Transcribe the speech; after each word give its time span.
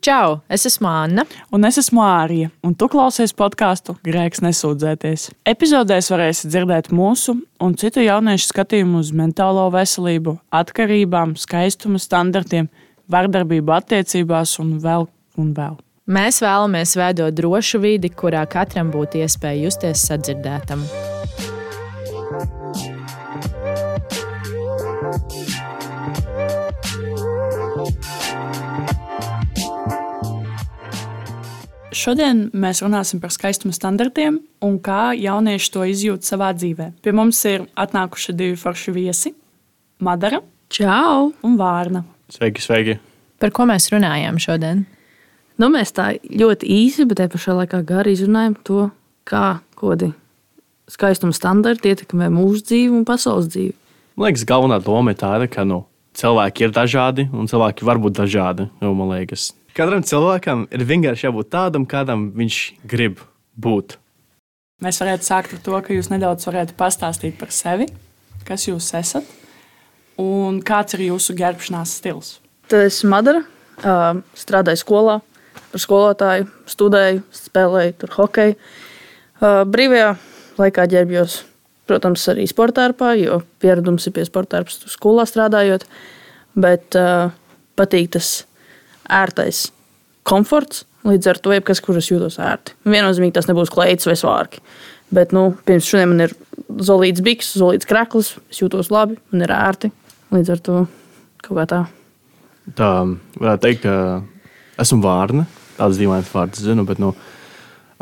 Čau! 0.00 0.38
Es 0.48 0.64
esmu 0.64 0.88
Anna. 0.88 1.26
Un 1.52 1.66
es 1.68 1.76
esmu 1.76 2.00
Mārija, 2.00 2.48
un 2.64 2.72
tu 2.72 2.86
klausies 2.88 3.34
podkāstu 3.36 3.98
Grēks 4.00 4.40
nesūdzēties. 4.40 5.26
Epizodēs 5.52 6.08
varēsi 6.08 6.48
dzirdēt 6.48 6.88
mūsu 6.88 7.34
un 7.60 7.76
citu 7.76 8.00
jauniešu 8.00 8.48
skatījumu 8.48 9.02
uz 9.04 9.10
mentālo 9.12 9.66
veselību, 9.74 10.38
atkarībām, 10.56 11.36
skaistuma 11.36 12.00
standartiem, 12.00 12.72
vardarbību 13.12 13.76
attiecībās 13.76 14.56
un 14.64 14.78
vēl 14.80 15.04
un 15.36 15.54
vēl. 15.60 15.76
Mēs 16.08 16.40
vēlamies 16.40 16.96
veidot 16.96 17.36
drošu 17.36 17.84
vidi, 17.84 18.08
kurā 18.08 18.48
katram 18.48 18.88
būtu 18.96 19.20
iespēja 19.20 19.66
justies 19.66 20.08
sadzirdētam. 20.08 20.88
Šodien 31.90 32.44
mēs 32.54 32.84
runāsim 32.84 33.18
par 33.18 33.32
skaistuma 33.34 33.74
standartiem 33.74 34.36
un 34.62 34.76
kā 34.78 35.10
jaunieši 35.18 35.70
to 35.74 35.82
izjūt 35.90 36.22
savā 36.22 36.52
dzīvē. 36.54 36.92
Pie 37.02 37.14
mums 37.16 37.40
ir 37.50 37.64
atnākuši 37.74 38.34
divi 38.38 38.58
forši 38.58 38.94
viesi- 38.94 39.32
Madara 40.06 40.38
Čau! 40.70 41.32
un 41.42 41.56
Vārna. 41.58 42.04
Sveiki, 42.30 42.62
sveiki. 42.62 42.98
Par 43.40 43.50
ko 43.50 43.66
mēs 43.66 43.90
runājām 43.90 44.38
šodien? 44.38 44.86
Nu, 45.58 45.66
mēs 45.66 45.90
tā 45.90 46.14
ļoti 46.22 46.70
īsi, 46.70 47.08
bet 47.08 47.16
te 47.18 47.26
pašā 47.28 47.58
laikā 47.58 47.84
gari 47.84 48.14
izrunājam 48.14 48.54
to, 48.62 48.90
kā 49.26 49.60
kādi 49.74 50.14
skaistuma 50.88 51.34
standarti 51.34 51.90
ietekmē 51.90 52.30
mūsu 52.30 52.62
dzīvi 52.70 52.94
un 53.00 53.04
pasaules 53.04 53.50
dzīvi. 53.50 53.74
Man 54.14 54.30
liekas, 54.30 54.46
galvenā 54.46 54.78
doma 54.84 55.10
ir 55.10 55.18
tāda, 55.18 55.50
ka 55.50 55.64
nu, 55.64 55.86
cilvēki 56.14 56.68
ir 56.68 56.70
dažādi 56.70 57.26
un 57.32 57.50
cilvēki 57.50 57.84
var 57.84 57.98
būt 57.98 58.22
dažādi. 58.22 58.70
Jo, 58.80 58.94
man 58.94 59.10
liekas, 59.10 59.50
katram 59.76 60.04
cilvēkam 60.06 60.66
ir 60.72 60.84
vienkārši 60.88 61.26
jābūt 61.28 61.50
tādam, 61.52 61.86
kādam 61.88 62.30
viņš 62.36 62.60
grib 62.90 63.20
būt. 63.60 63.96
Mēs 64.80 65.00
varētu 65.02 65.26
sākt 65.26 65.56
ar 65.56 65.62
to, 65.64 65.80
ka 65.84 65.92
jūs 65.92 66.08
nedaudz 66.12 66.46
varētu 66.48 66.76
pastāstīt 66.78 67.36
par 67.40 67.52
sevi, 67.52 67.90
kas 68.48 68.64
jūs 68.68 68.88
esat 68.96 69.26
un 70.20 70.60
kāds 70.64 70.96
ir 70.96 71.06
jūsu 71.10 71.36
gerbšanās 71.36 71.98
stils. 72.00 72.38
Tad 72.70 72.86
es 72.86 73.02
Madara, 73.04 73.42
ā, 73.82 74.14
strādāju 74.36 74.80
skolā, 74.80 75.18
par 75.70 75.82
skolotāju, 75.84 76.48
studēju, 76.70 77.22
spēlēju 77.34 77.96
tur 78.00 78.14
hokeju. 78.16 78.56
Brīvajā 79.40 80.10
laikā 80.60 80.86
ģērbjos, 80.92 81.36
protams, 81.88 82.26
arī 82.32 82.46
sporta 82.50 82.88
ārpā, 82.88 83.14
jo 83.18 83.40
pieredums 83.62 84.06
ir 84.06 84.14
pie 84.16 84.26
sporta 84.28 84.60
ārpus 84.60 84.82
skolā 84.92 85.24
strādājot. 85.28 85.86
Bet 86.60 86.96
uh, 86.98 87.30
patīk 87.78 88.10
tas 88.16 88.42
ērtais 89.10 89.68
komforts. 90.26 90.84
Līdz 91.06 91.30
ar 91.32 91.38
to, 91.40 91.52
jebkas, 91.56 91.80
kur 91.80 91.96
es 91.96 92.10
jūtos 92.10 92.36
ērti. 92.44 92.74
Viennozīmīgi 92.84 93.32
tas 93.38 93.48
nebūs 93.48 93.72
kleids 93.72 94.04
vai 94.08 94.18
svārki. 94.20 94.60
Bet, 95.10 95.32
nu, 95.34 95.46
pirms 95.66 95.88
šodien 95.88 96.12
man 96.12 96.26
ir 96.26 96.34
zolīts 96.84 97.24
biks, 97.24 97.54
zolīts 97.58 97.88
krekls, 97.88 98.34
es 98.52 98.60
jūtos 98.60 98.92
labi, 98.92 99.16
man 99.32 99.46
ir 99.46 99.54
ērti. 99.56 99.90
Līdz 100.30 100.52
ar 100.54 100.60
to 100.66 100.82
kaut 101.40 101.56
kā 101.56 101.64
tā. 101.70 101.80
Tā 102.76 102.90
varētu 103.40 103.64
teikt, 103.64 103.86
ka 103.86 104.82
esmu 104.84 105.00
vārna. 105.06 105.46
Tāds 105.80 105.96
dīvains 105.96 106.28
vārds, 106.30 106.60
zinu, 106.60 106.84
bet 106.84 107.00
nu, 107.00 107.14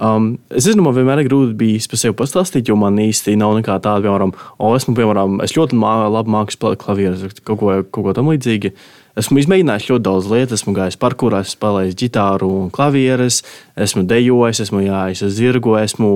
um, 0.03 0.31
es 0.55 0.67
zinu, 0.69 0.85
man 0.87 0.97
vienmēr 0.97 1.23
ir 1.23 1.31
grūti 1.31 1.57
bijis 1.59 1.89
par 1.91 2.01
sevi 2.01 2.17
pastāstīt, 2.19 2.71
jo 2.71 2.77
man 2.79 2.99
īsti 3.03 3.37
nav 3.41 3.57
nekā 3.59 3.79
tāda, 3.85 4.03
piemēram, 4.07 4.35
o, 4.59 4.73
esmu, 4.79 4.95
piemēram, 4.99 5.41
es 5.45 5.57
ļoti 5.57 5.79
mā, 5.79 5.95
labi 6.15 6.35
māku 6.35 6.55
spēlēt 6.55 6.83
klavierus, 6.85 7.41
kaut 7.43 7.61
ko, 7.61 7.73
kaut 7.89 8.09
ko 8.09 8.15
tam 8.17 8.31
līdzīgu. 8.33 8.73
Esmu 9.19 9.43
izmēģinājis 9.43 9.89
ļoti 9.91 10.07
daudz 10.07 10.29
lietas, 10.31 10.63
esmu 10.63 10.77
gājis 10.77 10.99
parkurā, 11.03 11.43
esmu 11.43 11.57
spēlējis 11.57 11.99
ģitāru 12.05 12.53
un 12.61 12.71
klavierus, 12.75 13.43
esmu 13.75 14.05
dejojis, 14.07 14.63
esmu 14.69 14.85
jājis 14.85 15.25
ar 15.27 15.35
zirgu, 15.35 15.75
esmu 15.81 16.13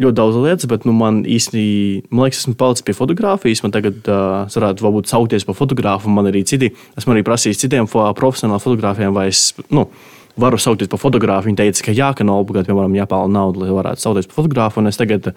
ļoti 0.00 0.16
daudz 0.16 0.36
lietas, 0.40 0.68
bet 0.68 0.86
nu, 0.88 0.94
man 0.96 1.22
īstenībā, 1.28 2.08
man 2.12 2.28
liekas, 2.28 2.44
esmu 2.44 2.56
palicis 2.60 2.84
pie 2.86 2.96
fotografijas. 2.96 3.64
Man 3.64 3.74
tagad 3.74 4.08
uh, 4.08 4.46
varētu 4.52 4.86
varbūt 4.86 5.10
saukties 5.12 5.44
par 5.48 5.58
fotografu, 5.58 6.12
man 6.12 6.30
arī 6.30 6.44
citi, 6.48 6.70
esmu 7.00 7.16
arī 7.16 7.24
prasījis 7.26 7.64
citiem 7.64 7.88
profesionāliem 7.88 8.64
fotografiem, 8.64 9.12
vai 9.16 9.28
es 9.32 9.50
nu, 9.72 9.88
varu 10.40 10.60
saukties 10.60 10.90
par 10.90 11.02
fotografu. 11.02 11.48
Viņi 11.48 11.60
teica, 11.62 11.86
ka 11.88 11.96
jā, 11.96 12.12
ka 12.16 12.26
nav 12.26 12.44
obligāti, 12.44 12.70
piemēram, 12.70 12.96
jāpelnā 12.98 13.34
nauda, 13.36 13.64
lai 13.64 13.74
varētu 13.76 14.04
saukties 14.04 14.30
par 14.30 14.42
fotografu. 14.42 14.80
Un 14.82 14.90
es 14.90 15.00
tagad, 15.00 15.32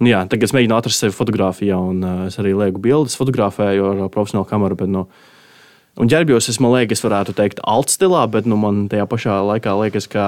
nu, 0.00 0.10
jā, 0.10 0.24
tagad 0.30 0.48
es 0.48 0.54
mēģinu 0.56 0.76
atrast 0.76 1.02
sevi 1.02 1.16
fotografijā, 1.16 1.78
un 1.78 2.04
uh, 2.04 2.20
es 2.30 2.38
arī 2.42 2.54
lieku 2.56 2.82
bildes, 2.84 3.18
fotografēju 3.20 3.90
ar 3.92 4.04
profesionālu 4.14 4.48
kameru. 4.52 4.78
Bet, 4.82 4.92
nu, 4.92 5.08
Un 5.96 6.10
ģērbjos, 6.12 6.50
es 6.52 6.58
man 6.60 6.74
liekas, 6.74 7.00
varētu 7.00 7.32
teikt, 7.36 7.62
alt 7.64 7.88
stilā, 7.88 8.26
bet 8.28 8.44
nu, 8.44 8.58
man 8.60 8.84
tajā 8.92 9.06
pašā 9.08 9.38
laikā 9.48 9.72
liekas, 9.80 10.04
ka 10.12 10.26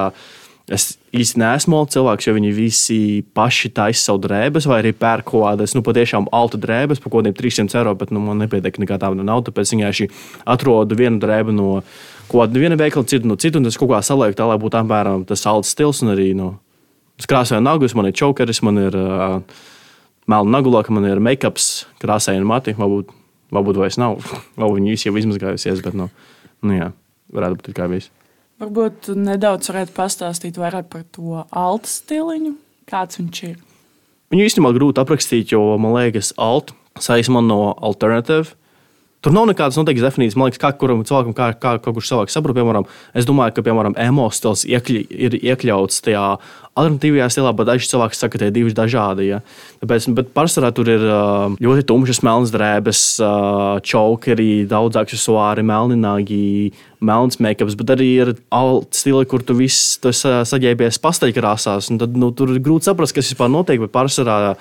es 0.69 0.95
īsti 1.13 1.41
neesmu 1.41 1.77
alt 1.77 1.93
cilvēks, 1.93 2.25
jo 2.25 2.33
viņi 2.33 2.53
visi 2.57 2.97
paši 3.37 3.69
taisa 3.77 4.01
savu 4.09 4.21
drēbes, 4.23 4.65
vai 4.69 4.79
arī 4.81 4.93
pērk 4.97 5.27
kaut 5.29 5.45
kādas, 5.45 5.75
nu, 5.77 5.83
patiešām 5.85 6.29
alta 6.33 6.57
drēbes 6.61 7.01
par 7.01 7.13
kaut 7.13 7.21
kādiem 7.21 7.37
300 7.37 7.77
eiro, 7.81 7.93
bet 8.01 8.13
nu, 8.13 8.21
man 8.25 8.41
nepietiek 8.41 8.81
nekā 8.81 8.97
tāda 9.01 9.25
nav. 9.25 9.43
Tāpēc 9.45 9.75
vienkārši 9.75 10.09
atrodu 10.49 10.97
vienu 10.97 11.21
drēbu 11.21 11.53
no 11.53 11.69
kāda 12.31 12.61
viena 12.61 12.77
veikala, 12.79 13.07
citu 13.09 13.29
no 13.29 13.37
citu, 13.39 13.59
un 13.59 13.67
tas 13.67 13.77
kaut 13.79 13.91
kā 13.91 14.01
salieku 14.05 14.37
tā, 14.37 14.47
lai 14.49 14.59
būtu 14.61 14.79
apmēram 14.79 15.25
tas 15.29 15.45
alta 15.49 15.69
stils 15.69 16.03
un 16.05 16.13
arī. 16.13 16.31
Nu, 16.37 16.53
krāsoju 17.29 17.61
nagus, 17.63 17.95
man 17.97 18.09
ir 18.09 18.15
čokeris, 18.17 18.61
man 18.65 18.79
ir 18.81 18.95
uh, 18.97 19.39
melna 20.29 20.59
nagulaka, 20.59 20.93
man 20.95 21.07
ir 21.09 21.21
make-ups, 21.23 21.87
krāsēji 22.01 22.41
un 22.41 22.47
mati. 22.49 22.75
Varbūt, 22.77 23.11
varbūt 23.55 23.81
vairs 23.81 23.99
nav. 24.01 24.19
Varbūt 24.59 24.79
viņi 24.79 24.95
visi 24.95 25.09
jau 25.09 25.17
izmazgājusies, 25.19 25.83
bet, 25.85 25.97
nu, 25.97 26.09
nu 26.65 26.77
jā, 26.77 26.91
varētu 27.35 27.59
būt 27.59 27.71
kā 27.77 27.89
viss. 27.91 28.13
Varbūt 28.59 29.13
nedaudz 29.15 29.71
varētu 29.71 29.95
pastāstīt 29.95 30.59
vairāk 30.59 30.89
par 30.91 31.05
to 31.15 31.45
alta 31.47 31.87
stiliņu, 31.87 32.57
kāds 32.91 33.21
viņš 33.21 33.43
ir. 33.47 33.57
Viņu 34.29 34.45
īstenībā 34.45 34.73
grūti 34.75 35.01
aprakstīt, 35.01 35.53
jo 35.55 35.61
man 35.81 35.95
liekas, 35.95 36.33
alt 36.37 36.75
saistās 36.99 37.45
no 37.45 37.71
alternatīvas. 37.73 38.51
Tur 39.19 39.33
nav 39.35 39.49
nekādas 39.49 39.75
noteiktas 39.75 40.05
definīcijas. 40.05 40.37
Man 40.39 40.47
liekas, 40.47 40.61
kā 40.61 40.69
kuram 40.79 41.01
cilvēkam, 41.03 41.33
kā, 41.35 41.49
kā 41.59 41.91
kurš 41.91 42.07
savādāk 42.07 42.31
saprot. 42.31 42.55
Piemēram, 42.55 42.85
es 43.19 43.27
domāju, 43.27 43.57
ka, 43.57 43.65
piemēram, 43.65 43.97
emo 43.99 44.29
stils 44.31 44.63
iekļi, 44.63 45.01
ir 45.11 45.35
iekļauts 45.41 45.99
tajā 46.05 46.23
alternatīvajā 46.79 47.27
stilā, 47.35 47.51
bet 47.57 47.67
daži 47.67 47.89
cilvēki 47.91 48.15
saka, 48.15 48.31
ka 48.37 48.39
tie 48.39 48.47
ir 48.47 48.55
divi 48.55 48.71
dažādi. 48.77 49.27
Ja? 49.27 49.41
Tāpēc, 49.83 50.07
bet 50.15 50.31
pārsvarā 50.37 50.71
tur 50.75 50.93
ir 50.95 51.03
ļoti 51.59 51.85
tumšas 51.91 52.23
melnas 52.23 52.55
drēbes, 52.55 53.03
čaukeri, 53.91 54.49
daudz 54.71 55.03
aksesuāri, 55.03 55.67
melnināgi, 55.67 56.41
melns 57.03 57.43
make-ups, 57.43 57.75
bet 57.79 57.95
arī 57.99 58.11
ir 58.23 58.35
alt 58.55 58.95
stili, 58.95 59.27
kur 59.27 59.43
tu 59.43 59.59
viss 59.59 59.99
saģērbies 59.99 61.03
pasteļkrāsās. 61.03 61.91
un 61.91 61.99
Tad 61.99 62.15
nu, 62.15 62.31
tur 62.31 62.55
ir 62.55 62.63
grūti 62.63 62.87
saprast, 62.87 63.19
kas 63.19 63.33
vispār 63.33 63.51
notiek, 63.51 63.83
bet 63.83 63.91
pārsvarā 63.91 64.55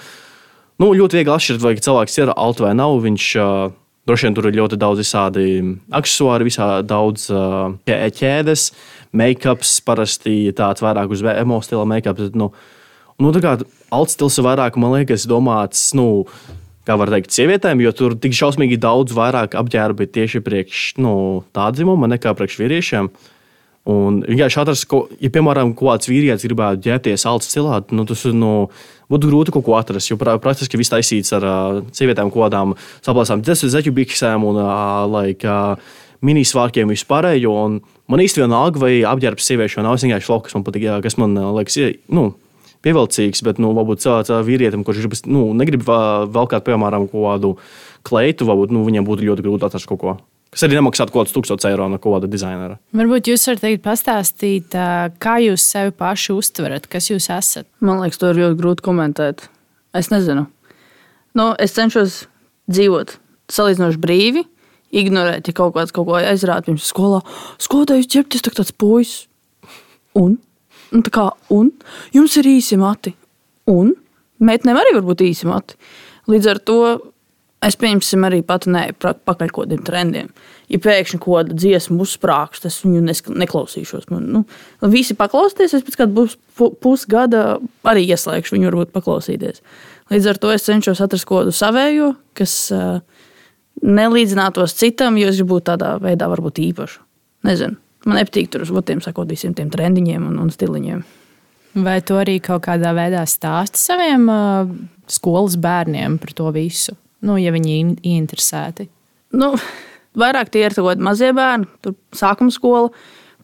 nu, 0.82 0.96
ļoti 0.98 1.20
viegli 1.20 1.38
atšķirt, 1.38 1.62
vai 1.62 1.78
cilvēks 1.78 2.24
ir 2.24 2.34
alt 2.34 2.66
vai 2.66 2.74
nav. 2.74 2.98
Viņš, 3.06 3.34
uh, 3.38 3.76
Droši 4.08 4.24
vien 4.24 4.36
tur 4.38 4.46
ir 4.48 4.56
ļoti 4.56 4.78
daudz 4.80 5.02
visādi 5.02 5.46
aksesuāri, 5.92 6.46
visā 6.48 6.68
daudz 6.80 7.26
uh, 7.28 7.74
ķēdes, 7.84 8.70
make-ups, 9.12 9.74
parasti 9.84 10.48
tāds 10.56 10.80
vairāk 10.80 11.12
uz 11.12 11.20
emo 11.34 11.58
stila 11.60 11.84
make-ups. 11.88 12.32
Nu, 12.32 12.48
nu, 13.20 13.32
tā 13.36 13.42
kā 13.44 13.58
alt 13.92 14.14
stils 14.14 14.40
ir 14.40 14.46
vairāk, 14.48 14.80
man 14.80 14.96
liekas, 14.96 15.28
domāts, 15.28 15.90
nu, 15.98 16.24
kā 16.88 16.96
var 16.96 17.12
teikt, 17.12 17.34
sievietēm, 17.36 17.82
jo 17.84 17.92
tur 17.92 18.16
tik 18.16 18.32
šausmīgi 18.36 18.80
daudz 18.80 19.12
vairāk 19.16 19.58
apģērba 19.60 20.06
ir 20.06 20.12
tieši 20.14 20.40
priekš 20.46 20.84
nu, 21.04 21.12
tāda 21.52 21.76
dzimuma 21.76 22.08
nekā 22.08 22.32
priekš 22.38 22.62
vīriešiem. 22.62 23.12
Un 23.88 24.18
vienkārši 24.20 24.58
atrast, 24.60 24.84
ko, 24.90 25.06
ja, 25.16 25.30
piemēram, 25.32 25.70
kāds 25.78 26.10
vīrietis 26.10 26.44
gribētu 26.44 26.82
ģērbties 26.84 27.24
alts 27.30 27.48
stilā, 27.48 27.78
nu, 27.96 28.04
tas 28.08 28.26
nu, 28.36 28.50
būtu 29.08 29.30
grūti 29.30 29.54
kaut 29.54 29.64
ko 29.64 29.78
atrast. 29.78 30.10
Jo 30.10 30.18
pra- 30.20 30.36
praktiski 30.42 30.76
viss 30.76 30.92
taisīts 30.92 31.32
ar 31.38 31.46
uh, 31.48 31.78
sievietēm, 31.96 32.28
kaut 32.34 32.50
kādām 32.50 32.74
saplāsām 33.00 33.40
zeķu 33.46 33.94
biksēm 33.96 34.44
un 34.44 34.60
uh, 34.60 35.06
like, 35.08 35.48
uh, 35.48 35.80
minisvārkiem 36.20 36.92
vispārējo. 36.92 37.54
Man 38.12 38.24
īsti 38.24 38.44
vienalga, 38.44 38.82
vai 38.82 38.92
apģērbs 39.08 39.48
sieviešu 39.48 39.80
vai 39.80 39.88
nav. 39.88 39.96
Es 39.96 40.04
vienkārši 40.04 40.32
lauku, 40.34 40.48
kas 40.48 40.58
man 40.58 40.68
patīk, 40.68 40.88
kas 41.08 41.16
man 41.20 41.40
liekas, 41.56 41.80
ie- 41.80 41.98
nu, 42.12 42.30
pievilcīgs, 42.84 43.40
bet 43.46 43.60
nu, 43.62 43.72
varbūt 43.76 44.04
cilvēkam, 44.04 44.44
vīrietim, 44.46 44.84
kurš 44.86 45.04
grib, 45.06 45.16
nu, 45.32 45.48
negrib 45.56 45.88
velkāt, 45.88 46.66
piemēram, 46.68 47.08
kādu 47.12 47.56
kleitu, 48.06 48.46
varbūt 48.48 48.74
nu, 48.74 48.84
viņam 48.86 49.08
būtu 49.08 49.26
ļoti 49.30 49.48
grūti 49.48 49.68
atrast 49.68 49.88
kaut 49.90 50.02
ko. 50.04 50.20
Kas 50.54 50.64
arī 50.64 50.78
nemaksātu 50.78 51.12
kaut 51.12 51.28
kādus 51.28 51.36
1000 51.36 51.68
eiro 51.68 51.88
no 51.92 51.98
kaut 52.00 52.16
kāda 52.16 52.30
dizainera. 52.30 52.78
Varbūt 52.96 53.28
jūs 53.28 53.44
varat 53.50 53.64
teikt, 53.66 53.82
pastāstīt, 53.84 54.76
kā 55.20 55.34
jūs 55.44 55.66
sevi 55.74 55.92
paši 55.98 56.32
uztverat, 56.36 56.88
kas 56.88 57.10
jūs 57.10 57.28
esat. 57.34 57.68
Man 57.84 58.00
liekas, 58.00 58.20
to 58.20 58.32
ir 58.32 58.40
ļoti 58.42 58.60
grūti 58.62 58.86
komentēt. 58.88 59.44
Es 59.96 60.08
nezinu. 60.12 60.46
Nu, 61.36 61.50
es 61.60 61.76
cenšos 61.76 62.22
dzīvot 62.72 63.18
salīdzinoši 63.52 64.00
brīvi, 64.00 64.46
ignorēt, 64.96 65.48
ja 65.48 65.56
kaut 65.56 65.76
kāds 65.76 65.92
kaut 65.92 66.08
ko 66.08 66.16
aizrāda 66.20 66.64
pirms 66.68 66.88
skolā. 66.88 67.20
Skolotājs 67.60 68.08
ķepties 68.12 68.48
tā 68.48 68.56
tāds 68.56 68.72
puisis. 68.72 69.26
Un? 70.16 70.38
un, 70.92 71.04
tā 71.04 71.12
kā, 71.14 71.28
un 71.54 71.70
jums 72.14 72.36
ir 72.40 72.48
īsi 72.48 72.78
mati. 72.80 73.14
Un 73.68 73.92
meitenēm 74.44 74.80
arī 74.80 74.94
var 74.96 75.06
būt 75.08 75.24
īsi 75.26 75.48
mati. 75.48 75.78
Līdz 76.30 76.50
ar 76.52 76.60
to 76.64 76.78
Es 77.64 77.74
pieņemsim 77.74 78.22
arī 78.22 78.38
pat 78.46 78.68
ne 78.70 78.84
pakaļ 79.02 79.48
kaut 79.50 79.64
kādiem 79.64 79.80
trendiem. 79.86 80.28
Ja 80.70 80.78
pēkšņi 80.82 81.18
kaut 81.18 81.32
kāda 81.32 81.56
dziesma 81.58 82.04
uzsprāgs, 82.04 82.62
tas 82.62 82.76
viņu 82.84 83.02
neklausīšos. 83.34 84.06
Man, 84.12 84.28
nu, 84.30 84.42
visi 84.92 85.16
paklausīties, 85.18 85.74
es 85.74 85.86
pēc 85.86 85.96
kāda 85.98 86.26
pusgada 86.78 87.42
arī 87.88 88.04
ieslēgšu 88.12 88.54
viņu, 88.54 88.68
varbūt 88.70 88.92
paklausīties. 88.94 89.64
Līdz 90.12 90.28
ar 90.30 90.38
to 90.38 90.52
es 90.54 90.68
cenšos 90.68 91.02
atrast 91.02 91.26
kaut 91.26 91.42
kādu 91.42 91.56
savējo, 91.58 92.12
kas 92.38 92.54
uh, 92.76 93.00
nelīdzinātos 93.82 94.76
citam, 94.78 95.18
jo 95.18 95.32
es 95.32 95.40
gribu 95.40 95.56
būt 95.56 95.66
tādā 95.72 95.96
veidā, 96.02 96.30
varbūt 96.30 96.62
īpašu. 96.62 97.02
Nezinu. 97.48 97.78
Man 98.06 98.20
nepatīk 98.20 98.52
tur 98.52 98.62
uz 98.62 98.70
votiem 98.70 99.02
sakot 99.02 99.26
visiem 99.28 99.56
tiem 99.58 99.72
trendiņiem 99.72 100.30
un, 100.30 100.38
un 100.44 100.54
stiliņiem. 100.54 101.02
Vai 101.82 101.98
tu 102.06 102.16
arī 102.18 102.38
kaut 102.42 102.62
kādā 102.64 102.94
veidā 102.96 103.26
stāsti 103.28 103.82
saviem 103.82 104.30
uh, 104.30 104.70
skolas 105.10 105.58
bērniem 105.58 106.20
par 106.22 106.32
to 106.38 106.54
visu? 106.54 106.94
Nu, 107.26 107.38
ja 107.40 107.52
viņi 107.54 107.76
ir 107.78 107.92
ieinteresēti? 108.02 108.88
Nu, 109.38 109.52
vairāk 110.18 110.52
tie 110.54 110.66
ir 110.66 110.76
mazie 111.02 111.32
bērni, 111.36 111.68
tur 111.84 111.96
sākuma 112.16 112.54
skola, 112.54 112.90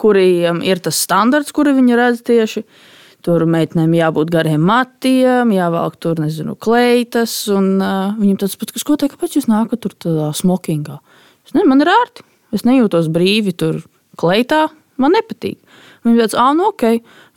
kuriem 0.01 0.63
ir 0.65 0.83
tas 0.83 0.99
standarts, 1.05 1.55
kuru 1.55 1.75
viņi 1.77 1.99
redz 1.99 2.23
tieši. 2.27 2.65
Tur 3.25 3.47
meitenēm 3.49 3.95
jābūt 3.97 4.29
gariem 4.29 4.61
matiem, 4.69 5.49
jāvelk 5.55 5.95
tur, 5.97 6.19
nezinu, 6.21 6.59
kleitas. 6.61 7.33
Un, 7.49 7.79
uh, 7.81 8.13
viņam 8.19 8.43
tas 8.43 8.57
pats, 8.61 8.75
kas, 8.77 8.85
ko 8.85 8.99
teikt, 9.01 9.15
kāpēc 9.17 9.39
jūs 9.39 9.49
nākat 9.49 9.81
tur 9.81 9.95
tādā 9.97 10.29
smokingā? 10.37 10.99
Es 11.47 11.55
nezinu, 11.55 11.71
man 11.71 11.81
ir 11.81 11.89
ērti. 11.89 12.27
Es 12.53 12.67
nejūtos 12.69 13.09
brīvi 13.15 13.55
tur 13.57 13.81
kleitā. 14.21 14.67
Man 15.01 15.17
nepatīk. 15.17 15.57
Viņa 16.05 16.21
teica, 16.21 16.41
ah, 16.43 16.53
nu, 16.55 16.69
ok. 16.71 16.85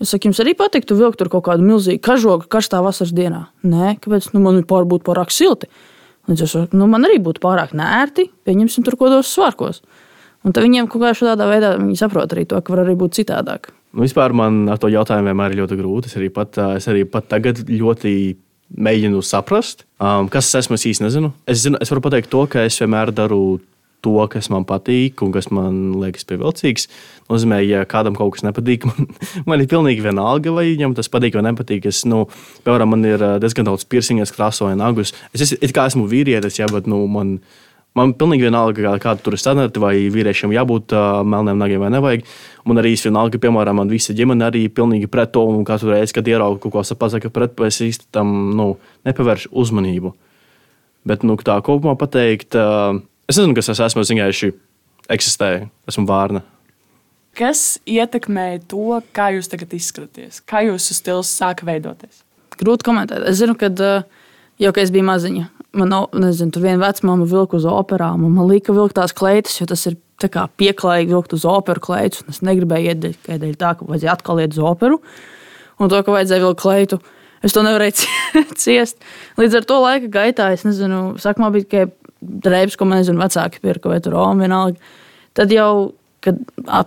Es 0.04 0.12
saku, 0.12 0.28
jums 0.28 0.42
arī 0.44 0.54
patiktu 0.60 0.98
vilkt 1.00 1.22
tur 1.22 1.32
kaut 1.32 1.46
kādu 1.48 1.64
milzīgu 1.66 2.04
kažogu 2.04 2.50
karstā 2.52 2.84
vasaras 2.84 3.16
dienā. 3.16 3.46
Nē, 3.66 3.96
kāpēc? 4.04 4.28
Nu, 4.36 4.44
man 4.44 4.60
ir 4.60 4.68
pārbūt 4.70 5.06
pārāk 5.08 5.32
silti. 5.34 5.72
Līdz 6.28 6.44
ar 6.44 6.52
to 6.54 6.80
nu, 6.80 6.90
man 6.92 7.08
arī 7.08 7.22
būtu 7.24 7.42
pārāk 7.44 7.74
nērti, 7.78 8.28
pieņemsim 8.48 8.84
tur 8.84 8.98
kādos 9.00 9.32
svārkos. 9.32 9.82
Un 10.46 10.54
tad 10.56 10.66
viņiem 10.66 10.90
kaut 10.92 11.04
kādā 11.04 11.48
veidā 11.50 11.76
viņi 11.80 11.98
saprot 12.00 12.34
arī 12.36 12.46
to, 12.48 12.60
ka 12.62 12.74
var 12.74 12.84
arī 12.84 12.96
būt 13.00 13.18
citādāk. 13.20 13.72
Nu, 13.96 14.04
vispār 14.04 14.36
man 14.36 14.68
ar 14.70 14.80
to 14.82 14.92
jautājumu 14.92 15.32
vienmēr 15.32 15.56
ir 15.56 15.64
ļoti 15.64 15.80
grūti. 15.80 16.12
Es 16.12 16.18
arī 16.20 16.28
pat, 16.34 16.60
es 16.78 16.88
arī 16.92 17.06
pat 17.10 17.30
tagad 17.32 17.64
ļoti 17.68 18.14
mēģinu 18.76 19.24
saprast, 19.24 19.86
um, 20.04 20.28
kas 20.32 20.50
es 20.50 20.60
esmu. 20.62 20.78
Es 20.78 20.86
īsti 20.92 21.06
nezinu. 21.06 21.32
Es, 21.48 21.64
zinu. 21.64 21.80
es 21.82 21.92
varu 21.92 22.04
pateikt 22.04 22.30
to, 22.32 22.44
ka 22.52 22.66
es 22.68 22.78
vienmēr 22.82 23.14
daru 23.16 23.60
to, 24.08 24.16
kas 24.32 24.50
man 24.54 24.66
patīk 24.68 25.22
un 25.26 25.34
kas 25.36 25.50
man 25.52 25.98
liekas 26.00 26.28
pievilcīgs. 26.30 26.88
Nozīmē, 27.28 27.60
ja 27.68 27.84
kādam 27.90 28.16
kaut 28.18 28.38
kas 28.38 28.46
nepatīk, 28.48 28.88
man, 28.90 29.12
man 29.50 29.64
ir 29.64 29.70
pilnīgi 29.72 30.06
vienalga, 30.06 30.54
vai 30.56 30.70
viņam 30.72 30.96
tas 30.98 31.12
patīk 31.12 31.38
vai 31.38 31.46
nepatīk. 31.50 31.90
Es, 31.92 32.04
nu, 32.08 32.26
piemēram, 32.66 32.96
man 32.96 33.08
ir 33.08 33.24
diezgan 33.44 33.68
daudz 33.68 33.88
piercings, 33.90 34.34
krāsoju 34.36 34.78
nagus. 34.80 35.16
Es, 35.34 35.52
es, 35.52 35.74
kā 35.76 35.90
esmu 35.92 36.08
vīrietis, 36.12 36.62
ja, 36.62 36.70
bet 36.72 36.88
nu, 36.90 37.04
man, 37.12 37.38
man 37.98 38.14
pilnīgi 38.18 38.48
vienalga, 38.48 38.96
kāda 39.04 39.24
tur 39.24 39.36
ir 39.36 39.42
standarta, 39.42 39.82
vai 39.84 39.96
vīriešiem 40.14 40.56
jābūt 40.56 40.96
uh, 40.96 41.24
melniem 41.28 41.60
nagiem 41.60 41.84
vai 41.84 41.92
nevajag. 41.98 42.24
Man 42.68 42.80
arī 42.82 42.94
vienalga, 43.02 43.42
piemēram, 43.44 43.82
man 43.82 43.92
visa 43.92 44.16
ģimene 44.16 44.48
arī 44.48 44.64
pilnīgi 44.72 45.12
pret 45.12 45.34
to, 45.36 45.44
un 45.52 45.68
katru 45.68 45.92
reizi, 45.96 46.16
kad 46.16 46.32
ieraugu 46.32 46.62
kaut 46.64 46.78
ko 46.78 47.02
pasaka 47.04 47.34
pret, 47.34 47.60
es 47.68 47.82
īsti 47.84 48.10
tam 48.16 48.34
nu, 48.56 48.72
nepavēršu 49.08 49.52
uzmanību. 49.52 50.16
Bet 51.08 51.24
nu, 51.24 51.38
tā 51.40 51.60
kopumā 51.64 51.96
pateikt. 52.00 52.56
Uh, 52.56 53.04
Es 53.28 53.36
nezinu, 53.36 53.56
kas 53.58 53.68
es 53.74 53.82
esmu. 53.84 54.04
Es 54.06 54.12
vienkārši 54.14 54.54
eksistēju. 55.12 55.68
Esmu 55.92 56.06
vārna. 56.08 56.44
Kas 57.38 57.78
ietekmēja 57.86 58.64
to, 58.72 59.02
kā 59.14 59.30
jūs 59.36 59.52
tagad 59.52 59.76
izskatāties? 59.78 60.40
Kā 60.48 60.64
jūsu 60.66 60.96
stils 60.98 61.30
sāka 61.38 61.68
veidoties? 61.68 62.24
Grūti 62.58 62.88
komentēt. 62.88 63.28
Es 63.30 63.38
zinu, 63.42 63.54
ka 63.60 63.70
jau 63.70 64.72
kad 64.74 64.82
es 64.82 64.94
biju 64.94 65.06
maziņa, 65.06 65.44
man 65.78 65.94
nezinu, 66.18 66.54
tur 66.56 66.66
viena 66.66 66.82
vecmāma 66.88 67.28
vilka 67.30 67.60
uz 67.60 67.68
operām, 67.70 68.24
un 68.26 68.34
man 68.40 68.50
lika 68.50 68.74
vilkt 68.74 68.98
tās 68.98 69.14
kleitas, 69.14 69.60
jo 69.60 69.68
tas 69.70 69.86
ir 69.90 70.00
pieklājīgi 70.18 71.14
vilkt 71.14 71.36
uz 71.38 71.46
operu 71.46 71.84
kleitus. 71.84 72.24
Es 72.32 72.42
negribēju 72.42 72.96
iet 72.96 73.06
dēļ 73.28 73.54
tā, 73.60 73.76
ka 73.78 73.86
vajadzēja 73.86 74.16
atkal 74.18 74.42
iet 74.42 74.58
uz 74.58 74.64
operu, 74.64 74.98
un 75.78 75.94
to, 75.94 76.02
ka 76.02 76.16
vajadzēja 76.16 76.46
vilkt 76.48 76.64
kleitu. 76.64 77.02
Es 77.46 77.54
to 77.54 77.62
nevarēju 77.62 78.08
ciest. 78.64 78.98
Līdz 79.38 79.60
ar 79.60 79.70
to 79.70 79.78
laika 79.84 80.10
gaitā, 80.10 80.50
es 80.56 80.66
nezinu, 80.66 81.20
sākumā 81.22 81.52
bija 81.54 81.68
tikai 81.68 81.86
drēbes, 82.22 82.78
ko 82.78 82.88
man 82.88 83.02
nezinu, 83.02 83.22
vecāki 83.22 83.62
pirka 83.64 83.92
vai 83.92 84.02
tur 84.04 84.16
Roma 84.18 84.46
vienalga. 84.46 84.92
Tad 85.38 85.54
jau, 85.54 85.94
kad 86.26 86.40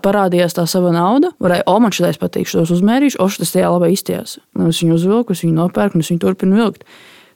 parādījās 0.04 0.56
tā 0.56 0.66
sava 0.68 0.92
nauda, 0.94 1.32
varēja, 1.42 1.66
o, 1.70 1.76
man 1.82 1.94
šis 1.94 2.18
patīk, 2.20 2.48
šos 2.50 2.72
uzmērīšu, 2.76 3.20
o, 3.22 3.28
tas 3.40 3.54
tajā 3.54 3.70
labi 3.72 3.92
izties. 3.94 4.38
Un 4.58 4.70
es 4.72 4.80
viņu 4.82 4.96
uzvilku, 4.98 5.36
es 5.36 5.44
viņu 5.44 5.56
nopērku, 5.56 5.98
un 5.98 6.04
es 6.04 6.10
viņu 6.12 6.22
turpinu 6.24 6.58
vilkt. 6.60 6.86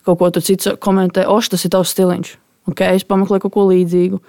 Kaut 0.05 0.20
ko 0.20 0.31
cits 0.37 0.75
komentē, 0.85 1.29
o, 1.31 1.38
tas 1.41 1.64
ir 1.64 1.73
tavs 1.73 1.94
stiliņš. 1.94 2.35
Okay, 2.73 2.96
es 2.96 3.05
pameklēju 3.08 3.44
kaut 3.44 3.55
ko 3.55 3.69
līdzīgu. 3.69 4.20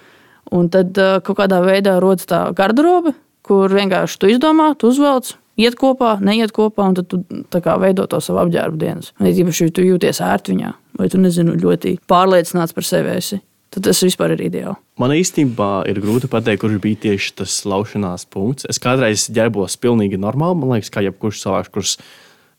Un 0.56 0.68
tad 0.70 0.94
kaut 1.26 1.40
kādā 1.40 1.62
veidā 1.66 1.96
rodas 2.04 2.28
tā 2.30 2.46
garderobe, 2.56 3.16
kur 3.46 3.72
vienkārši 3.72 4.20
tu 4.22 4.30
izdomā, 4.30 4.74
tu 4.78 4.92
uzvelc, 4.92 5.32
iet 5.58 5.78
kopā, 5.80 6.16
neiet 6.22 6.54
kopā, 6.56 6.90
un 6.92 6.98
tad 7.00 7.10
tu 7.10 7.62
kā, 7.64 7.78
veido 7.82 8.06
to 8.12 8.20
savu 8.22 8.44
apģērbu 8.44 8.80
dienas. 8.82 9.14
Vai 9.22 9.34
īpaši, 9.34 9.70
ja 9.70 9.76
tu 9.76 9.86
jūties 9.86 10.22
ērti 10.24 10.54
viņā, 10.54 10.72
vai 11.00 11.10
tu 11.12 11.22
nezinu, 11.22 11.56
ļoti 11.62 11.98
pārliecināts 12.12 12.76
par 12.76 12.88
sevi. 12.88 13.16
Esi 13.16 13.42
tad 13.74 13.88
tas 13.88 14.04
vispār 14.06 14.36
ir 14.36 14.46
ideāli. 14.48 14.78
Man 15.02 15.16
īstenībā 15.16 15.86
ir 15.92 16.00
grūti 16.04 16.30
pateikt, 16.32 16.64
kurš 16.64 16.78
bija 16.84 17.02
tieši 17.08 17.34
tas 17.42 17.58
laušanās 17.68 18.28
punkts. 18.32 18.68
Es 18.70 18.82
kādreiz 18.82 19.28
ģērbos 19.36 19.80
pilnīgi 19.82 20.20
normāli, 20.22 20.60
man 20.62 20.76
liekas, 20.76 20.94
kā 20.94 21.04
jebkurš 21.06 21.42
cilvēks, 21.44 21.74
kurš 21.74 21.98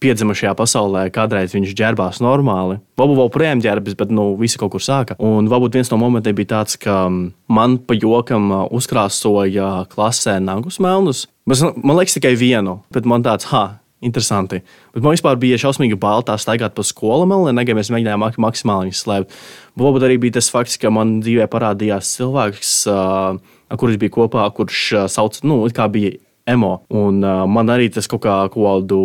piedzima 0.02 0.34
šajā 0.36 0.52
pasaulē, 0.58 1.06
kādreiz 1.14 1.54
viņš 1.56 1.72
ģērbās 1.78 2.20
normāli. 2.24 2.78
Varbūt 3.00 3.20
vēl 3.20 3.32
projām 3.32 3.62
ģērbjas, 3.64 3.96
bet 3.98 4.12
nu, 4.12 4.28
visi 4.40 4.60
kaut 4.60 4.74
kur 4.74 4.84
sāka. 4.84 5.16
Un 5.22 5.48
varbūt 5.48 5.78
viens 5.78 5.90
no 5.92 5.98
momentiem 6.00 6.36
bija 6.36 6.52
tāds, 6.58 6.76
ka 6.80 7.06
man 7.08 7.78
pa 7.80 7.96
jokam 7.96 8.52
uzkrāsoja 8.76 9.86
klasē 9.92 10.36
nagus 10.44 10.80
melnus. 10.84 11.24
Man 11.48 11.96
liekas 11.96 12.18
tikai 12.18 12.34
vienu, 12.36 12.80
bet 12.92 13.08
man 13.08 13.24
tāds, 13.24 13.48
ha, 13.54 13.78
Interesanti. 14.06 14.60
Bet 14.94 15.02
man 15.02 15.16
vispār 15.16 15.38
bija 15.40 15.58
šausmīgi 15.60 15.98
bail 15.98 16.22
tā 16.26 16.36
staigāt 16.38 16.76
pa 16.76 16.84
skolu 16.86 17.26
melnēm, 17.30 17.74
mēs 17.74 17.90
mēģinājām 17.90 18.22
mak 18.22 18.38
maksimāli 18.42 18.90
viņus 18.90 19.02
slēpt. 19.02 19.34
Varbūt 19.80 20.06
arī 20.06 20.20
bija 20.22 20.36
tas 20.38 20.50
fakts, 20.52 20.78
ka 20.78 20.92
man 20.94 21.18
dzīvē 21.24 21.48
parādījās 21.50 22.12
cilvēks, 22.18 22.76
uh, 22.92 23.74
kurš 23.74 23.98
bija 24.02 24.14
kopā, 24.14 24.46
kurš 24.54 24.84
uh, 24.94 25.08
sauc, 25.10 25.40
nu, 25.48 25.64
kā 25.74 25.88
bija 25.92 26.14
emo. 26.46 26.78
Un 26.94 27.18
uh, 27.24 27.44
man 27.50 27.74
arī 27.74 27.90
tas 27.92 28.06
kaut 28.10 28.22
kā 28.26 28.38
kādu, 28.54 29.02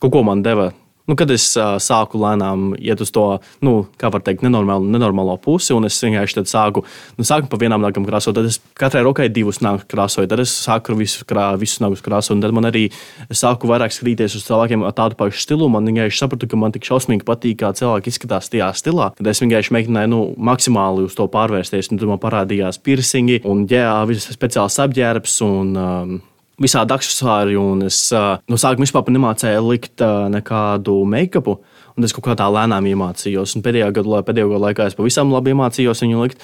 kaut 0.00 0.16
ko 0.16 0.24
man 0.26 0.44
deva 0.46 0.70
Nu, 1.06 1.14
kad 1.18 1.30
es 1.30 1.44
uh, 1.54 1.76
sāku 1.82 2.18
lēnām 2.18 2.72
iet 2.82 3.00
uz 3.02 3.12
to, 3.14 3.24
nu, 3.62 3.76
kā 4.00 4.10
var 4.10 4.24
teikt, 4.26 4.42
nenormālo, 4.42 4.88
nenormālo 4.90 5.36
pusi, 5.42 5.70
un 5.76 5.86
es 5.86 5.98
vienkārši 6.02 6.42
sāku, 6.50 6.82
nu, 7.14 7.26
sāku 7.26 7.50
pa 7.52 7.60
vienām 7.62 7.84
nagām 7.84 8.06
krāsot, 8.08 8.34
tad 8.34 8.48
es 8.48 8.58
katrai 8.78 9.04
rokai 9.06 9.28
divus 9.30 9.62
nagus 9.62 9.86
krāsoju, 9.86 10.26
tad 10.32 10.42
es 10.42 10.54
sāku 10.64 10.96
visu, 10.98 11.22
krā, 11.28 11.52
visus 11.60 11.78
nagus 11.84 12.02
krāsot, 12.02 12.34
un 12.34 12.42
tad 12.42 12.54
man 12.56 12.66
arī 12.72 12.88
sāku 13.30 13.70
vairāk 13.70 13.94
skatīties 13.94 14.34
uz 14.40 14.46
cilvēkiem 14.48 14.82
ar 14.86 14.96
tādu 14.98 15.18
pašu 15.20 15.44
stilu. 15.44 15.70
Man 15.70 15.86
vienkārši 15.86 16.24
sapratu, 16.24 16.50
ka 16.50 16.58
man 16.58 16.74
tik 16.74 16.88
šausmīgi 16.90 17.26
patīk, 17.26 17.60
kā 17.62 17.70
cilvēki 17.76 18.10
izskatās 18.10 18.50
tajā 18.50 18.72
stilā. 18.74 19.12
Tad 19.14 19.30
es 19.30 19.42
vienkārši 19.44 19.78
mēģināju 19.78 20.10
nu, 20.10 20.22
maksimāli 20.50 21.06
uz 21.06 21.14
to 21.14 21.28
pārvērsties, 21.30 21.92
un 21.92 22.02
tur 22.02 22.10
man 22.10 22.22
parādījās 22.22 22.82
piercingi 22.82 23.44
un 23.46 23.68
jā, 23.70 23.92
visas 24.10 24.34
speciāls 24.34 24.82
apģērbs. 24.82 25.38
Un, 25.46 25.76
um, 25.78 26.16
visādi 26.62 26.94
aksesuāri, 26.96 27.56
un 27.60 27.86
es 27.86 27.98
no 28.12 28.58
sākuma 28.60 28.86
vispār 28.86 29.10
nemācīju 29.12 29.64
likt 29.66 30.04
nekādu 30.32 30.98
make-upu. 31.08 31.58
Un 31.96 32.04
es 32.04 32.12
kaut 32.12 32.26
kā 32.26 32.34
tā 32.36 32.46
lēnām 32.52 32.84
iemācījos. 32.90 33.54
Un 33.56 33.64
pēdējā 33.64 33.88
gadu, 33.96 34.18
pēdējo 34.26 34.50
gadu 34.50 34.64
laikā 34.66 34.88
es 34.90 34.96
pavisam 34.98 35.32
labi 35.32 35.54
iemācījos 35.54 36.04
viņu 36.04 36.24
likt. 36.26 36.42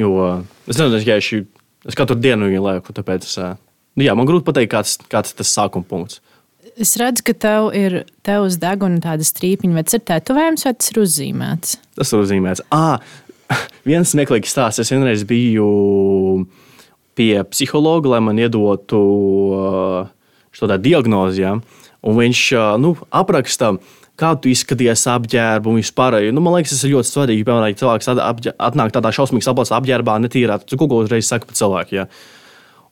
Jo 0.00 0.10
es 0.68 0.76
nezinu, 0.76 1.00
ja 1.08 1.16
es, 1.20 1.30
es 1.88 1.96
katru 1.96 2.18
dienu 2.20 2.50
viņu 2.50 2.66
lieku. 2.66 2.96
Tāpēc 2.96 3.24
es, 3.24 3.38
nu, 3.96 4.04
jā, 4.04 4.16
man 4.16 4.28
grūti 4.28 4.44
pateikt, 4.48 4.74
kāds, 4.74 4.98
kāds 5.12 5.32
tas 5.38 5.54
sākuma 5.56 5.88
punkts. 5.88 6.20
Es 6.80 6.92
redzu, 7.00 7.24
ka 7.26 7.32
tev 7.32 7.70
ir 7.76 8.02
tev 8.24 8.44
uz 8.46 8.58
deguna 8.60 9.00
tāda 9.02 9.24
strīpiņa, 9.24 9.76
vai 9.76 9.84
tas 9.88 9.96
ir 9.96 10.04
tetovējums, 10.08 10.66
vai 10.68 10.74
tas 10.76 10.92
ir 10.92 11.00
uzzīmēts? 11.02 11.74
Tas 11.98 12.12
ir 12.12 12.20
uzzīmēts. 12.20 12.64
Ah, 12.76 13.00
viens 13.88 14.12
smieklīgs 14.12 14.52
stāsts. 14.52 14.84
Es 14.84 14.92
vienreiz 14.92 15.24
biju 15.28 15.66
pie 17.18 17.42
psihologa, 17.50 18.14
lai 18.14 18.20
man 18.24 18.40
iedotu 18.40 19.00
uh, 19.56 20.10
šo 20.54 20.70
diagnozi. 20.76 21.44
Ja? 21.44 21.56
Un 22.00 22.18
viņš 22.18 22.42
uh, 22.56 22.68
nu, 22.80 22.94
apraksta, 23.10 23.74
kā 24.20 24.34
tu 24.36 24.50
izskaties 24.52 25.06
apģērbu 25.10 25.72
un 25.72 25.80
vispār. 25.80 26.18
Nu, 26.34 26.42
man 26.44 26.58
liekas, 26.58 26.74
tas 26.76 26.84
ir 26.86 26.94
ļoti 26.96 27.10
svarīgi. 27.10 27.46
Piemēram, 27.46 27.70
ja 27.72 27.80
cilvēks 27.80 28.10
atnāk 28.56 28.92
tādā 28.94 29.12
šausmīgi 29.16 29.46
saplāsā 29.46 29.78
apģērbā, 29.80 30.18
netīrā, 30.26 30.60
tad 30.60 30.76
ko 30.80 31.00
uzreiz 31.00 31.30
saka 31.30 31.48
par 31.48 31.58
cilvēku. 31.60 32.00
Ja? 32.02 32.08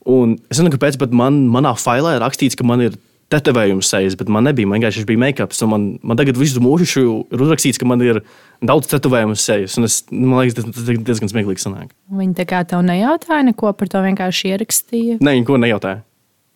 Un 0.09 0.39
es 0.49 0.57
nezinu, 0.57 0.73
kāpēc, 0.77 0.97
bet 1.01 1.13
man, 1.17 1.43
manā 1.53 1.75
failē 1.77 2.17
ir 2.17 2.25
rakstīts, 2.25 2.57
ka 2.57 2.65
man 2.69 2.87
ir 2.87 2.97
tetovējums 3.33 3.91
sejas, 3.93 4.17
bet 4.19 4.31
man 4.33 4.47
nebija. 4.49 4.69
Man 4.69 4.79
vienkārši 4.79 5.05
bija 5.09 5.21
make-up. 5.21 5.55
Man, 5.69 5.89
man 6.07 6.19
tagad 6.21 6.39
visu 6.41 6.63
mūžu 6.65 6.89
ir 7.29 7.45
uzrakstīts, 7.45 7.81
ka 7.81 7.89
man 7.89 8.03
ir 8.05 8.23
daudz 8.65 8.89
tetovējumu 8.93 9.37
sejas. 9.39 9.77
Es, 9.85 9.99
man 10.13 10.41
liekas, 10.41 10.57
tas, 10.59 10.71
tas 10.73 10.89
diezgan 10.89 11.33
smieklīgi 11.33 11.65
sanāk. 11.65 11.93
Viņi 12.09 12.39
tā 12.39 12.49
kā 12.49 12.63
tev 12.69 12.83
nejautāja 12.87 13.45
neko 13.51 13.75
par 13.77 13.93
to, 13.93 14.03
vienkārši 14.07 14.55
ierakstīja. 14.55 15.19
Nē, 15.21 15.37
neko 15.43 15.61
nejautāja. 15.61 16.03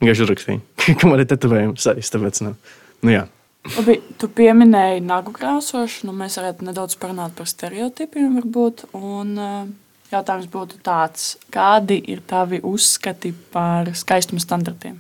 Vienkārši 0.03 0.27
uzrakstīja, 0.27 0.65
ka 0.99 1.13
man 1.13 1.23
ir 1.23 1.29
tetovējums 1.31 1.87
sejas. 1.89 2.13
Tāpēc, 2.15 2.43
nu, 2.47 2.57
nu 3.05 3.15
jā. 3.15 3.29
Labi, 3.77 4.01
tu 4.19 4.27
pieminēji 4.33 5.05
nagu 5.07 5.31
krāsošanu. 5.37 6.17
Mēs 6.25 6.41
varētu 6.41 6.67
nedaudz 6.67 6.97
parunāt 6.99 7.37
par 7.39 7.47
stereotipiem. 7.47 8.33
Varbūt, 8.41 8.89
un, 8.99 9.37
uh, 9.37 9.63
jautājums 10.11 10.51
būtu 10.51 10.81
tāds, 10.83 11.37
kādi 11.53 12.01
ir 12.11 12.25
tavi 12.27 12.59
uzskati 12.67 13.31
par 13.53 13.93
skaistuma 13.95 14.43
standartiem 14.43 14.99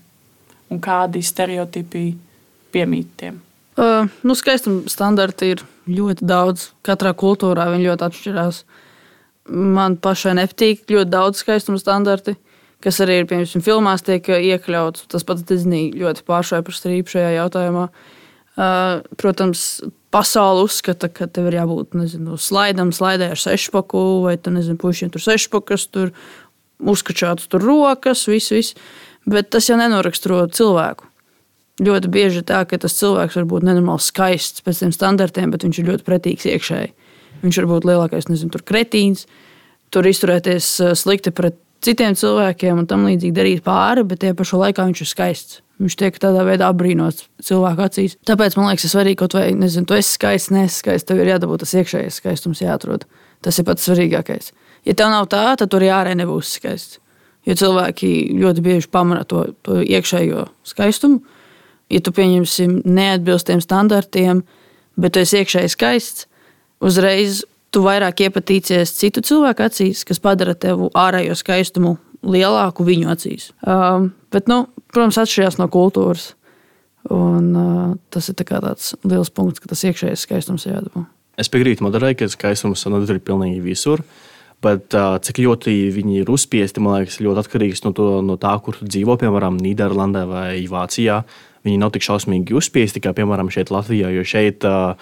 un 0.72 0.80
kādi 0.82 1.22
stereotipi 1.24 2.06
piemīt 2.72 3.10
tiem? 3.20 3.40
Uh, 3.72 4.08
nu, 4.26 4.36
skaistuma 4.36 4.90
standarti 4.92 5.52
ir 5.54 5.64
ļoti 5.88 6.26
daudz. 6.28 6.70
Katrā 6.84 7.14
kultūrā 7.16 7.70
viņi 7.72 7.88
ļoti 7.88 8.08
atšķirās. 8.08 8.62
Man 9.52 9.96
pašai 10.02 10.36
nepatīk 10.38 10.84
ļoti 10.92 11.10
daudz 11.10 11.40
skaistuma 11.42 11.80
standarti, 11.80 12.36
kas 12.84 13.00
arī 13.02 13.22
ir 13.22 13.30
piemēram 13.30 13.64
filmās, 13.64 14.04
tiek 14.06 14.28
iekļauts. 14.28 15.08
Tas 15.12 15.24
pats 15.26 15.46
Disney 15.48 15.90
ļoti 15.96 16.26
pāršāva 16.28 16.66
par 16.68 16.76
strīpu 16.76 17.16
šajā 17.16 17.32
jautājumā. 17.38 17.88
Uh, 18.52 19.00
protams, 19.16 19.80
pasaule 20.12 20.66
uzskata, 20.66 21.08
ka 21.08 21.24
tev 21.24 21.48
ir 21.48 21.56
jābūt 21.56 21.96
nezinu, 21.96 22.36
slaidam, 22.36 22.92
slaidē 22.92 23.30
ar 23.32 23.40
sešpaku, 23.40 24.02
vai 24.26 24.36
tu 24.36 24.52
nezini, 24.52 24.76
pušiem 24.76 25.08
tur 25.14 25.24
sešpakas, 25.24 25.86
tur 25.88 26.12
uzkačāts 26.82 27.48
tur 27.48 27.64
rokas, 27.64 28.26
viss, 28.28 28.52
viss. 28.52 28.76
Bet 29.28 29.52
tas 29.54 29.68
jau 29.70 29.78
nenoraksturo 29.78 30.44
cilvēku. 30.50 31.08
Ļoti 31.82 32.10
bieži 32.12 32.42
tā, 32.46 32.60
ka 32.68 32.78
tas 32.78 32.94
cilvēks 32.98 33.38
var 33.38 33.48
būt 33.48 33.64
nenormāli 33.66 34.02
skaists 34.04 34.64
pēc 34.64 34.82
tiem 34.82 34.92
standartiem, 34.94 35.50
bet 35.54 35.64
viņš 35.64 35.80
ir 35.80 35.88
ļoti 35.88 36.06
pretīgs 36.06 36.46
iekšēji. 36.50 36.92
Viņš 37.42 37.58
var 37.62 37.68
būt 37.70 37.88
lielākais, 37.88 38.28
nezinu, 38.28 38.52
tur 38.54 38.62
kretīns, 38.66 39.24
tur 39.94 40.06
izturēties 40.06 40.68
slikti 41.00 41.32
pret 41.34 41.56
citiem 41.82 42.14
cilvēkiem 42.18 42.82
un 42.82 42.88
tam 42.90 43.06
līdzīgi 43.08 43.34
darīt 43.34 43.64
pāri, 43.66 44.04
bet 44.06 44.22
tie 44.22 44.32
pašā 44.38 44.60
laikā 44.60 44.86
viņš 44.88 45.02
ir 45.02 45.10
skaists. 45.10 45.60
Viņš 45.82 45.96
tiek 45.98 46.18
tādā 46.22 46.44
veidā 46.46 46.68
apbrīnots 46.70 47.26
cilvēku 47.42 47.82
acīs. 47.82 48.14
Tāpēc 48.28 48.54
man 48.54 48.68
liekas, 48.70 48.84
tas 48.86 48.92
svarīgi, 48.94 49.18
kaut 49.18 49.34
vai, 49.34 49.48
nezinu, 49.58 49.88
tu 49.90 49.96
esi 49.96 50.14
skaists, 50.14 50.52
neskaists, 50.54 51.08
tev 51.08 51.18
ir 51.24 51.32
jādabūt 51.32 51.64
tas 51.64 51.72
iekšējais 51.80 52.20
skaistums, 52.20 52.62
jāatrod. 52.62 53.08
Tas 53.42 53.58
ir 53.58 53.66
pats 53.66 53.88
svarīgākais. 53.88 54.52
Ja 54.86 54.94
tev 54.98 55.10
nav 55.10 55.26
tā, 55.32 55.42
tad 55.58 55.72
tur 55.72 55.82
ārēji 55.82 56.20
nebūs 56.20 56.54
skaists. 56.60 57.00
Jo 57.48 57.56
cilvēki 57.58 58.08
ļoti 58.38 58.62
bieži 58.62 58.90
pamana 58.92 59.24
to, 59.26 59.48
to 59.66 59.80
iekšējo 59.82 60.46
skaistumu. 60.68 61.22
Ja 61.92 62.00
tu 62.00 62.12
pieņemsim 62.14 62.82
neatbilst 62.86 63.48
tiem 63.50 63.60
standartiem, 63.60 64.44
bet 64.96 65.14
tu 65.14 65.22
esi 65.24 65.40
iekšēji 65.42 65.72
skaists, 65.74 66.28
uzreiz 66.80 67.42
tu 67.72 67.82
vairāk 67.84 68.22
iepatīcies 68.26 68.94
citu 68.98 69.24
cilvēku 69.24 69.66
acīs, 69.66 70.04
kas 70.08 70.20
padara 70.22 70.54
tevu 70.54 70.90
ārējo 70.98 71.36
skaistumu 71.38 71.96
lielāku 72.22 72.86
viņu 72.86 73.10
acīs. 73.12 73.50
Um, 73.66 74.12
bet, 74.32 74.48
nu, 74.50 74.66
protams, 74.92 75.18
atšķirās 75.22 75.58
no 75.60 75.68
kultūras. 75.72 76.32
Un, 77.10 77.48
uh, 77.58 77.94
tas 78.14 78.28
ir 78.30 78.36
tā 78.38 78.46
tāds 78.46 78.92
liels 79.02 79.32
punkts, 79.34 79.58
ka 79.58 79.72
tas 79.72 79.82
iekšējais 79.88 80.22
skaistums 80.28 80.68
jādabū. 80.68 81.02
Es 81.40 81.50
piekrītu 81.50 81.82
Madarai, 81.82 82.12
ka 82.14 82.28
skaistums 82.30 82.84
ir 82.86 83.18
pilnīgi 83.24 83.62
visur. 83.64 84.04
Bet 84.62 84.94
uh, 84.94 85.16
cik 85.22 85.40
ļoti 85.42 85.74
viņi 85.94 86.20
ir 86.22 86.30
uzspiesti, 86.30 86.82
man 86.84 87.00
liekas, 87.00 87.18
ļoti 87.24 87.42
atkarīgs 87.42 87.82
no, 87.86 87.90
to, 87.96 88.08
no 88.22 88.38
tā, 88.40 88.54
kur 88.62 88.78
dzīvo, 88.78 89.18
piemēram, 89.18 89.58
Nīderlandē 89.62 90.22
vai 90.30 90.62
Vācijā. 90.70 91.22
Viņi 91.66 91.82
nav 91.82 91.92
tik 91.94 92.06
šausmīgi 92.06 92.54
uzspiesti 92.58 93.02
kā, 93.02 93.10
piemēram, 93.16 93.50
šeit 93.54 93.74
Latvijā. 93.74 94.10
Jo 94.14 94.24
šeit 94.26 94.66
uh, 94.68 94.94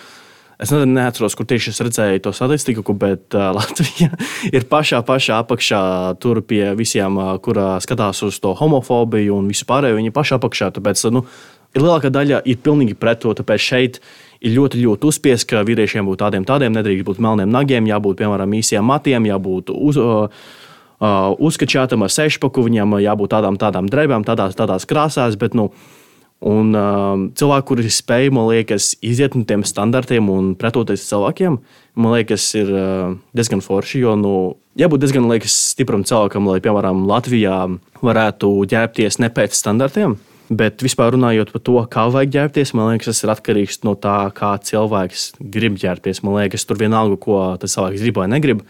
Es 0.61 0.69
neatceros, 0.69 1.33
kur 1.39 1.47
tieši 1.49 1.71
es 1.73 1.79
redzēju 1.81 2.21
to 2.21 2.33
statistiku, 2.37 2.93
bet 2.93 3.33
uh, 3.33 3.49
Latvija 3.57 4.11
ir 4.53 4.67
pašā, 4.69 5.01
pašā 5.09 5.39
apakšā, 5.41 5.81
tur 6.21 6.43
pie 6.45 6.75
visiem, 6.77 7.17
uh, 7.17 7.39
kur 7.41 7.57
uh, 7.57 7.79
skatās 7.81 8.21
uz 8.27 8.37
to 8.45 8.53
homofobiju 8.59 9.39
un 9.41 9.49
visu 9.49 9.65
pārējo. 9.69 9.97
Viņi 9.97 10.13
pašā 10.13 10.37
apakšā. 10.37 10.69
Tāpēc 10.77 11.07
nu, 11.17 11.25
ir 11.73 11.87
lielākā 11.87 12.13
daļa 12.13 12.43
ir 12.45 12.61
pilnīgi 12.61 12.99
pret 13.01 13.23
to. 13.25 13.33
Tāpēc 13.41 13.65
šeit 13.71 13.97
ir 13.97 14.05
ļoti, 14.41 14.81
ļoti 14.85 15.09
uzspiest, 15.11 15.49
ka 15.51 15.65
vīriešiem 15.69 16.09
būtu 16.09 16.23
tādiem, 16.25 16.49
tādiem, 16.49 16.75
nedrīkst 16.77 17.07
būt 17.09 17.23
melniem 17.23 17.53
nagiem, 17.53 17.89
jābūt 17.91 18.21
piemēram 18.23 18.59
īsiem 18.61 18.85
matiem, 18.85 19.31
jābūt 19.31 19.73
uz. 19.77 20.01
Uh, 20.01 20.51
Uh, 21.01 21.31
uzskačātam 21.41 22.03
ar 22.05 22.13
sešpaku, 22.13 22.61
viņam 22.67 22.99
jābūt 23.01 23.31
tādām, 23.33 23.57
tādām 23.57 23.87
drēbēm, 23.89 24.21
tādās, 24.29 24.53
tādās 24.53 24.85
krāsās, 24.85 25.39
bet 25.41 25.55
nu, 25.57 25.71
Un 26.41 26.73
um, 26.73 27.27
cilvēki, 27.37 27.67
kuri 27.69 27.91
spēj, 27.93 28.31
man 28.33 28.47
liekas, 28.49 28.95
iziet 29.05 29.35
no 29.37 29.45
tiem 29.45 29.61
standartiem 29.61 30.31
un 30.33 30.55
pretoties 30.57 31.05
cilvēkiem, 31.05 31.59
man 32.01 32.15
liekas, 32.17 32.47
ir 32.57 32.71
uh, 32.73 33.11
diezgan 33.37 33.61
forši. 33.61 34.01
Jo, 34.01 34.15
nu, 34.17 34.33
jābūt 34.81 35.05
diezgan 35.05 35.29
liekas, 35.29 35.53
stipram 35.75 36.01
cilvēkam, 36.09 36.49
lai, 36.49 36.63
piemēram, 36.65 37.05
Latvijā 37.11 37.59
varētu 38.01 38.55
ģērbties 38.73 39.21
ne 39.21 39.29
pēc 39.37 39.59
standartiem. 39.59 40.17
Bet 40.51 40.83
vispār 40.83 41.13
runājot 41.15 41.53
par 41.55 41.63
to, 41.63 41.77
kā 41.87 42.09
vajag 42.11 42.33
ģērbties, 42.35 42.73
man 42.75 42.89
liekas, 42.91 43.13
tas 43.13 43.23
ir 43.23 43.31
atkarīgs 43.37 43.85
no 43.87 43.93
tā, 43.95 44.17
kā 44.35 44.57
cilvēks 44.67 45.37
grib 45.39 45.77
ģērbties. 45.79 46.25
Man 46.27 46.41
liekas, 46.41 46.65
tur 46.67 46.81
vienalga, 46.81 47.19
ko 47.23 47.37
tas 47.63 47.77
cilvēks 47.77 48.03
grib 48.03 48.19
vai 48.19 48.27
negrib. 48.33 48.65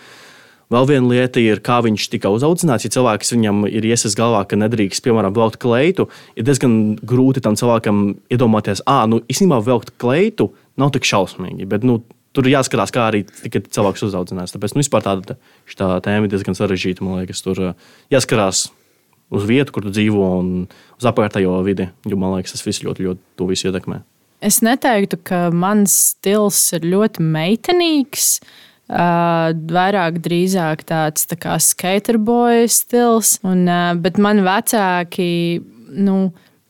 Vēl 0.70 0.86
viena 0.86 1.08
lieta 1.08 1.40
ir, 1.40 1.62
kā 1.64 1.80
viņš 1.82 2.04
tika 2.12 2.30
uzaugusi. 2.30 2.68
Ja 2.68 2.92
cilvēks 2.98 3.32
viņam 3.32 3.64
ir 3.66 3.88
iesaistīts 3.88 4.18
galvā, 4.18 4.44
ka 4.46 4.58
nedrīkst, 4.60 5.02
piemēram, 5.06 5.32
velkt 5.34 5.56
kleitu, 5.62 6.10
ir 6.36 6.44
diezgan 6.46 6.74
grūti 7.00 7.42
tam 7.42 7.56
cilvēkam 7.58 8.02
iedomāties, 8.30 8.84
ah, 8.84 9.06
nu, 9.10 9.22
īstenībā 9.32 9.62
velkt 9.64 9.96
kleitu 9.98 10.50
nav 10.78 10.92
tik 10.94 11.08
šausmīgi. 11.08 11.64
Bet, 11.70 11.86
nu, 11.88 12.02
tur 12.36 12.46
ir 12.46 12.58
jāskatās, 12.58 12.92
kā 12.94 13.08
arī 13.08 13.24
cilvēks 13.24 14.04
uzaudzinājis. 14.06 14.54
Tāpēc 14.54 14.76
nu, 14.76 14.84
vispār 14.84 15.08
tāda 15.08 15.38
tā 15.80 15.88
tēma 16.04 16.28
ir 16.28 16.34
diezgan 16.36 16.60
sarežģīta. 16.60 17.08
Man 17.08 17.22
liekas, 17.22 17.40
tur 17.46 17.72
jāskatās 18.12 18.68
uz 19.30 19.46
vietu, 19.46 19.74
kur 19.74 19.86
tu 19.86 19.92
dzīvo 19.94 20.30
un 20.40 20.54
uz 20.98 21.06
apkārtējo 21.08 21.60
vidi. 21.66 21.88
Jo 22.08 22.18
man 22.20 22.36
liekas, 22.36 22.56
tas 22.56 22.66
viss 22.66 22.84
ļoti, 22.84 23.06
ļoti 23.06 23.38
to 23.38 23.50
visu 23.50 23.70
ietekmē. 23.70 24.02
Es 24.40 24.62
neteiktu, 24.64 25.18
ka 25.28 25.48
mans 25.52 25.94
stils 26.14 26.58
ir 26.76 26.86
ļoti 26.88 27.24
meitenīgs. 27.24 28.38
Uh, 28.90 29.52
vairāk 29.70 30.16
drīzāk 30.24 30.80
tāds 30.88 31.28
tā 31.30 31.36
kā 31.38 31.54
skaterboja 31.62 32.66
stils. 32.72 33.36
Un, 33.46 33.68
uh, 33.68 33.92
bet 33.94 34.18
man 34.18 34.42
vecāki, 34.42 35.60
nu, 35.94 36.16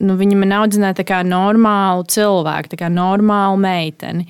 nu, 0.02 0.16
viņi 0.20 0.36
man 0.42 0.56
audzināja 0.58 1.06
kā 1.06 1.22
normālu 1.24 2.04
cilvēku, 2.12 2.76
kā 2.76 2.90
normālu 2.92 3.56
meiteni. 3.62 4.26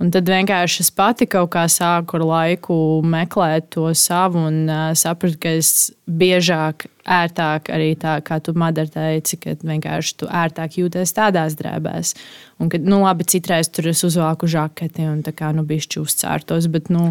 Un 0.00 0.08
tad 0.12 0.28
vienkārši 0.28 0.82
es 0.84 0.90
pati 0.96 1.28
kaut 1.28 1.52
kā 1.54 1.66
sāku 1.68 2.18
ar 2.18 2.26
laiku 2.28 2.76
meklēt 3.04 3.70
to 3.76 3.88
savu 3.96 4.46
un 4.48 4.62
uh, 4.66 4.90
sapratu, 4.96 5.38
ka 5.40 5.54
es 5.60 5.92
biežāk 6.08 6.88
ērtāk 7.10 7.70
arī 7.74 7.94
tā, 7.98 8.18
kā 8.24 8.38
tu 8.42 8.54
Madara 8.58 8.90
teici, 8.90 9.38
ka 9.40 9.56
vienkārši 9.58 10.16
tu 10.22 10.28
ērtāk 10.30 10.78
jūties 10.80 11.14
tādās 11.16 11.56
drēbēs. 11.58 12.14
Un, 12.60 12.68
kad, 12.68 12.84
nu, 12.84 12.98
labi, 13.00 13.24
citreiz 13.24 13.70
tur 13.72 13.88
es 13.88 14.02
uzvelku 14.04 14.44
žaketi 14.50 15.06
un 15.08 15.22
tā 15.24 15.32
kā, 15.32 15.48
nu, 15.56 15.64
bišķi 15.64 16.02
uzcērtos, 16.02 16.66
bet, 16.72 16.90
nu, 16.92 17.06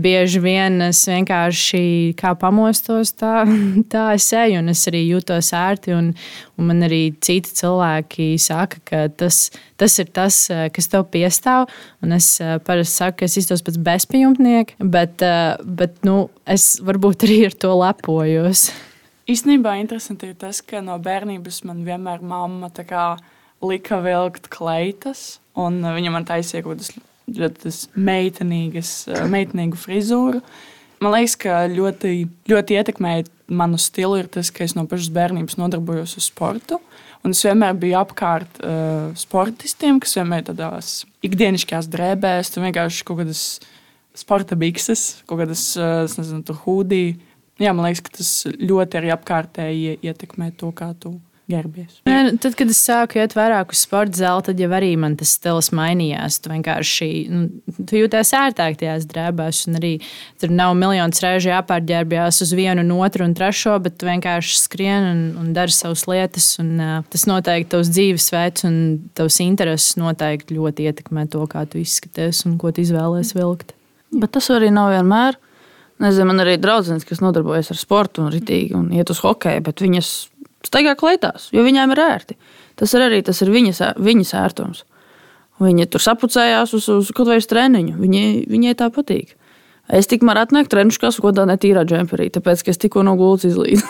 bieži 0.00 0.40
vien 0.40 0.80
es 0.88 1.02
vienkārši 1.10 1.82
kā 2.16 2.32
pamostos, 2.40 3.12
tā, 3.20 3.42
tā 3.92 4.06
es 4.16 4.30
eju 4.32 4.62
un 4.62 4.72
es 4.72 4.86
arī 4.88 5.04
jūtos 5.10 5.52
ērti. 5.56 5.92
Un, 5.92 6.12
un 6.56 6.70
man 6.70 6.86
arī 6.86 7.02
citi 7.20 7.52
cilvēki 7.58 8.30
saka, 8.40 8.80
ka 8.88 9.02
tas, 9.22 9.44
tas 9.80 9.98
ir 10.00 10.08
tas, 10.14 10.38
kas 10.72 10.88
tev 10.88 11.04
piestāv. 11.12 11.68
Un 12.02 12.16
es 12.16 12.34
parasti 12.64 13.02
saku, 13.02 13.18
ka 13.20 13.28
es 13.28 13.36
iztos 13.42 13.64
pēc 13.66 13.76
bezpajumtnieka, 13.84 14.80
bet, 14.80 15.20
bet 15.68 16.00
nu, 16.08 16.24
es 16.48 16.74
varbūt 16.80 17.28
arī 17.28 17.38
ar 17.50 17.60
to 17.66 17.76
lepojos. 17.82 18.70
Īstenībā 19.30 19.76
interesanti 19.78 20.32
ir 20.32 20.38
tas, 20.38 20.58
ka 20.66 20.80
no 20.82 20.96
bērnības 20.98 21.62
man 21.68 21.84
vienmēr 21.86 22.24
mamma 22.26 22.72
lika 23.62 24.00
vilkt 24.02 24.48
kleitas, 24.50 25.38
un 25.54 25.78
viņa 25.84 26.10
man 26.10 26.26
taisīja 26.26 26.64
kaut 26.64 26.80
kādas 26.80 26.96
ļoti 27.30 27.72
meitenīgas, 27.94 28.92
meitenīgu 29.30 29.78
frizūru. 29.78 30.42
Man 31.02 31.14
liekas, 31.14 31.36
ka 31.38 31.62
ļoti, 31.70 32.26
ļoti 32.50 32.78
ietekmēja 32.78 33.28
manu 33.52 33.78
stilu 33.78 34.18
ir 34.18 34.28
tas, 34.30 34.50
ka 34.54 34.66
es 34.66 34.74
no 34.74 34.88
pašas 34.90 35.12
bērnības 35.14 35.58
nodarbojos 35.58 36.16
ar 36.18 36.26
sportu. 36.26 36.82
Un 37.22 37.34
es 37.34 37.42
vienmēr 37.46 37.76
biju 37.78 38.00
apkārt 38.00 38.58
uh, 38.58 39.12
sportistiem, 39.18 40.00
kas 40.02 40.16
vienmēr 40.18 40.48
tādās 40.48 41.04
ikdienišķās 41.22 41.86
drēbēs, 41.90 42.50
tur 42.50 42.66
vienkārši 42.66 43.06
kaut 43.06 43.22
kādas 43.22 43.44
sporta 44.18 44.58
bikses, 44.58 45.22
kaut 45.30 45.44
kādas, 45.44 45.68
uh, 45.78 46.64
hūdijas 46.64 47.28
jā, 47.62 47.74
man 47.74 47.88
liekas, 47.88 48.04
ka 48.06 48.16
tas 48.18 48.32
ļoti 48.52 49.00
arī 49.00 49.12
apkārtēji 49.14 50.00
ietekmē 50.02 50.52
to, 50.58 50.72
kā 50.76 50.92
tu 50.98 51.16
gerbies. 51.50 51.98
Jā, 52.06 52.20
nu, 52.26 52.36
tad, 52.40 52.54
kad 52.58 52.70
es 52.70 52.80
sāku 52.84 53.18
iet 53.20 53.34
vairāk 53.36 53.72
uz 53.74 53.82
sporta 53.84 54.20
zāli, 54.22 54.44
tad 54.46 54.60
jau 54.62 54.68
arī 54.76 54.92
man 55.00 55.16
tas 55.18 55.34
stils 55.36 55.70
mainījās. 55.74 56.38
Tu 56.42 56.52
vienkārši 56.52 57.08
nu, 57.32 57.42
tu 57.88 57.98
jūties 57.98 58.32
ērtāk 58.38 58.78
tajās 58.80 59.06
drēbēs, 59.10 59.64
un 59.68 59.78
arī 59.80 59.92
tur 60.40 60.54
nav 60.54 60.74
miljonus 60.78 61.22
reižu 61.24 61.52
jāpārģērbjās 61.52 62.42
uz 62.46 62.54
vienu, 62.56 62.84
un 62.84 63.04
otru 63.04 63.26
un 63.26 63.36
trešo, 63.38 63.76
bet 63.84 63.98
tu 64.00 64.08
vienkārši 64.08 64.58
skrien 64.62 65.08
un, 65.10 65.22
un 65.42 65.52
dari 65.56 65.74
savas 65.74 66.06
lietas. 66.10 66.52
Un, 66.62 66.74
uh, 66.78 66.96
tas 67.12 67.26
noteikti 67.30 67.72
tavs 67.74 67.92
dzīvesveids 67.92 68.68
un 68.68 68.76
tavs 69.18 69.40
intereses 69.44 69.96
noteikti 70.00 70.58
ļoti 70.58 70.90
ietekmē 70.90 71.28
to, 71.32 71.44
kā 71.50 71.66
tu 71.68 71.82
izskaties 71.82 72.46
un 72.48 72.58
ko 72.60 72.72
tu 72.74 72.84
izvēlēsies 72.84 73.36
vilkt. 73.38 73.74
Bet 74.12 74.34
tas 74.36 74.50
arī 74.52 74.70
nav 74.72 74.92
vienmēr. 74.92 75.38
Nezinu, 76.02 76.26
man 76.32 76.42
arī 76.42 76.56
ir 76.56 76.62
draudzenes, 76.62 77.06
kas 77.06 77.20
nodarbojas 77.22 77.70
ar 77.70 77.78
sportu 77.78 78.24
un 78.24 78.32
ritīgi 78.34 78.74
un 78.74 78.88
iet 78.94 79.10
uz 79.12 79.20
hokeju, 79.22 79.62
bet 79.62 79.82
viņas 79.84 80.10
staigā 80.66 80.96
kleitās, 80.98 81.50
jo 81.54 81.62
viņām 81.62 81.92
ir 81.94 82.02
ērti. 82.02 82.38
Tas 82.78 82.94
ir 82.96 83.04
arī 83.04 83.20
tas 83.26 83.38
ir 83.44 83.52
viņas, 83.52 83.82
viņas 84.02 84.34
ērtums. 84.40 84.82
Viņa 85.62 85.86
tur 85.92 86.02
sapucējās 86.02 86.72
uz, 86.74 86.88
uz 86.90 87.12
kaut 87.14 87.30
uz 87.30 87.46
treniņu. 87.46 87.94
Viņai, 88.00 88.26
viņai 88.50 88.74
tā 88.80 88.88
patīk. 88.90 89.36
Es 89.92 90.08
tikmēr 90.10 90.40
atnāku 90.42 90.72
treniņš, 90.72 90.98
kas 90.98 91.18
kaut 91.20 91.34
kādā 91.34 91.44
netīrā 91.50 91.84
džemperī, 91.86 92.30
tāpēc, 92.34 92.64
ka 92.64 92.72
es 92.72 92.80
tikko 92.82 93.04
no 93.06 93.14
gultas 93.20 93.52
izlīdu. 93.52 93.82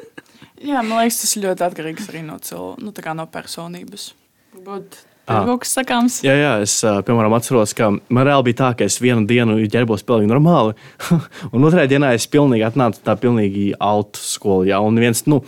Jā, 0.70 0.82
man 0.84 1.00
liekas, 1.00 1.22
tas 1.22 1.36
ļoti 1.40 1.64
atkarīgs 1.66 2.10
arī 2.12 2.22
no 2.26 2.36
cilvēka, 2.44 2.84
nu, 2.84 3.14
no 3.16 3.26
personības. 3.32 4.10
Varbūt 4.54 4.98
Ir 5.30 5.46
kaut 5.46 5.62
kas 5.62 5.74
sakāms. 5.76 6.20
Jā, 6.26 6.34
jā, 6.34 6.52
es 6.64 6.74
piemēram 7.06 7.34
atceros, 7.36 7.74
ka 7.78 7.90
man 7.92 8.26
reāli 8.26 8.48
bija 8.48 8.58
tā, 8.62 8.70
ka 8.78 8.86
es 8.88 8.98
vienu 9.02 9.26
dienu 9.28 9.58
ģērbos 9.70 10.02
pilnīgi 10.08 10.30
normāli, 10.32 10.74
un 11.54 11.66
otrajā 11.68 11.90
dienā 11.92 12.14
es 12.16 12.26
pilnīgi 12.30 12.66
atnācu 12.66 13.04
tā 13.06 13.14
pilnīgi 13.20 13.68
altu 13.78 14.22
skolu. 14.22 14.66
Jā, 14.72 14.80
un 14.82 14.98
viens, 14.98 15.22
nu, 15.30 15.42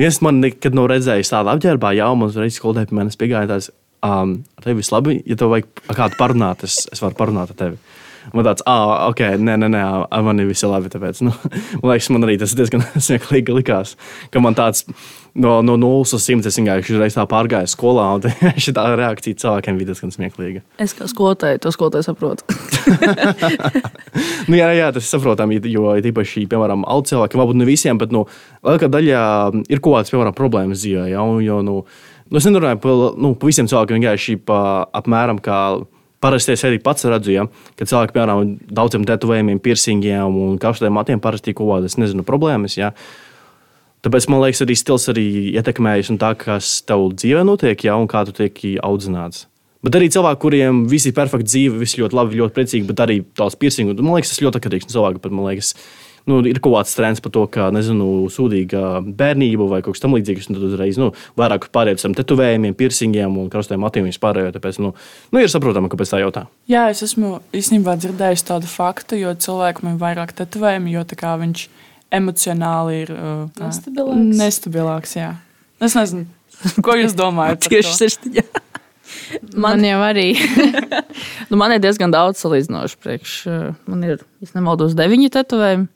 viens 0.00 0.20
man 0.24 0.42
nekad 0.42 0.76
nav 0.76 0.90
redzējis 0.92 1.32
tādu 1.32 1.54
apģērbā, 1.54 1.94
jau 1.96 2.10
man 2.18 2.32
uzreiz 2.32 2.58
skolotājai 2.58 2.90
pie 2.90 2.98
manis 2.98 3.20
piegāja 3.20 3.54
tāds, 3.54 3.70
um, 4.04 4.36
ar 4.58 4.66
tevi 4.66 4.82
viss 4.82 4.92
labi, 4.92 5.16
ja 5.24 5.38
tev 5.40 5.54
vajag 5.54 5.84
kādu 5.94 6.20
parunāt, 6.20 6.66
es, 6.68 6.82
es 6.92 7.02
varu 7.04 7.16
parunāt 7.18 7.54
ar 7.54 7.60
tevi. 7.64 7.80
Man 8.32 8.46
tāds, 8.46 8.62
ah, 8.70 9.08
ok, 9.10 9.24
nē, 9.42 9.56
nē, 9.64 9.70
nē, 9.72 9.82
man 10.26 10.42
ir 10.42 10.50
viss 10.50 10.66
labi. 10.66 10.92
Tāpēc, 10.92 11.24
nu, 11.26 11.34
man 11.82 11.92
liekas, 11.94 12.10
man 12.14 12.28
arī 12.28 12.38
tas 12.40 12.54
diezgan 12.58 12.86
smieklīgi 13.06 13.58
likās, 13.58 13.96
ka 14.32 14.42
man 14.44 14.56
tāds 14.58 14.86
no, 15.34 15.60
no 15.64 15.76
0 15.80 16.02
līdz 16.02 16.18
100 16.20 16.50
es 16.50 16.58
vienkārši 16.60 16.94
uzreiz 16.96 17.16
tā 17.16 17.24
pārgāju 17.28 17.70
skolā, 17.72 18.06
un 18.18 18.26
šī 18.62 18.74
tā 18.76 18.86
reakcija 18.98 19.40
cilvēkiem 19.42 19.80
bija 19.80 19.92
diezgan 19.92 20.14
smieklīga. 20.14 20.64
Es 20.82 20.94
kā 20.96 21.08
skolotāja 21.10 21.60
to 21.62 21.72
skolotāju 21.74 22.10
saprotu. 22.10 22.46
Nu, 24.48 24.56
jā, 24.58 24.68
jā, 24.74 24.88
tas 24.92 25.04
ir 25.04 25.08
saprotami, 25.08 25.60
jo 25.70 25.92
īpaši, 25.96 26.46
piemēram, 26.50 26.86
alti 26.88 27.12
cilvēki, 27.12 27.38
varbūt 27.38 27.60
ne 27.60 27.68
visiem, 27.68 27.98
bet 28.00 28.12
nu, 28.14 28.24
lielākā 28.64 28.90
daļa 28.92 29.20
ir 29.70 29.82
kaut 29.82 29.98
kādas, 29.98 30.12
piemēram, 30.12 30.36
problēmas 30.36 30.82
dzīvē. 30.82 31.06
Ja, 31.12 31.22
un, 31.24 31.38
jo, 31.44 31.60
nu, 31.64 31.76
nu, 32.28 32.40
es 32.40 32.48
nerunāju 32.48 32.80
par 32.82 33.02
nu, 33.22 33.32
pa 33.38 33.50
visiem 33.50 33.70
cilvēkiem, 33.70 34.00
vienkārši 34.00 34.38
pa, 34.48 34.60
apmēram 35.00 35.40
kā. 35.42 35.58
Parasti 36.22 36.54
es 36.54 36.62
arī 36.66 36.78
pats 36.82 37.04
redzu, 37.10 37.32
ja, 37.34 37.48
ka 37.78 37.86
cilvēki, 37.88 38.14
piemēram, 38.14 38.56
daudziem 38.70 39.06
tetovējumiem, 39.08 39.58
piercingiem 39.62 40.36
un 40.38 40.58
kaustiem 40.62 40.94
matiem 40.94 41.22
parasti 41.22 41.54
kaut 41.58 41.72
kādas, 41.72 41.98
nezinu, 41.98 42.22
problēmas. 42.26 42.78
Ja. 42.78 42.92
Tāpēc 44.06 44.28
man 44.30 44.44
liekas, 44.44 44.62
arī 44.62 44.76
stils 44.78 45.08
arī 45.10 45.26
ietekmējas 45.52 46.12
un 46.14 46.20
tā, 46.22 46.32
kas 46.38 46.76
tev 46.86 47.08
dzīvē 47.18 47.42
notiek, 47.46 47.88
ja, 47.88 47.98
un 47.98 48.06
kā 48.10 48.22
tu 48.26 48.34
tiek 48.38 48.62
audzināts. 48.86 49.48
Bet 49.82 49.98
arī 49.98 50.06
cilvēki, 50.14 50.38
kuriem 50.44 50.84
viss 50.90 51.08
ir 51.10 51.14
perfekti 51.16 51.48
dzīve, 51.50 51.80
viss 51.82 51.98
ļoti 51.98 52.14
labi, 52.14 52.38
ļoti 52.38 52.54
priecīgi, 52.54 52.86
bet 52.86 53.00
arī 53.02 53.16
tās 53.38 53.58
piercingas. 53.58 53.98
Man 53.98 54.14
liekas, 54.14 54.30
tas 54.30 54.42
ļoti 54.44 54.60
atkarīgs 54.60 54.86
no 54.86 54.94
cilvēka. 54.94 55.22
Bet 55.24 55.34
man 55.34 55.48
liekas, 55.48 55.72
nu, 56.30 56.40
ir 56.48 56.60
kaut 56.62 56.76
kāds 56.76 56.94
trends 56.98 57.22
par 57.24 57.32
to, 57.34 57.44
ka, 57.52 57.68
nezinu, 57.74 58.08
sūdīga 58.32 59.02
bērnība 59.18 59.68
vai 59.70 59.80
kaut 59.84 59.96
kas 59.96 60.04
tamlīdzīgs. 60.04 60.48
Un 60.50 60.58
tad 60.58 60.66
uzreiz 60.70 60.98
nu, 61.00 61.10
vairāk 61.40 61.68
pārējiem 61.74 62.12
ar 62.12 62.18
tetovējumu, 62.20 62.72
piercingiem 62.78 63.38
un 63.42 63.50
krustiem 63.52 63.82
matiem 63.82 64.08
vispār. 64.08 64.42
Tāpēc 64.54 64.80
nu, 64.82 64.92
nu, 65.32 65.42
ir 65.42 65.52
saprotami, 65.52 65.90
kāpēc 65.92 66.14
tā 66.14 66.22
jautā. 66.22 66.46
Jā, 66.70 66.88
es 66.92 67.02
esmu 67.06 67.38
īstenībā 67.56 67.96
dzirdējis 68.00 68.46
tādu 68.50 68.70
faktu, 68.70 69.18
jo 69.20 69.34
cilvēkam 69.34 69.94
ir 69.94 70.02
vairāk 70.02 70.34
tetovējumu, 70.38 70.92
jo 70.94 71.06
viņš 71.42 71.66
emocionāli 72.12 72.98
ir 73.06 73.12
uh, 73.14 73.48
Nestabilāks. 73.56 74.36
nestabilāks 74.38 75.16
jā. 75.16 75.30
Es 75.82 75.96
nezinu, 75.98 76.26
ko 76.84 76.96
jūs 76.98 77.16
domājat. 77.18 77.64
Tieši 77.72 77.88
to? 77.88 77.96
sirsniņā. 78.02 78.44
Man, 79.56 79.60
man 79.66 79.86
jau 79.88 80.00
arī. 80.06 80.28
Nu, 81.52 81.58
man 81.60 81.74
ir 81.74 81.82
diezgan 81.84 82.08
daudz 82.08 82.40
salīdzinošu 82.40 82.96
priekš. 83.02 83.32
uh, 83.50 83.74
Man 83.90 84.04
ir, 84.06 84.22
ja 84.40 84.54
nemaldos, 84.56 84.94
deviņi 84.96 85.28
tetovējumi. 85.34 85.88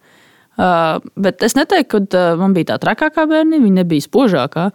Uh, 0.56 0.96
bet 1.20 1.42
es 1.44 1.52
neteiktu, 1.58 2.00
ka 2.08 2.18
uh, 2.32 2.38
man 2.40 2.54
bija 2.56 2.72
tā 2.72 2.78
trakākā 2.86 3.26
bērnība, 3.28 3.66
viņa 3.66 3.80
nebija 3.82 4.04
spožākā. 4.06 4.70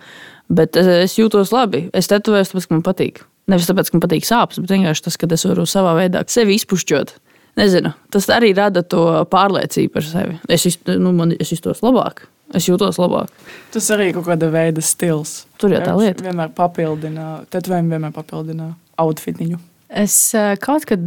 Bet 0.51 0.75
es, 0.77 0.87
es 1.07 1.15
jūtos 1.17 1.53
labi. 1.55 1.85
Es 1.95 2.09
tetovējos, 2.11 2.51
tāpēc, 2.51 2.67
ka 2.69 2.75
man 2.75 2.83
patīk. 2.85 3.21
Nevis 3.49 3.69
tāpēc, 3.69 3.89
ka 3.89 3.97
man 3.97 4.03
patīk 4.05 4.27
sāpes, 4.27 4.59
bet 4.61 4.73
vienkārši 4.75 5.05
tas, 5.07 5.17
ka 5.17 5.29
es 5.33 5.45
varu 5.47 5.65
savā 5.69 5.95
veidā 5.97 6.21
sevi 6.29 6.57
izpušķot. 6.59 7.15
Nezinu, 7.59 7.91
tas 8.13 8.27
arī 8.31 8.53
rada 8.55 8.83
to 8.83 9.01
pārliecību 9.31 9.91
par 9.95 10.05
sevi. 10.07 10.37
Es, 10.47 10.67
iz- 10.69 10.77
nu, 10.87 11.11
man, 11.17 11.33
es 11.39 11.49
jūtos 11.51 11.81
labāk. 11.83 12.25
Es 12.55 12.67
jūtos 12.67 12.99
labāk. 12.99 13.31
Tas 13.71 13.87
arī 13.95 14.09
ir 14.11 14.15
kaut 14.17 14.27
kāda 14.27 14.51
veida 14.51 14.83
stils. 14.83 15.45
Tur 15.59 15.71
jau 15.73 15.81
tā 15.83 15.95
lieta. 15.97 16.23
Vienmēr 16.27 16.51
papildina, 16.55 17.27
tetovējumi 17.51 17.95
vienmēr 17.95 18.13
papildina 18.15 18.69
outfitiņu. 18.99 19.59
Es 19.91 20.13
eh, 20.31 20.53
kaut 20.63 20.85
kad, 20.87 21.01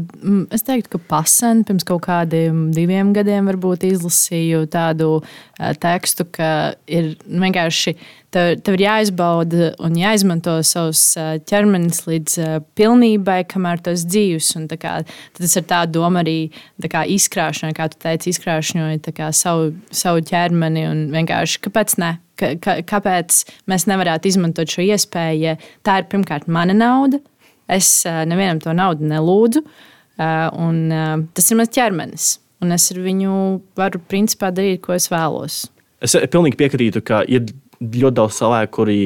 es 0.52 0.64
teiktu, 0.66 0.90
ka 0.92 0.98
pasen 1.08 1.62
pirms 1.64 1.86
kaut 1.88 2.02
kādiem 2.04 2.66
diviem 2.76 3.14
gadiem 3.16 3.48
varbūt 3.48 3.86
izlasīju 3.88 4.66
tādu 4.68 5.22
eh, 5.22 5.72
tekstu, 5.80 6.26
ka 6.28 6.50
ir 6.84 7.14
vienkārši 7.24 7.94
tev, 8.28 8.50
tev 8.60 8.76
ir 8.76 8.84
jāizbauda 8.84 9.70
un 9.80 9.96
jāizmanto 9.96 10.58
savs 10.68 11.06
eh, 11.16 11.38
ķermenis 11.48 12.02
līdz 12.10 12.36
pilnībai, 12.76 13.40
kamēr 13.48 13.80
tas 13.88 14.04
dzīvs. 14.04 14.52
Un 14.60 14.68
kā, 14.76 14.98
tas 15.40 15.56
ir 15.56 15.64
tā 15.70 15.80
doma 15.88 16.20
arī 16.20 16.52
kā 16.84 17.06
izkrāšņot, 17.08 17.72
kā 17.78 17.88
tu 17.88 18.02
teici, 18.04 18.36
kā 18.36 19.32
savu, 19.32 19.72
savu 19.96 20.28
ķermeni 20.28 20.84
un 20.90 21.06
vienkārši 21.14 21.64
kāpēc 21.64 21.96
ne? 22.04 22.18
Ka, 22.34 22.56
ka, 22.58 22.80
kāpēc 22.82 23.44
mēs 23.70 23.86
nevarētu 23.86 24.26
izmantot 24.26 24.68
šo 24.68 24.82
iespēju, 24.82 25.40
ja 25.40 25.52
tā 25.86 26.00
ir 26.02 26.10
pirmkārt 26.10 26.50
mana 26.50 26.74
nauda? 26.76 27.22
Es 27.70 27.90
uh, 28.08 28.22
nevienam 28.28 28.60
to 28.62 28.74
naudu 28.76 29.06
nelūdzu, 29.08 29.64
uh, 29.64 30.48
un 30.60 30.80
uh, 30.92 31.14
tas 31.36 31.50
ir 31.50 31.60
mans 31.60 31.72
ķermenis. 31.74 32.32
Un 32.64 32.72
es 32.72 32.88
ar 32.92 33.00
viņu 33.04 33.38
varu 33.76 34.00
principā 34.08 34.50
darīt, 34.54 34.82
ko 34.84 34.94
es 34.96 35.10
vēlos. 35.12 35.64
Es 36.04 36.16
pilnīgi 36.32 36.60
piekrītu, 36.60 37.02
ka 37.04 37.22
ir 37.28 37.48
ļoti 37.80 38.16
daudz 38.16 38.38
cilvēku, 38.38 38.72
kuri 38.78 38.98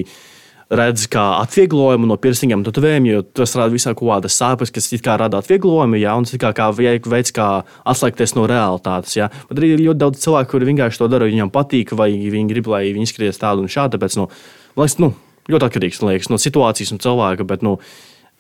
redz 0.68 1.07
kā 1.09 1.23
atvieglojumu 1.40 2.07
no 2.11 2.18
piercingiem, 2.21 2.61
tetovējumu, 2.66 3.09
jo 3.09 3.23
tas 3.40 3.55
rada 3.57 3.73
visā 3.73 3.94
kādas 3.97 4.37
sāpes, 4.37 4.73
kas 4.75 4.90
it 4.92 5.05
kā 5.05 5.14
rada 5.21 5.40
atvieglojumu, 5.40 5.97
ja, 5.97 6.12
un 6.18 6.27
tas 6.29 6.37
ir 6.37 6.42
kā, 6.42 6.51
kā 6.57 6.68
veids, 6.77 7.33
kā 7.35 7.47
atslēgties 7.88 8.37
no 8.37 8.44
realitātes. 8.51 9.16
Ja. 9.16 9.31
Bet 9.49 9.62
arī 9.62 9.73
ir 9.75 9.85
ļoti 9.87 10.03
daudz 10.03 10.21
cilvēku, 10.27 10.53
kuri 10.53 10.68
vienkārši 10.68 11.01
to 11.01 11.09
dara, 11.09 11.31
viņiem 11.31 11.53
patīk, 11.55 11.94
vai 11.97 12.11
viņi 12.12 12.53
grib, 12.53 12.68
lai 12.75 12.85
viņi 12.92 13.09
izskaties 13.09 13.40
tādu 13.40 13.64
un 13.64 13.73
šādu. 13.73 13.97
Tāpēc, 13.97 14.18
nu, 14.21 14.29
liekas, 14.77 14.99
nu, 15.01 15.14
ļoti 15.49 15.68
atkarīgs 15.71 16.03
liekas, 16.05 16.31
no 16.33 16.40
situācijas 16.42 16.92
un 16.92 17.01
cilvēka. 17.07 17.49
Bet, 17.49 17.64
nu, 17.64 17.79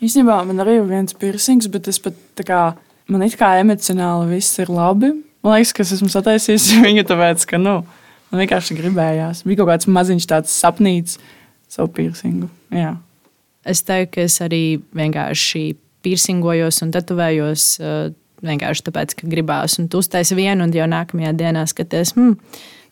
Īstenībā 0.04 0.36
man 0.46 0.62
arī 0.62 0.78
ir 0.78 0.86
viens 0.86 1.16
piercings, 1.18 1.66
bet 1.72 1.88
es 1.90 1.98
pat 2.02 2.16
tā 2.38 2.44
kā 2.46 2.60
man 3.10 3.24
it 3.26 3.34
kā 3.38 3.54
emocionāli 3.62 4.36
viss 4.36 4.60
ir 4.62 4.70
labi. 4.70 5.10
Man 5.42 5.56
liekas, 5.56 5.72
ka 5.74 5.82
es 5.86 5.96
esmu 5.96 6.10
sataisījis 6.12 6.70
viņu 6.86 7.04
tāpēc, 7.08 7.48
ka 7.50 7.60
nu, 7.62 7.80
man 8.30 8.44
vienkārši 8.44 8.78
gribējās. 8.78 9.42
Bija 9.48 9.62
kaut 9.62 9.72
kāds 9.72 9.90
maziņš 9.90 10.28
tāds 10.30 10.54
sapnīts 10.54 11.18
savu 11.70 11.90
piercingu. 11.98 12.50
Jā. 12.74 12.94
Es 13.68 13.82
teiktu, 13.84 14.14
ka 14.14 14.24
es 14.28 14.38
arī 14.44 14.62
vienkārši 14.96 15.64
piercingojos 16.06 16.82
un 16.86 16.94
tetovējos. 16.96 17.68
Uh, 17.82 18.08
Vienkārši 18.38 18.84
tāpēc, 18.86 19.16
ka 19.18 19.26
gribās, 19.26 19.74
un 19.82 19.88
tu 19.90 19.98
uztaisi 19.98 20.36
vienu, 20.38 20.62
un 20.62 20.70
jau 20.70 20.84
nākamajā 20.86 21.32
dienā 21.34 21.64
skaties, 21.66 22.12
hmm, 22.14 22.36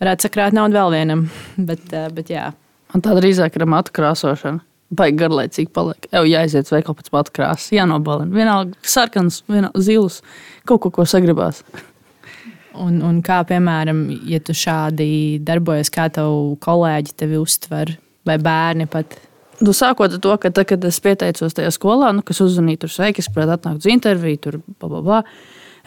varētu 0.02 0.26
sakrāt 0.26 0.56
naudu 0.58 0.74
vēl 0.74 0.96
vienam. 0.96 1.22
Bet, 1.68 1.84
uh, 1.92 2.08
bet 2.10 2.32
jā, 2.34 2.48
Man 2.92 3.02
tā 3.04 3.16
drīzāk 3.18 3.58
ir 3.58 3.66
matu 3.68 3.94
krāsošana. 3.96 4.62
Baigi 4.94 5.18
garlaicīgi 5.18 5.72
paliek. 5.74 6.06
Jau 6.12 6.22
jāiziet 6.28 6.68
uz 6.68 6.72
veikalu 6.74 7.00
pēc 7.00 7.10
matu 7.14 7.32
krāsas, 7.34 7.72
jānobalina. 7.74 8.30
Vienalga 8.36 8.86
sarkans, 8.86 9.40
vienalga 9.50 9.82
zils, 9.82 10.20
kaut 10.68 10.84
ko, 10.84 10.92
ko 10.94 11.06
sagribās. 11.08 11.64
Un, 12.76 13.00
un 13.02 13.18
kā 13.24 13.40
piemēram, 13.48 14.04
ja 14.28 14.38
tu 14.44 14.54
šādi 14.54 15.40
darbojies, 15.42 15.90
kā 15.90 16.06
tev 16.12 16.54
kolēģi 16.62 17.16
tevi 17.18 17.40
uztver, 17.40 17.96
vai 18.28 18.36
bērni 18.42 18.86
pat. 18.90 19.16
Nu, 19.64 19.72
sākot 19.74 20.12
ar 20.12 20.22
to, 20.22 20.34
ka 20.38 20.52
tad, 20.52 20.68
kad 20.68 20.84
es 20.84 20.98
pieteicos 21.02 21.56
tajā 21.56 21.72
skolā, 21.74 22.12
nu, 22.14 22.22
kas 22.26 22.42
uzzvanīja, 22.44 22.84
tur 22.84 22.92
sveiki, 22.92 23.24
es 23.24 23.30
varētu 23.32 23.56
atnākt 23.56 23.82
uz 23.82 23.90
interviju, 23.90 24.42
tur 24.44 24.58
bla, 24.66 24.90
bla, 24.90 25.00
bla. 25.00 25.20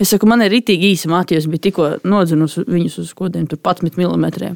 Es 0.01 0.11
saku, 0.13 0.27
man 0.31 0.41
ir 0.41 0.51
rītīgi 0.53 0.93
īsi 0.95 1.11
es 1.37 1.45
biju 1.45 1.61
tikko 1.67 1.89
nodzinusi 2.03 2.63
viņus 2.67 2.97
uz 3.03 3.13
kodiem, 3.13 3.47
tur 3.47 3.59
11 3.59 3.99
mm. 3.99 4.55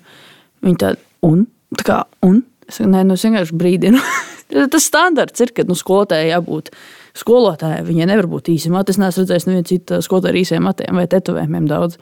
Viņi 0.63 0.79
tādi, 0.79 0.99
un? 1.21 1.45
Tā 1.77 1.85
kā, 1.85 1.99
un? 2.23 2.41
Es 2.67 2.79
saku, 2.79 2.89
nē, 2.91 3.03
nu, 3.07 3.17
es 3.17 3.25
vienkārši 3.27 3.57
brīdinu. 3.59 4.01
Tas 4.73 4.85
standarts 4.85 5.43
ir, 5.43 5.53
ka 5.55 5.65
nu, 5.67 5.75
skolotājai 5.77 6.29
jābūt 6.31 6.71
skolotājai. 7.17 7.83
Viņai 7.87 8.09
nevar 8.09 8.29
būt 8.31 8.51
īsi 8.53 8.71
mati. 8.73 8.93
Es 8.93 9.01
neesmu 9.01 9.23
redzējis 9.23 9.47
nevienu 9.49 9.69
citu 9.69 9.99
skolotāju 10.05 10.33
ar 10.33 10.39
īsiem 10.41 10.65
matiem 10.65 10.99
vai 10.99 11.05
tetovējumiem 11.09 11.67
daudz. 11.69 11.99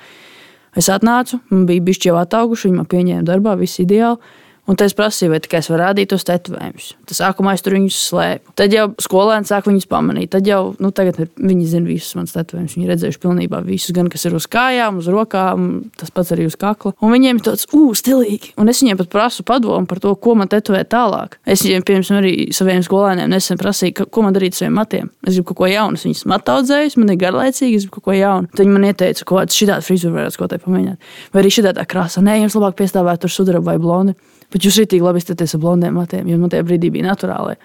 Es 0.77 0.87
atnācu, 0.91 1.41
man 1.51 1.65
bija 1.67 1.83
bijis 1.83 2.05
jau 2.05 2.15
atauguši, 2.19 2.69
viņi 2.69 2.77
man 2.77 2.87
pieņēma 2.91 3.27
darbā, 3.27 3.57
viss 3.59 3.81
ideāli. 3.83 4.21
Un 4.69 4.77
tad 4.77 4.85
es 4.91 4.93
prasīju, 4.95 5.31
vai 5.33 5.39
tikai 5.41 5.57
es 5.59 5.67
varu 5.71 5.81
rādīt 5.81 6.11
tos 6.13 6.23
tetovējumus. 6.27 6.91
Tad 7.09 7.17
sākumā 7.17 7.55
es 7.57 7.63
tur 7.65 7.73
viņus 7.73 7.95
slēpu. 8.11 8.53
Tad 8.55 8.71
jau 8.75 8.83
skolēni 9.01 9.49
sāk 9.49 9.65
viņus 9.67 9.87
pamanīt. 9.89 10.29
Tad 10.31 10.45
jau 10.47 10.75
nu, 10.79 10.91
tagad 10.95 11.17
viņi 11.41 11.65
zina 11.67 11.89
visus 11.89 12.13
manus 12.15 12.35
tetovējumus. 12.35 12.75
Viņi 12.77 12.89
redzējuši 12.91 13.19
pilnībā 13.23 13.59
visus, 13.65 13.91
gan 13.97 14.07
kas 14.13 14.23
ir 14.29 14.35
uz 14.37 14.45
kājām, 14.47 14.99
uz 15.01 15.09
rokām, 15.11 15.65
tas 15.97 16.13
pats 16.13 16.31
arī 16.35 16.45
uz 16.47 16.55
kakla. 16.61 16.93
Un 17.01 17.11
viņiem 17.11 17.41
ir 17.41 17.45
tāds, 17.49 17.65
ugh, 17.73 17.91
stilīgi. 17.97 18.53
Un 18.61 18.69
es 18.69 18.79
viņiem 18.83 19.01
pat 19.01 19.09
prasu 19.11 19.43
padomu 19.43 19.89
par 19.89 19.99
to, 19.99 20.13
ko 20.15 20.35
man 20.39 20.47
tetovēt 20.47 20.91
tālāk. 20.93 21.39
Es 21.45 21.65
viņiem, 21.65 21.83
piemēram, 21.89 22.21
arī 22.21 22.33
saviem 22.55 22.85
skolēniem 22.85 23.33
nesen 23.33 23.57
prasīju, 23.59 23.93
ka- 23.97 24.05
ko 24.05 24.21
man 24.27 24.37
darīt 24.37 24.53
ar 24.55 24.61
saviem 24.61 24.77
matiem. 24.77 25.09
Es 25.25 25.33
gribu 25.35 25.51
kaut 25.51 25.57
ko 25.65 25.71
jaunu, 25.73 25.97
es 25.97 26.05
viņus 26.05 26.25
matu 26.29 26.53
audzēju, 26.53 26.97
man 27.01 27.09
ir 27.09 27.17
garlaicīgi, 27.17 27.75
es 27.81 27.85
gribu 27.89 27.97
kaut 27.99 28.03
ko 28.03 28.11
jaunu. 28.11 28.47
Tad 28.53 28.65
viņi 28.65 28.77
man 28.77 28.87
ieteica, 28.93 29.25
ko 29.25 29.41
šādu 29.41 29.81
frizūru 29.89 30.15
varētu 30.21 30.37
kaut 30.37 30.53
ko 30.53 30.69
pamēģināt. 30.69 30.97
Vai 31.33 31.41
arī 31.43 31.49
šādā 31.57 31.85
krāsā, 31.89 32.21
nē, 32.23 32.37
jums 32.45 32.55
labāk 32.55 32.77
piestāvēt 32.77 33.19
tur 33.25 33.29
sudraba 33.33 33.73
vai 33.73 33.77
blondi. 33.81 34.15
Bet 34.51 34.65
jūs 34.67 34.81
rītīgi 34.81 35.05
labi 35.05 35.21
izskatāties 35.21 35.55
ar 35.55 35.63
blondiem 35.63 35.95
matiem, 35.95 36.27
jo 36.27 36.39
man 36.41 36.51
tajā 36.51 36.65
brīdī 36.67 36.91
bija 36.91 37.07
naturāli. 37.07 37.55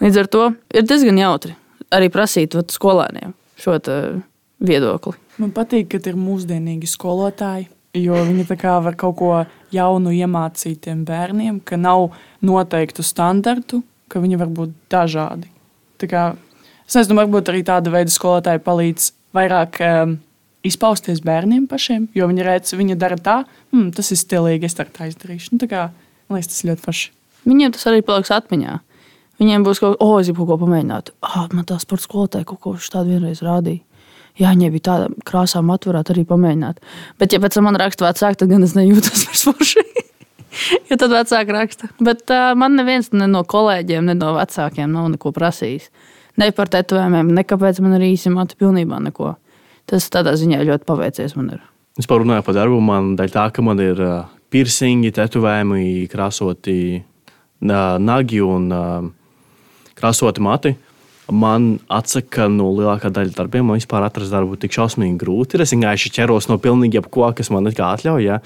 Līdz 0.00 0.22
ar 0.22 0.30
to 0.32 0.46
ir 0.72 0.86
diezgan 0.88 1.20
jautri. 1.20 1.54
arī 1.90 2.08
prasīt 2.08 2.54
vat, 2.54 2.70
skolēniem 2.70 3.34
šo 3.58 3.76
viedokli. 4.60 5.16
Man 5.40 5.52
patīk, 5.56 5.88
ka 5.90 6.00
ir 6.06 6.18
mūsdienīgi 6.20 6.88
skolotāji, 6.88 7.68
jo 7.96 8.14
viņi 8.14 8.46
var 8.50 8.96
kaut 8.96 9.16
ko 9.18 9.44
jaunu 9.72 10.12
iemācīt 10.14 10.82
tiem 10.86 11.04
bērniem, 11.04 11.60
ka 11.64 11.76
nav 11.76 12.12
noteiktu 12.40 13.02
standartu, 13.02 13.82
ka 14.08 14.20
viņi 14.20 14.38
var 14.38 14.48
būt 14.48 14.74
dažādi. 14.90 15.48
Tā 15.98 16.08
kā, 16.10 16.24
es 16.86 16.96
nezinu, 16.96 17.18
varbūt 17.20 17.50
arī 17.50 17.62
tāda 17.66 17.90
veida 17.90 18.10
skolotāji 18.10 18.62
palīdz 18.64 19.12
vairāk 19.36 19.80
um, 19.86 20.18
izpausties 20.66 21.22
bērniem 21.24 21.66
pašiem, 21.70 22.08
jo 22.14 22.28
viņi 22.28 22.46
redz, 22.46 22.74
viņi 22.76 22.98
dara 23.00 23.16
tā, 23.16 23.42
hmm, 23.72 23.90
tas 23.96 24.10
ir 24.12 24.20
stilīgi, 24.20 24.68
es 24.68 24.76
tā 24.76 24.86
izdarīšu. 25.08 25.54
Nu, 25.54 25.62
tā 25.62 25.70
kā, 25.70 25.84
man 26.30 26.40
liekas, 26.40 26.54
tas 26.54 26.66
ļoti 26.68 26.86
forši. 26.86 27.10
Viņiem 27.50 27.74
tas 27.74 27.86
arī 27.90 28.04
paliks 28.06 28.32
atmiņā. 28.34 28.78
Viņiem 29.40 29.62
būs 29.64 29.80
kaut 29.80 29.96
kas, 29.96 30.04
oh, 30.04 30.34
kaut 30.36 30.48
ko 30.50 30.58
pamēģināt. 30.60 31.14
Ah, 31.24 31.46
man 31.56 31.64
tā 31.68 31.78
sporta 31.80 32.04
skolotāja 32.04 32.46
kaut 32.48 32.60
ko 32.60 32.74
tādu 32.76 33.14
vienreiz 33.14 33.40
rādīja. 33.44 33.80
Jā, 34.38 34.52
viņai 34.52 34.68
bija 34.72 34.84
tāda 34.86 35.08
krāsā, 35.26 35.62
matu 35.64 35.90
varētu 35.90 36.14
arī 36.14 36.24
pamēģināt. 36.28 36.78
Bet, 37.20 37.34
ja 37.34 37.40
pēc 37.42 37.56
tam 37.56 37.66
man 37.68 37.78
raksta 37.80 38.06
vecāki, 38.06 38.38
tad 38.40 38.52
gan 38.52 38.64
es 38.64 38.76
nejūtos 38.76 39.24
par 39.26 39.40
forši. 39.40 39.84
jo 40.90 40.98
tad 41.00 41.14
vecāki 41.14 41.56
raksta. 41.56 41.90
Bet 42.04 42.30
uh, 42.32 42.52
man 42.58 42.76
neviens 42.78 43.10
ne 43.16 43.28
no 43.30 43.42
kolēģiem, 43.48 44.06
ne 44.12 44.16
no 44.18 44.34
vecākiem 44.36 44.92
nav 44.92 45.10
neko 45.16 45.32
prasījis. 45.36 45.88
Ne 46.40 46.50
par 46.56 46.70
tetovējumiem, 46.72 47.32
ne 47.36 47.44
kāpēc 47.44 47.80
man 47.84 47.96
ir 47.98 48.06
īsi 48.12 48.32
matu, 48.32 48.56
pilnībā 48.60 49.00
neko. 49.08 49.34
Tas 49.90 50.06
tādā 50.12 50.36
ziņā 50.38 50.62
ļoti 50.68 50.86
paveicies 50.88 51.34
man 51.36 51.56
ir. 51.56 51.64
Es 51.98 52.08
parunāju 52.08 52.44
par 52.46 52.56
darbu. 52.56 52.78
Man 52.84 53.14
dēļ 53.18 53.32
tā, 53.34 53.48
ka 53.56 53.64
man 53.66 53.80
ir 53.82 53.98
uh, 54.04 54.28
piercingi, 54.50 55.12
tetovējumi, 55.14 56.08
krāsoti 56.10 56.76
nagi 57.60 58.40
un 58.44 58.70
krāsoti 59.98 60.44
mati. 60.44 60.74
Man 61.30 61.76
atsaka 61.86 62.48
no 62.50 62.72
lielākā 62.74 63.12
daļa 63.14 63.36
darbiem. 63.36 63.68
Man 63.68 63.78
vispār 63.78 64.02
atrast 64.02 64.34
darbu 64.34 64.58
tik 64.58 64.74
šausmīgi 64.74 65.18
grūti. 65.20 65.60
Es 65.62 65.70
vienkārši 65.76 66.10
ķeros 66.16 66.48
no 66.50 66.58
pilnīgi 66.58 66.98
jebko, 66.98 67.28
kas 67.38 67.52
man 67.54 67.70
atļauj. 67.70 68.24
Ja? 68.24 68.40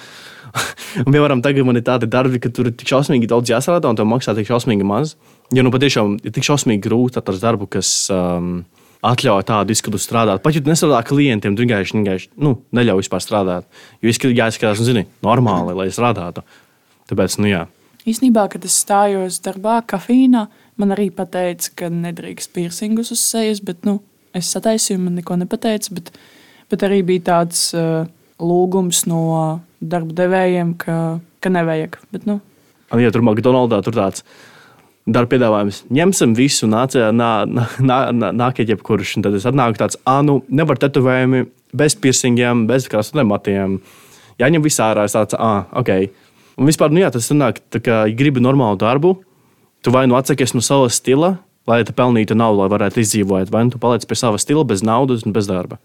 un, 1.01 1.09
piemēram, 1.15 1.41
tagad 1.45 1.65
man 1.65 1.81
ir 1.81 1.87
tādi 1.87 2.11
darbi, 2.11 2.43
ka 2.43 2.53
tur 2.53 2.69
ir 2.69 2.77
tik 2.77 2.93
šausmīgi 2.93 3.31
daudz 3.31 3.55
jāstrādā 3.55 3.89
un 3.89 3.97
tev 3.97 4.09
maksā 4.11 4.37
tik 4.37 4.51
šausmīgi 4.51 4.85
maz. 4.87 5.17
Jo 5.55 5.65
nu 5.65 5.73
patiešām 5.73 6.19
ir 6.21 6.35
tik 6.35 6.45
šausmīgi 6.45 6.85
grūti 6.85 7.21
atrast 7.23 7.45
darbu, 7.45 7.71
kas. 7.73 7.97
Um, 8.13 8.67
atļauj 9.05 9.45
tādu 9.49 9.75
izskatu 9.75 10.01
strādāt. 10.01 10.43
Pat 10.45 10.57
ja 10.57 10.63
tu 10.65 10.71
nestrādā 10.71 11.01
klientiem, 11.07 11.57
tu 11.57 11.65
vienkārši, 11.65 11.97
vienkārši 11.99 12.31
nu, 12.41 12.57
neļauj 12.77 13.03
vispār 13.03 13.23
strādāt. 13.23 13.67
Jo 14.03 14.13
izskatās, 14.13 14.37
jāizskatās, 14.39 14.81
nu, 14.81 14.89
zini, 14.89 15.05
normāli, 15.25 15.77
lai 15.77 15.89
strādātu. 15.93 16.45
Tāpēc, 17.11 17.37
nu 17.43 17.51
jā. 17.51 17.65
Īsnībā, 18.09 18.47
kad 18.53 18.65
es 18.69 18.77
stājos 18.85 19.41
darbā, 19.45 19.79
kafīnā, 19.89 20.47
man 20.81 20.97
arī 20.97 21.11
teica, 21.13 21.71
ka 21.77 21.91
nedrīkst 21.93 22.53
piercingus 22.57 23.13
uz 23.15 23.21
sejas, 23.21 23.61
bet 23.65 23.85
nu, 23.89 23.99
es 24.37 24.51
sataisīju, 24.53 25.01
man 25.01 25.21
neko 25.21 25.37
nepateica. 25.41 25.95
Bet, 25.97 26.11
bet 26.73 26.85
arī 26.85 27.03
bija 27.05 27.27
tāds 27.31 27.71
uh, 27.77 28.09
lūgums 28.41 29.05
no 29.11 29.61
darba 29.81 30.17
devējiem, 30.25 30.75
ka, 30.81 30.99
ka 31.41 31.53
nevajag. 31.53 32.01
Bet, 32.13 32.29
nu. 32.29 32.41
Ja 32.95 33.11
tur 33.11 33.25
McDonald's 33.25 33.85
tur 33.85 33.97
tāds 33.97 34.25
darba 35.05 35.35
piedāvājums. 35.35 35.83
Ņemsim 35.93 36.33
visu, 36.37 36.69
nāciet, 36.71 37.11
nā, 37.17 37.31
nā, 37.49 37.67
nā, 38.15 38.31
nākiet, 38.33 38.73
jebkurš. 38.73 39.19
Un 39.19 39.27
tad 39.27 39.37
es 39.37 39.47
atnāku 39.49 39.81
tāds, 39.81 39.99
ah, 40.09 40.23
nu, 40.25 40.41
nevar 40.49 40.81
tetovējumi, 40.81 41.45
bez 41.77 41.97
piercingiem, 42.01 42.65
bez 42.71 42.89
krāsotiem 42.91 43.29
matiem. 43.29 43.79
Jāņem 44.41 44.65
viss 44.65 44.83
ārā, 44.83 45.07
es 45.09 45.17
tāds, 45.17 45.37
ah, 45.39 45.67
ok. 45.77 45.93
Un 46.61 46.71
vispār, 46.71 46.93
nu 46.95 47.03
jā, 47.03 47.11
tas 47.15 47.29
nāk, 47.35 47.61
tā 47.75 47.83
kā 47.83 48.05
ja 48.09 48.17
gribi 48.17 48.43
normālu 48.43 48.79
darbu, 48.81 49.17
tu 49.85 49.93
vai 49.95 50.07
nu 50.09 50.17
atsakies 50.19 50.55
no 50.57 50.63
sava 50.65 50.89
stila, 50.93 51.35
lai 51.69 51.81
te 51.87 51.95
pelnītu 51.97 52.37
naudu, 52.39 52.63
lai 52.63 52.71
varētu 52.73 53.03
izdzīvot, 53.03 53.51
vai 53.53 53.65
nu 53.67 53.75
tu 53.75 53.81
paliec 53.83 54.07
pie 54.09 54.19
sava 54.19 54.41
stila 54.41 54.65
bez 54.69 54.85
naudas 54.87 55.27
un 55.27 55.35
bez 55.37 55.49
darba. 55.51 55.81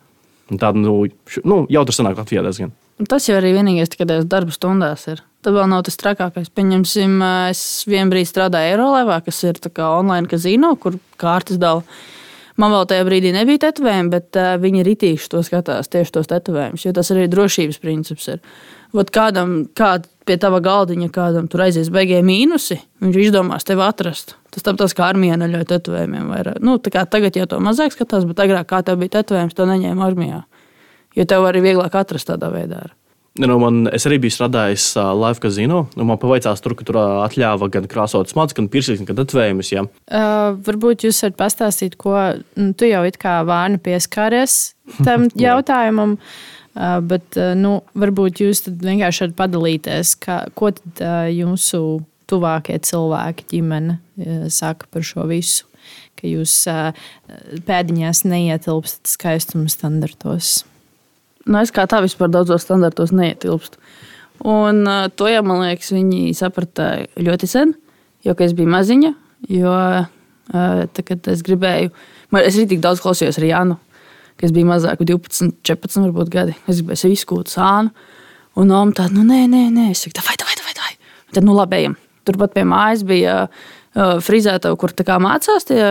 Un 0.49 0.61
tāda, 0.61 0.81
nu, 0.81 1.03
nu 1.45 1.63
jau 1.69 1.83
tur 1.85 1.97
sanāk 1.97 2.21
Latvijā 2.21 2.43
diezgan. 2.45 2.71
Tas 3.09 3.27
jau 3.29 3.37
arī 3.39 3.53
vienīgais, 3.55 3.91
tikai 3.91 4.07
tajās 4.09 4.29
darba 4.29 4.53
stundās 4.53 5.05
ir. 5.11 5.23
Tas 5.39 5.55
vēl 5.55 5.69
nav 5.71 5.85
tas 5.87 5.95
trakākais. 5.99 6.49
Pieņemsim, 6.51 7.19
es 7.47 7.61
vienbrīd 7.87 8.27
strādāju 8.27 8.73
Eirolevā, 8.73 9.21
kas 9.23 9.39
ir 9.47 9.59
online 9.85 10.27
kazino, 10.27 10.73
kur 10.75 10.97
kārtas 11.19 11.61
dala. 11.61 11.85
Man 12.59 12.73
vēl 12.75 12.89
tajā 12.89 13.05
brīdī 13.07 13.31
nebija 13.31 13.61
tetovējumi, 13.69 14.11
bet 14.11 14.35
uh, 14.35 14.57
viņi 14.59 14.83
ritīši 14.83 15.29
to 15.31 15.39
skatās, 15.47 15.87
tieši 15.87 16.11
tos 16.17 16.27
tetovējumus, 16.27 16.83
jo 16.83 16.91
tas 16.97 17.11
arī 17.15 17.29
drošības 17.31 17.79
princips 17.79 18.27
ir. 18.33 18.41
Vat 18.91 19.13
kādam, 19.15 19.61
kād 19.79 20.09
pie 20.27 20.35
tava 20.41 20.59
galdiņa, 20.65 21.07
kādam 21.13 21.47
tur 21.47 21.63
aizies 21.63 21.91
beigie 21.93 22.19
mīnusi, 22.25 22.81
viņš 23.05 23.19
izdomās 23.21 23.67
tevi 23.69 23.85
atrast. 23.85 24.35
Tas 24.51 24.65
tāpat 24.65 24.95
kā 24.97 25.07
armijā 25.13 25.37
neļauj 25.39 25.67
tetovējumiem. 25.71 26.27
Vairāk. 26.33 26.59
Nu, 26.65 26.75
tagad 26.83 27.37
jau 27.37 27.47
to 27.47 27.61
mazāk 27.63 27.95
skatās, 27.95 28.27
bet 28.27 28.43
agrāk, 28.43 28.67
kā 28.73 28.81
tev 28.83 28.99
bija 28.99 29.19
tetovējums, 29.19 29.55
to 29.55 29.69
neņēma 29.69 30.09
armijā. 30.09 30.43
Jo 31.15 31.25
tev 31.29 31.47
arī 31.47 31.63
vieglāk 31.63 31.95
atrast 31.95 32.27
tādā 32.27 32.51
veidā. 32.51 32.89
Nu, 33.39 33.55
man, 33.61 33.85
es 33.95 34.03
arī 34.07 34.17
biju 34.19 34.35
strādājis 34.35 34.89
uh, 34.99 35.13
Live 35.15 35.39
Casino. 35.39 35.85
Nu, 35.95 36.03
man 36.07 36.19
pavaicās, 36.19 36.59
tur, 36.63 36.73
ka 36.75 36.83
tur 36.87 36.97
uh, 36.99 37.21
atļāva 37.23 37.69
gan 37.71 37.87
krāsot 37.87 38.31
smadzenes, 38.31 38.57
gan 38.57 38.67
pirsīgas, 38.73 39.05
gan 39.07 39.21
atvējumus. 39.23 39.69
Ja. 39.71 39.85
Uh, 40.11 40.57
varbūt 40.65 41.05
jūs 41.07 41.21
varat 41.23 41.37
pastāstīt, 41.39 41.95
ko 41.99 42.17
nu, 42.59 42.73
tu 42.75 42.89
jau 42.89 43.05
it 43.07 43.15
kā 43.21 43.37
vāni 43.47 43.79
pieskāries 43.83 44.57
tam 45.07 45.29
jautājumam. 45.39 46.17
Uh, 46.75 46.99
bet 47.03 47.39
uh, 47.39 47.53
nu, 47.57 47.77
varbūt 47.99 48.43
jūs 48.43 48.65
vienkārši 48.67 49.23
varat 49.23 49.37
padalīties, 49.39 50.13
kā, 50.19 50.41
ko 50.59 50.73
tad, 50.75 50.89
uh, 50.99 51.29
jūsu 51.31 51.81
tuvākie 52.29 52.75
cilvēki, 52.85 53.47
ģimene 53.55 53.95
saka 54.53 54.85
par 54.93 55.05
šo 55.07 55.23
visu. 55.31 55.65
Ka 56.19 56.27
jūs 56.27 56.51
pēdiņās 57.65 58.21
neietilpstat 58.27 59.09
skaistuma 59.09 59.71
standartos 59.71 60.59
nu, 61.49 61.59
es 61.61 61.73
kā 61.73 61.85
tā 61.89 61.99
vispār 62.05 62.31
daudzos 62.31 62.63
standartos 62.65 63.13
neietilpstu. 63.15 63.81
Un 64.47 64.85
uh, 64.87 65.09
to 65.11 65.27
jau, 65.27 65.41
man 65.43 65.65
liekas, 65.65 65.91
viņi 65.91 66.31
saprata 66.37 66.91
ļoti 67.19 67.49
sen, 67.49 67.73
jo 68.23 68.35
es 68.39 68.55
biju 68.55 68.71
maziņa. 68.71 69.11
Jo 69.51 69.73
uh, 69.73 70.07
tā, 70.93 71.03
kad 71.05 71.27
es 71.31 71.43
gribēju, 71.45 71.91
man, 72.31 72.45
es 72.45 72.55
arī 72.55 72.69
tik 72.73 72.83
daudz 72.83 73.03
klausījos 73.03 73.39
ar 73.41 73.47
Jānu, 73.47 73.79
kas 74.39 74.53
bija 74.55 74.69
mazāk, 74.69 75.03
12, 75.03 75.59
14 75.67 76.05
varbūt, 76.07 76.31
gadi. 76.31 76.55
Es 76.67 76.79
gribēju 76.79 77.03
sev 77.03 77.15
izkūt 77.15 77.51
sānu. 77.51 77.91
Un 78.59 78.71
Oma 78.75 78.95
tāda, 78.95 79.13
nu, 79.15 79.25
nē, 79.27 79.43
nē, 79.51 79.65
nē. 79.71 79.89
es 79.93 80.05
saku, 80.05 80.23
vai, 80.25 80.35
vai, 80.39 80.55
vai, 80.63 80.77
vai. 80.79 80.95
Tad, 81.35 81.43
nu, 81.47 81.55
labi, 81.55 81.83
ejam. 81.83 81.99
Turpat 82.27 82.55
pie 82.55 82.65
mājas 82.67 83.03
bija 83.07 83.35
uh, 83.47 84.17
frizētava, 84.23 84.75
kur 84.79 84.91
tā 84.95 85.05
kā 85.07 85.19
mācās 85.23 85.67
tie 85.67 85.83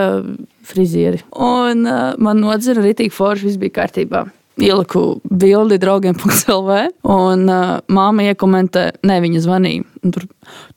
frizieri. 0.69 1.23
Un 1.33 1.87
uh, 1.89 2.19
man 2.21 2.43
nodzira 2.45 2.83
arī 2.85 2.95
tik 2.99 3.15
forši, 3.17 3.49
viss 3.49 3.61
bija 3.61 3.81
kārtībā 3.81 4.27
ieliku 4.63 5.05
bildi 5.25 5.79
draugiem.lv. 5.83 6.81
Un 7.09 7.47
uh, 7.53 7.79
māma 7.93 8.29
iekomentē, 8.33 8.89
ne, 9.07 9.21
viņa 9.25 9.45
zvanīja. 9.45 9.87
Tur 10.15 10.29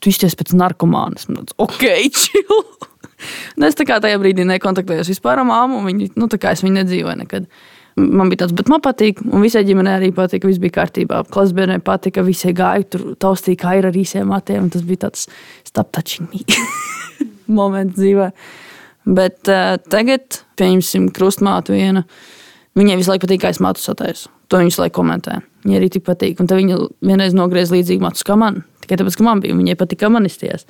tu 0.02 0.12
izties 0.12 0.36
pēc 0.38 0.54
narkomānas. 0.58 1.28
Man 1.28 1.42
tāds, 1.42 1.56
ok, 1.62 1.86
chill. 2.16 2.64
Un 3.56 3.68
es 3.68 3.76
tā 3.78 3.86
kā 3.86 4.00
tajā 4.02 4.18
brīdī 4.18 4.46
nekontaktējos 4.48 5.12
vispār 5.12 5.42
ar 5.42 5.48
māmu. 5.48 5.82
Viņa, 5.86 6.12
nu, 6.18 6.28
tā 6.30 6.40
kā 6.42 6.54
es 6.56 6.64
viņu 6.64 6.80
nedzīvoju 6.80 7.20
nekad. 7.22 7.46
Man 8.00 8.30
bija 8.32 8.44
tāds, 8.44 8.54
bet 8.56 8.70
man 8.72 8.80
patīk, 8.82 9.20
un 9.28 9.44
visai 9.44 9.66
ģimenei 9.68 9.98
arī 9.98 10.10
patika. 10.16 10.48
Viss 10.48 10.62
bija 10.62 10.78
kārtībā. 10.80 11.22
Klasbērnē 11.32 11.78
patika, 11.84 12.24
visai 12.26 12.54
gāja 12.56 12.88
tur 12.94 13.12
taustīja 13.20 13.60
kaira 13.66 13.92
ar 13.92 13.98
īsiem 13.98 14.30
matiem. 14.32 14.70
Tas 14.72 14.84
bija 14.86 15.10
tāds 15.10 15.26
me 16.24 16.42
moments 17.58 17.98
dzīvē. 17.98 18.30
Bet 19.12 19.50
uh, 19.50 19.74
tagad, 19.92 20.42
pieņemsim, 20.58 21.10
krustmātu 21.14 21.74
vienu. 21.74 22.06
Viņai 22.78 22.96
visu 22.96 23.12
laiku 23.12 23.26
patīk, 23.26 23.42
kā 23.42 23.50
es 23.52 23.60
matu 23.60 23.82
sataisu. 23.82 24.30
To 24.48 24.60
viņa 24.60 24.70
visu 24.70 24.80
laiku 24.80 24.96
komentē. 25.00 25.38
Viņai 25.66 25.78
arī 25.78 25.88
tik 25.92 26.06
patīk. 26.06 26.40
Un 26.40 26.48
tad 26.48 26.60
viņa 26.60 26.78
vienreiz 27.04 27.36
nogriez 27.36 27.72
līdzīgi 27.72 28.00
matus 28.00 28.24
kā 28.24 28.36
man. 28.40 28.62
Tikai 28.84 28.96
tāpēc, 29.00 29.18
ka 29.18 29.26
man 29.26 29.42
bija, 29.44 29.56
viņai 29.58 29.76
patīk, 29.80 30.00
kā 30.00 30.08
man 30.12 30.28
izties. 30.28 30.64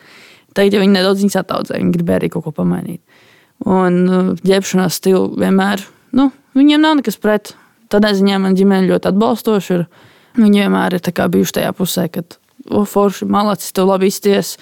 Tagad, 0.52 0.74
ja 0.74 0.82
viņa 0.82 0.96
nedaudz 0.98 1.22
viņas 1.22 1.38
ataudzē, 1.40 1.78
viņa 1.78 1.94
gribēja 1.94 2.22
arī 2.22 2.30
kaut 2.34 2.48
ko 2.48 2.52
pamainīt. 2.56 3.00
Un 3.62 3.98
uh, 4.08 4.30
ģērbšanās 4.42 4.98
stila 4.98 5.28
vienmēr, 5.38 5.84
nu, 6.18 6.28
viņiem 6.58 6.82
nav 6.82 6.98
nekas 6.98 7.20
pret. 7.22 7.54
Tādā 7.92 8.10
ziņā 8.16 8.40
man 8.42 8.56
ģimene 8.58 8.90
ļoti 8.90 9.12
atbalstoša 9.12 9.78
ir. 9.78 9.86
Viņi 10.40 10.64
vienmēr 10.64 10.96
ir 10.96 11.28
bijuši 11.34 11.58
tajā 11.58 11.72
pusē, 11.76 12.06
kad, 12.08 12.38
o, 12.70 12.86
forši, 12.88 13.28
malacis, 13.28 13.72
tev 13.76 13.90
labi 13.90 14.08
izties 14.08 14.56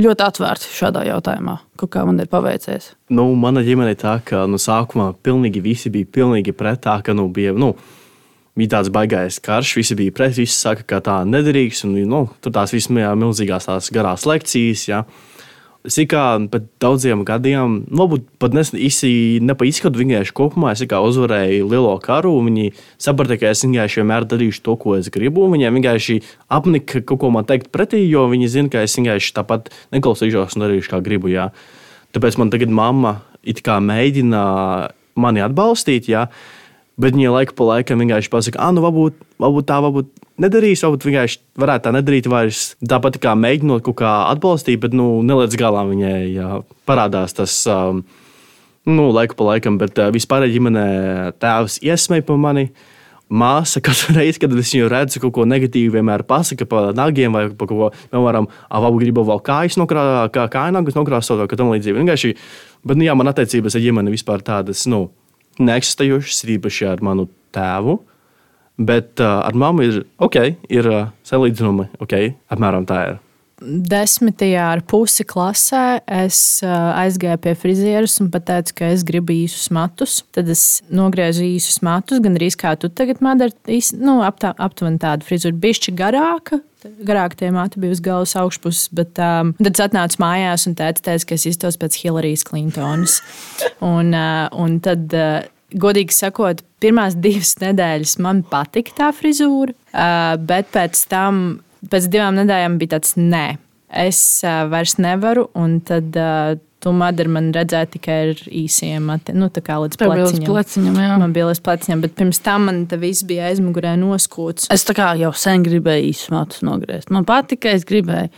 ļoti 0.00 0.24
atvērti 0.26 0.70
šādā 0.74 1.04
jautājumā, 1.08 1.58
kā 1.80 2.04
man 2.06 2.20
ir 2.22 2.30
paveicies. 2.30 2.92
Nu, 3.14 3.26
mana 3.38 3.62
ģimene 3.66 3.94
ir 3.94 4.00
tā, 4.00 4.16
ka 4.26 4.44
nu, 4.50 4.58
sākumā 4.60 5.12
pilnīgi 5.24 5.62
visi 5.64 5.92
bija 5.94 6.08
pilnīgi 6.18 6.54
pret 6.56 6.84
tā, 6.86 6.98
ka 7.04 7.16
nu, 7.16 7.28
bija. 7.32 7.54
Nu, 7.56 7.74
Bija 8.54 8.76
tāds 8.76 8.86
baisais 8.94 9.40
karš, 9.42 9.72
visi 9.80 9.96
bija 9.98 10.12
pret, 10.14 10.36
visi 10.38 10.54
saka, 10.54 10.84
ka 10.86 11.00
tā 11.02 11.14
nederīgs. 11.26 11.80
Un, 11.88 11.96
nu, 12.06 12.20
tur 12.38 12.52
tās 12.54 12.70
vismaz 12.70 13.16
milzīgās 13.18 13.66
tās 13.66 13.88
garās 13.90 14.28
lekcijas. 14.30 14.84
Ja. 14.86 15.00
Es 15.84 15.98
kā 16.08 16.22
pēc 16.48 16.68
daudziem 16.80 17.26
gadiem, 17.28 17.82
varbūt 17.92 18.22
pat 18.40 18.54
īsi 18.56 19.36
nepaizskatu 19.44 20.00
vienkārši 20.00 20.32
kopumā. 20.32 20.70
Es 20.72 20.80
kā 20.88 20.96
uzvarēju 21.04 21.66
lielo 21.68 21.92
karu, 22.00 22.32
viņi 22.46 22.70
saprata, 22.96 23.36
ka 23.36 23.50
es 23.52 23.66
vienkārši 23.66 24.00
vienmēr 24.00 24.24
darīšu 24.30 24.62
to, 24.64 24.78
ko 24.80 24.96
es 24.96 25.12
gribu. 25.12 25.44
Viņiem 25.52 25.76
vienkārši 25.76 26.16
apnika 26.48 27.04
kaut 27.04 27.20
ko 27.20 27.30
man 27.36 27.44
teikt 27.44 27.68
pretī, 27.68 28.00
jo 28.08 28.24
viņi 28.32 28.48
zina, 28.48 28.72
ka 28.72 28.86
es 28.86 28.96
vienkārši 28.96 29.36
tāpat 29.36 29.68
neklausīšos 29.92 30.56
un 30.56 30.64
darīšu, 30.64 30.88
kā 30.94 31.04
gribu. 31.04 31.28
Jā. 31.28 31.50
Tāpēc 32.16 32.40
man 32.40 32.54
tagad 32.54 32.72
mamma 32.72 33.18
it 33.44 33.60
kā 33.60 33.76
mēģina 33.84 34.42
mani 35.20 35.44
atbalstīt. 35.44 36.08
Jā. 36.08 36.30
Bet 36.96 37.12
viņa 37.12 37.36
laika 37.36 37.60
pa 37.60 37.68
laikam 37.74 38.00
vienkārši 38.00 38.32
pasakā, 38.32 38.56
ah, 38.62 38.72
nu, 38.72 38.80
varbūt, 38.86 39.20
varbūt 39.42 39.68
tā, 39.68 39.82
varbūt 39.84 40.23
nedarīs, 40.42 40.82
varbūt 40.84 41.06
vienkārši 41.08 41.40
varētu 41.60 41.86
tā 41.86 41.94
nedarīt 41.94 42.28
vairs. 42.30 42.66
Tāpat 42.82 43.20
kā 43.22 43.36
mēģinot 43.38 43.84
kaut 43.86 44.00
kā 44.02 44.12
atbalstīt, 44.32 44.80
bet 44.82 44.96
nu, 44.96 45.22
nelīdz 45.26 45.58
galam 45.60 45.92
viņai 45.94 46.18
jā, 46.34 46.50
parādās 46.88 47.36
tas. 47.36 47.62
Um, 47.70 48.04
Nu, 48.84 49.08
laiku 49.16 49.32
pa 49.32 49.46
laikam, 49.48 49.78
bet 49.80 49.96
uh, 49.96 50.10
vispār 50.12 50.44
ģimenē 50.52 50.88
tēvs 51.40 51.78
iesmēja 51.80 52.26
par 52.28 52.36
mani. 52.36 52.66
Māsa 53.32 53.80
katru 53.80 54.12
reizi, 54.18 54.36
kad 54.42 54.52
es 54.60 54.72
viņu 54.74 54.90
redzu, 54.92 55.22
kaut 55.22 55.32
ko 55.38 55.46
negatīvu, 55.48 55.94
vienmēr 55.96 56.26
pasaka 56.28 56.66
par 56.68 56.90
nagiem 56.96 57.32
vai 57.32 57.46
par 57.56 57.70
ko, 57.70 57.88
piemēram, 58.12 58.50
abu 58.68 59.00
gribu 59.00 59.24
vēl 59.24 59.40
kājas 59.46 59.78
nokrāsot, 59.80 60.34
kā 60.34 60.44
kājas 60.52 60.98
nokrāsot 60.98 61.40
vai 61.40 61.48
tam 61.56 61.72
līdzīgi. 61.72 61.96
Vienkārši, 61.96 62.34
bet, 62.84 63.00
nu, 63.00 63.06
jā, 63.08 63.16
man 63.16 63.32
attiecības 63.32 63.78
ar 63.78 63.84
ģimeni 63.86 64.12
vispār 64.12 64.44
tādas, 64.44 64.84
nu, 64.92 65.06
neeksistējošas, 65.64 66.44
īpaši 66.58 66.90
ar 66.92 67.04
manu 67.08 67.30
tēvu. 67.56 68.02
Bet 68.78 69.20
uh, 69.22 69.44
ar 69.46 69.54
mammu 69.54 69.86
ir 69.86 70.00
ok, 70.18 70.40
ir 70.72 70.88
uh, 70.90 71.04
salīdzinājumi, 71.28 71.92
ok, 72.02 72.16
apmēram 72.50 72.88
tā 72.88 73.04
ir. 73.10 73.20
Desmitajā 73.64 74.64
ar 74.74 74.80
pusi 74.82 75.22
klasē 75.24 76.00
es 76.10 76.38
uh, 76.66 76.90
aizgāju 76.98 77.38
pie 77.44 77.52
frizieres 77.56 78.16
un 78.20 78.28
pateicu, 78.34 78.74
ka 78.80 78.90
es 78.90 79.04
gribu 79.06 79.32
īsus 79.36 79.70
matus. 79.72 80.18
Tad 80.34 80.50
es 80.50 80.82
nogriezu 80.90 81.46
īsus 81.46 81.78
matus, 81.86 82.18
gan 82.24 82.34
arī 82.34 82.50
kā 82.58 82.74
tu 82.80 82.90
tagad 82.90 83.22
madari, 83.24 83.54
nu, 84.02 84.18
aptā, 84.26 84.52
aptuveni 84.58 84.98
tāda 85.02 85.24
frizūra, 85.26 85.54
bišķi 85.64 85.94
garāka. 85.96 86.60
Garāk 87.06 87.38
tie 87.40 87.48
mati 87.54 87.80
bija 87.80 87.94
uz 87.94 88.02
galvas 88.04 88.34
augšpuses, 88.36 88.90
bet 88.92 89.16
um, 89.22 89.54
tad 89.62 89.70
es 89.70 89.84
atnācu 89.86 90.20
mājās 90.20 90.66
un 90.68 90.74
teicu, 90.76 91.22
ka 91.24 91.38
es 91.38 91.46
iztos 91.48 91.78
pēc 91.80 91.96
Hillarijas 92.02 92.44
Clintonas. 92.44 93.20
Un, 93.78 94.10
uh, 94.12 94.50
un 94.60 94.76
tad, 94.84 95.06
uh, 95.14 95.46
godīgi 95.80 96.14
sakot, 96.14 96.62
pirmās 96.82 97.16
divas 97.18 97.56
nedēļas 97.62 98.18
man 98.24 98.42
patika 98.48 98.94
tā 98.98 99.10
frizūra, 99.16 99.74
bet 100.46 100.70
pēc 100.74 101.06
tam 101.10 101.44
pēc 101.90 102.08
divām 102.12 102.38
nedēļām 102.40 102.78
bija 102.80 102.96
tāds, 102.96 103.16
nē, 103.20 103.46
es 104.04 104.20
vairs 104.70 104.96
nevaru. 105.02 105.48
Un 105.58 105.78
tad 105.86 106.16
tu 106.84 106.92
madari 106.92 107.32
man 107.32 107.48
redzēja 107.56 107.88
tikai 107.94 108.16
ar 108.30 108.40
īsiem 108.48 109.06
matiem, 109.08 109.38
nu, 109.40 109.48
tā 109.52 109.62
kā 109.64 109.78
līdz 109.80 110.00
pleciņam. 110.00 110.48
pleciņam, 110.50 110.98
jā. 111.00 111.14
Man 111.22 111.36
bija 111.36 111.48
līdz 111.48 111.62
pleciņam, 111.64 112.02
bet 112.04 112.16
pirms 112.18 112.42
tam 112.44 112.68
man 112.68 112.82
tas 112.90 113.00
viss 113.00 113.24
bija 113.28 113.48
aizmugurē 113.52 113.94
noskūts. 114.00 114.68
Es 114.74 114.84
tā 114.88 114.96
kā 114.96 115.14
jau 115.20 115.32
sen 115.36 115.64
gribēju 115.64 116.10
īsus 116.10 116.34
matus 116.34 116.64
nogriezt. 116.66 117.12
Man 117.14 117.24
patika, 117.28 117.72
es 117.72 117.88
gribēju. 117.88 118.28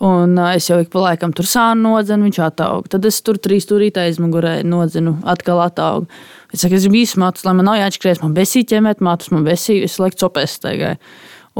Un 0.00 0.38
es 0.54 0.64
jau 0.70 0.78
ik 0.80 0.88
pa 0.88 1.02
laikam 1.10 1.32
tur 1.36 1.44
sānu 1.44 1.82
nodzenu, 1.90 2.24
viņš 2.30 2.38
attaug. 2.46 2.86
Tad 2.88 3.04
es 3.04 3.18
tur 3.20 3.36
trīs 3.36 3.66
stūrītā 3.66 4.06
aizmugurē 4.08 4.62
nodzenu, 4.64 5.18
atkal 5.28 5.60
attaug. 5.60 6.06
Es 6.54 6.62
saku, 6.64 6.78
es 6.78 6.86
gribu 6.86 7.02
īsus 7.02 7.18
matus, 7.20 7.44
lai 7.44 7.52
man 7.58 7.68
nav 7.68 7.76
jāatšķiries. 7.82 8.22
Man 8.24 8.32
besīja 8.38 8.70
ķemēt 8.72 9.02
matus, 9.04 9.28
man 9.34 9.44
besīja, 9.44 9.84
es 9.90 9.98
laiku 10.00 10.16
copēs 10.24 10.54
staigāju. 10.56 10.96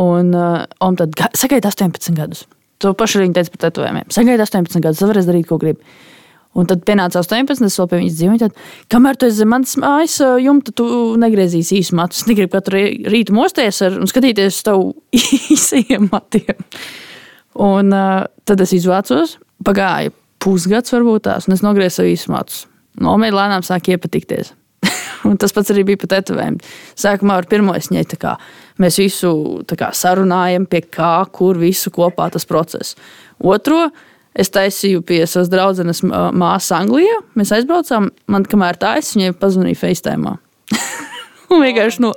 Un, 0.00 0.32
un 0.32 0.96
tad 0.96 1.12
ga- 1.18 1.28
sagaidi 1.36 1.68
18 1.68 2.16
gadus. 2.16 2.46
To 2.80 2.94
pašu 2.96 3.20
arī 3.20 3.28
teica 3.36 3.52
par 3.52 3.60
tetovējumiem. 3.66 4.08
Sagaidi 4.16 4.46
18 4.46 4.80
gadus, 4.86 5.02
tad 5.02 5.12
varēs 5.12 5.28
darīt, 5.28 5.44
ko 5.50 5.58
gribi. 5.60 5.84
Un 6.56 6.66
tad 6.66 6.80
pienāca 6.88 7.20
18, 7.20 7.60
es 7.68 7.76
vēl 7.78 7.90
pie 7.92 7.98
viņas 8.00 8.16
dzīvoju. 8.22 8.40
Tad, 8.46 8.56
kamēr 8.90 9.20
tu 9.20 9.28
esi 9.28 9.44
manas 9.46 9.76
mājas 9.78 10.16
jumta, 10.42 10.72
tu 10.80 10.86
negriezīsi 11.20 11.76
īsu 11.82 11.94
matus. 12.00 12.24
Es 12.24 12.30
negribu 12.32 12.56
katru 12.56 12.80
rī- 12.80 13.04
rītu 13.12 13.36
mosties 13.36 13.82
ar, 13.86 14.00
un 14.00 14.08
skatīties 14.10 14.56
uz 14.56 14.64
tavu 14.66 14.88
īsajiem 15.54 16.08
matiem. 16.10 16.64
Un 17.60 17.92
uh, 17.92 18.24
tad 18.48 18.62
es 18.64 18.72
izvācos, 18.76 19.36
pagāja 19.66 20.14
pusgads, 20.40 20.94
varbūt 20.94 21.26
tās, 21.28 21.48
un 21.48 21.56
es 21.56 21.64
nogriezu 21.64 22.00
savu 22.00 22.12
īsu 22.14 22.32
matus. 22.32 22.64
Nomēģināju 23.00 23.36
lēnām 23.36 23.64
sāk 23.66 23.90
iepatikties. 23.92 24.54
Un 25.28 25.36
tas 25.40 25.52
pats 25.52 25.70
arī 25.72 25.84
bija 25.90 26.00
par 26.00 26.14
tetovējumu. 26.14 26.62
Sākumā 26.98 27.36
ar 27.40 27.48
pirmo 27.50 27.74
es 27.76 27.90
ņēmu, 27.92 28.16
kā 28.20 28.34
mēs 28.80 28.96
visu 29.02 29.32
kā, 29.68 29.90
sarunājam, 29.96 30.64
pie 30.70 30.80
kā, 30.88 31.12
kur 31.32 31.60
visu 31.60 31.92
kopā 31.92 32.30
tas 32.32 32.48
process. 32.48 32.96
Otro 33.38 33.90
es 34.32 34.50
taisīju 34.54 35.04
pie 35.06 35.20
savas 35.28 35.52
draudzenes 35.52 36.00
mā- 36.06 36.30
māsas 36.32 36.72
Anglijā. 36.80 37.20
Mēs 37.36 37.52
aizbraucām, 37.56 38.10
man 38.30 38.48
kamēr 38.48 38.80
tā 38.80 38.96
es 39.00 39.12
viņai 39.16 39.36
pazvanīju 39.40 39.80
FaceTime. 39.80 40.36
Un 41.52 41.64
vienkārši 41.66 42.04
no, 42.04 42.14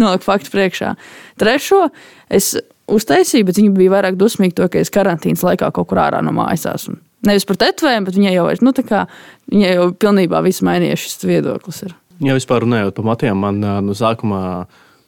noliku 0.00 0.26
faktu 0.26 0.52
priekšā. 0.54 0.94
Trešo 1.38 1.86
es 2.32 2.56
uztaisīju, 2.90 3.46
bet 3.48 3.60
viņa 3.60 3.74
bija 3.76 3.94
vairāk 3.96 4.16
dusmīga 4.20 4.60
to, 4.60 4.70
ka 4.72 4.80
es 4.82 4.92
karantīnas 4.94 5.44
laikā 5.46 5.70
kaut 5.74 5.90
kur 5.90 6.00
ārā 6.02 6.22
no 6.24 6.34
mājas 6.36 6.66
esmu. 6.70 6.98
Nevis 7.26 7.46
par 7.48 7.58
tetovējumu, 7.58 8.06
bet 8.06 8.18
viņai 8.18 8.34
jau, 8.36 8.46
vairs, 8.46 8.62
nu, 8.62 8.72
tā 8.76 8.84
kā, 8.86 9.04
viņai 9.50 9.70
jau 9.72 9.86
pilnībā 10.04 10.42
viss 10.46 10.62
mainījies 10.66 11.02
šis 11.02 11.24
viedoklis. 11.26 11.80
Ir. 11.88 11.94
Ja 12.26 12.36
vispār 12.36 12.62
runājot 12.64 12.94
par 12.96 13.08
matiem, 13.08 13.40
man 13.40 13.58
no 13.60 13.96
sākuma 13.96 14.66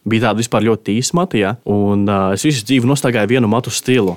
bija 0.08 0.32
tāda 0.32 0.62
ļoti 0.64 0.96
īsa 0.98 1.16
matija, 1.18 1.54
un 1.68 2.08
uh, 2.08 2.32
es 2.34 2.44
visu 2.46 2.64
dzīvi 2.66 2.88
nostāju 2.88 3.26
vienu 3.28 3.50
matu 3.50 3.70
stilu. 3.70 4.16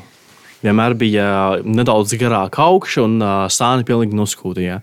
Vienmēr 0.62 0.96
bija 0.98 1.28
nedaudz 1.66 2.14
garāka 2.22 2.68
augša 2.70 3.06
un 3.06 3.18
uh, 3.22 3.46
sāni 3.50 3.86
pilnīgi 3.86 4.18
noskūtīja. 4.18 4.82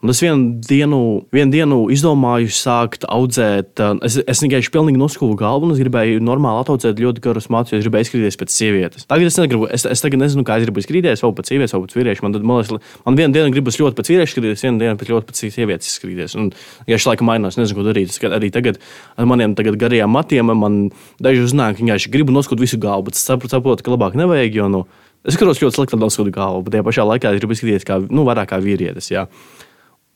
Un 0.00 0.08
es 0.08 0.20
vienu 0.24 0.54
dienu, 0.64 0.98
vienu 1.28 1.52
dienu 1.52 1.78
izdomāju 1.92 2.48
sākt 2.56 3.04
audzēt. 3.04 3.76
ā, 3.76 3.90
Es, 4.06 4.16
es 4.16 4.40
vienkārši 4.40 4.72
pilnīgi 4.72 4.96
noskūpu 4.96 5.36
galvu, 5.36 5.68
un 5.68 5.74
es 5.74 5.80
gribēju 5.82 6.22
normāli 6.24 6.64
audzēt 6.64 7.02
ļoti 7.02 7.20
garus 7.20 7.50
matus, 7.52 7.74
jo 7.74 7.80
es 7.80 7.84
gribēju 7.84 8.06
izskatīties 8.06 8.38
pēc 8.40 8.54
sievietes. 8.54 9.04
Tagad 9.10 9.28
es, 9.28 9.36
negribu, 9.36 9.68
es, 9.68 9.84
es 9.84 10.00
tagad 10.00 10.22
nezinu, 10.22 10.44
kā 10.48 10.56
es 10.56 10.64
gribu 10.64 10.80
izskatīties, 10.80 11.20
vai 11.20 11.32
pēc 11.36 11.52
sievietes, 11.52 11.74
vai 11.76 11.82
pēc 11.84 11.96
vīrieša. 11.98 12.24
Man, 12.24 12.36
tad, 12.36 12.46
man, 12.48 12.62
liekas, 12.62 12.96
man 13.04 13.20
vienu 13.20 13.36
dienu 13.36 13.52
gribas 13.52 13.76
ļoti 13.76 13.98
pēc 14.00 14.12
vīrieša 14.14 14.34
skatīties, 14.34 14.64
vienu 14.64 14.80
dienu 14.80 14.96
pēc 15.02 15.12
ļoti 15.12 15.28
pēc 15.28 15.42
sievietes 15.58 15.92
skatīties. 16.00 16.38
Un, 16.40 16.48
ja 16.88 16.96
šis 16.96 17.10
laika 17.12 17.28
mainās, 17.28 17.60
nezinu, 17.60 17.82
ko 17.82 17.86
darīt. 17.90 18.16
Es 18.16 18.24
arī 18.24 18.48
tagad 18.54 18.80
ar 19.20 19.28
maniem 19.28 19.52
tagad 19.58 19.76
garajiem 19.80 20.16
matiem 20.16 20.48
man 20.56 20.82
daži 21.20 21.44
uzzināja, 21.44 21.76
ka 21.76 21.84
vienkārši 21.84 22.12
gribu 22.16 22.32
noskūt 22.32 22.62
visu 22.62 22.80
galvu, 22.80 23.10
bet 23.10 23.20
es 23.20 23.28
saprotu, 23.28 23.84
ka 23.84 23.92
labāk 23.92 24.16
nevajag. 24.16 24.56
Jo, 24.62 24.72
nu, 24.72 24.84
es 25.28 25.36
skatos 25.36 25.60
ļoti 25.60 25.76
slikti 25.76 26.00
noskūtu 26.00 26.32
galvu, 26.34 26.64
bet 26.64 26.78
tajā 26.78 26.86
pašā 26.88 27.04
laikā 27.04 27.34
es 27.34 27.42
gribu 27.42 27.56
izskatīties 27.56 27.88
kā, 27.88 28.00
nu, 28.08 28.24
vairāk 28.28 28.54
kā 28.54 28.60
vīrietis. 28.64 29.12
Jā. 29.12 29.28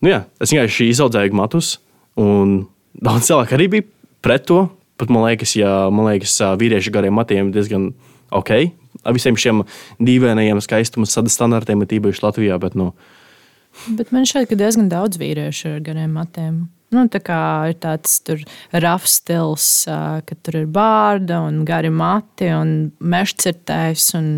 Nu, 0.05 0.11
jā, 0.13 0.21
es 0.45 0.53
vienkārši 0.53 0.91
izaudzēju 0.93 1.33
matus, 1.39 1.79
un 2.21 2.67
daudz 2.93 3.31
cilvēku 3.31 3.57
arī 3.57 3.69
bija 3.73 3.87
pret 4.25 4.45
to. 4.51 4.67
Pat 5.01 5.09
man 5.11 5.25
liekas, 5.25 5.57
ja 5.57 5.89
man 5.91 6.11
liekas, 6.11 6.37
ā, 6.45 6.53
vīriešu 6.61 6.93
gariem 6.93 7.17
matiem 7.17 7.49
diezgan 7.55 7.89
ok. 8.37 8.53
Ar 9.01 9.17
visiem 9.17 9.39
šiem 9.41 9.65
dīvainajiem 10.05 10.61
skaistuma 10.63 11.09
standartiem 11.09 11.83
ir 11.83 11.97
īpaši 11.97 12.23
Latvijā. 12.23 12.61
Bet, 12.61 12.77
nu, 12.79 12.93
Bet 13.97 14.13
man 14.15 14.29
šķiet, 14.29 14.47
ka 14.53 14.59
diezgan 14.59 14.93
daudz 14.93 15.19
vīriešu 15.19 15.75
ar 15.79 15.83
gariem 15.85 16.15
matiem. 16.15 16.61
Nu, 16.95 17.09
tā 17.11 17.19
kā 17.25 17.41
ir 17.73 17.79
tāds 17.83 18.21
rafs 18.85 19.19
stils, 19.19 19.67
ka 19.89 20.37
tur 20.47 20.61
ir 20.61 20.69
bārda 20.71 21.41
un 21.49 21.65
gari 21.67 21.91
mati 21.91 22.53
un 22.55 22.93
mežcirtējs. 23.03 24.13
Un 24.21 24.29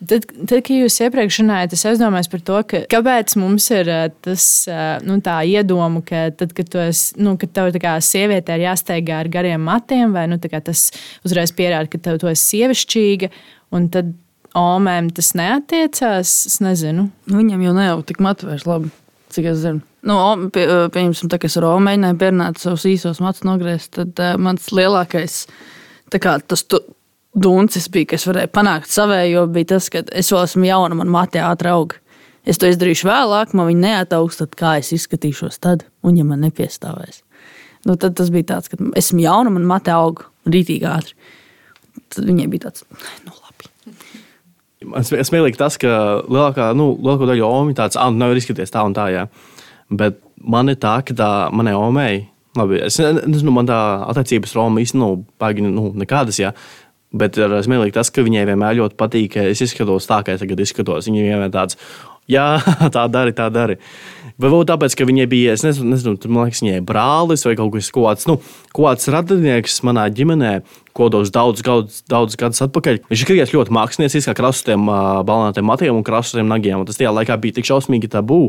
Tad, 0.00 0.24
tad, 0.32 0.62
kad 0.64 0.70
jūs 0.72 0.94
iepriekš 1.04 1.42
runājāt, 1.42 1.74
es 1.76 1.82
aizdomājos 1.90 2.30
par 2.32 2.40
to, 2.44 2.60
ka, 2.70 2.78
kāpēc 2.88 3.34
mums 3.36 3.66
ir 3.76 3.90
ā, 3.92 3.98
tas 4.24 4.44
ā, 4.72 4.84
nu, 5.04 5.18
iedoma, 5.20 6.00
ka 6.06 6.22
tad, 6.40 6.54
kad, 6.56 6.76
esi, 6.86 7.18
nu, 7.20 7.34
kad 7.40 7.52
tev 7.52 7.76
kā 7.82 7.98
sieviete 8.00 8.56
ir 8.56 8.64
jāsteigā 8.64 9.18
ar 9.20 9.28
gariem 9.32 9.60
matiem, 9.68 10.14
vai 10.16 10.24
nu, 10.30 10.38
tas 10.40 10.86
uzreiz 11.26 11.52
pierāda, 11.52 11.90
ka 11.92 12.00
tev 12.00 12.16
tu 12.22 12.30
esi 12.32 12.56
sievišķīga, 12.56 13.28
un 13.76 13.90
tad 13.92 14.14
omēm 14.56 15.10
tas 15.14 15.34
neatiecās. 15.36 16.32
Es 16.48 16.56
nezinu. 16.64 17.10
Nu, 17.28 17.42
Viņam 17.42 17.66
jau 17.68 17.74
ne 17.76 17.90
jau 17.90 17.98
tik 18.08 18.22
matu 18.24 18.48
vairs 18.48 18.64
labi, 18.68 18.88
cik 19.36 19.50
es 19.52 19.60
zinu. 19.66 19.84
Nu, 20.08 20.16
pie, 20.54 20.64
pieņemsim, 20.94 21.28
tā, 21.28 21.36
ka 21.36 21.50
es 21.50 21.58
ar 21.60 21.66
Romu 21.66 21.84
mēģināju 21.90 22.18
bērnāt 22.22 22.62
savus 22.62 22.88
īsos 22.88 23.20
matus 23.20 23.44
nogriezt, 23.44 23.92
tad 23.98 24.16
uh, 24.16 24.32
mans 24.40 24.72
lielākais 24.72 25.42
kā, 26.18 26.38
tas 26.40 26.64
tu, 26.64 26.80
duncis 27.34 27.88
bija, 27.92 28.12
kas 28.14 28.26
varēja 28.28 28.50
panākt 28.52 28.90
savējo, 28.90 29.46
bija 29.54 29.74
tas, 29.76 29.88
ka 29.92 30.02
es 30.12 30.30
vēl 30.32 30.44
esmu 30.44 30.66
jauna, 30.68 30.96
man 30.98 31.12
matē 31.12 31.42
ātri 31.46 31.70
aug. 31.72 31.96
Es 32.48 32.58
to 32.58 32.66
izdarīšu 32.70 33.06
vēlāk, 33.06 33.52
man 33.54 33.68
viņa 33.68 33.82
neataugs, 33.84 34.38
tad 34.40 34.54
kā 34.58 34.78
es 34.80 34.92
izskatīšos 34.96 35.60
tad, 35.60 35.84
un 36.02 36.16
ja 36.16 36.24
man 36.24 36.40
nepiestāvēs. 36.46 37.20
Nu, 37.86 37.96
tad 38.00 38.16
tas 38.16 38.30
bija 38.32 38.48
tāds, 38.54 38.68
ka 38.72 38.76
esmu 38.98 39.22
jauna, 39.22 39.52
man 39.52 39.68
matē 39.68 39.92
aug 39.96 40.24
rītīgi 40.48 40.88
ātri. 40.88 41.14
Tad 42.10 42.26
viņai 42.26 42.48
bija 42.50 42.68
tāds, 42.68 42.84
nu 43.26 43.32
labi. 43.36 43.70
Man 44.90 45.04
smie- 45.04 45.20
smieklīgi 45.28 45.58
tas, 45.60 45.74
ka 45.76 45.88
lielākā, 46.24 46.70
nu, 46.72 46.94
lielākā 46.96 47.26
daļa 47.28 47.48
omi 47.52 47.74
tāds, 47.76 47.98
ah, 48.00 48.08
nevar 48.08 48.38
izskatīties 48.40 48.72
tā 48.72 48.80
un 48.88 48.94
tā. 48.96 49.10
Jā. 49.12 49.26
Bet 49.92 50.16
man 50.40 50.72
ir 50.72 50.78
tā, 50.80 50.94
ka 51.04 51.12
tā 51.12 51.28
manai 51.52 51.74
omei, 51.76 52.22
labi, 52.56 52.78
es 52.86 52.96
ne- 52.98 53.26
nezinu, 53.28 53.52
man 53.52 53.68
tā 53.68 53.76
attiecības 54.08 54.54
ar 54.54 54.62
Romu 54.62 54.80
īstenībā 54.80 55.04
nu, 55.04 55.26
baigi, 55.42 55.66
nu, 55.66 55.90
nekādas. 56.00 56.40
Jā. 56.40 56.54
Bet 57.10 57.34
ir 57.40 57.50
smieklīgi 57.66 57.96
tas, 57.96 58.12
ka 58.14 58.22
viņai 58.22 58.44
vienmēr 58.46 58.76
ļoti 58.78 58.94
patīk, 58.98 59.32
ka 59.34 59.48
es 59.50 59.62
izskatos 59.64 60.06
tā, 60.06 60.20
kā 60.22 60.36
es 60.36 60.44
tagad 60.44 60.60
izskatos. 60.62 61.08
Viņa 61.10 61.24
vienmēr 61.26 61.50
tāds, 61.54 61.78
jā, 62.30 62.46
tā 62.94 63.06
dari, 63.10 63.34
tā 63.34 63.48
dari. 63.50 63.80
Varbūt 64.40 64.70
tāpēc, 64.70 64.94
ka 64.96 65.04
viņai 65.08 65.26
bija, 65.28 65.54
es 65.56 65.64
nezinu, 65.66 65.90
nezinu 65.90 66.30
man 66.32 66.46
liekas, 66.46 66.62
viņai 66.62 66.84
brālis 66.86 67.42
vai 67.44 67.56
kaut 67.58 67.74
kas 67.74 67.90
tāds, 67.92 68.28
nu, 68.30 68.38
kāds 68.76 69.10
radinieks 69.12 69.80
manā 69.84 70.06
ģimenē, 70.16 70.52
ko 70.96 71.10
dos 71.12 71.32
daudz, 71.34 71.64
daudz, 71.66 72.00
daudz 72.08 72.38
gadus 72.40 72.62
atpakaļ. 72.64 73.02
Viņš 73.10 73.24
ir 73.24 73.28
krietni 73.28 73.58
ļoti 73.58 73.74
mākslinieks, 73.74 74.30
kā 74.30 74.36
krastotiem 74.38 74.86
balnātiem 75.28 75.66
matiem 75.66 75.98
un 75.98 76.06
krastotiem 76.06 76.48
nagiem. 76.48 76.80
Un 76.80 76.88
tas 76.88 77.00
tajā 77.00 77.12
laikā 77.12 77.36
bija 77.42 77.58
tik 77.58 77.68
šausmīgi 77.68 78.12
tabū. 78.14 78.46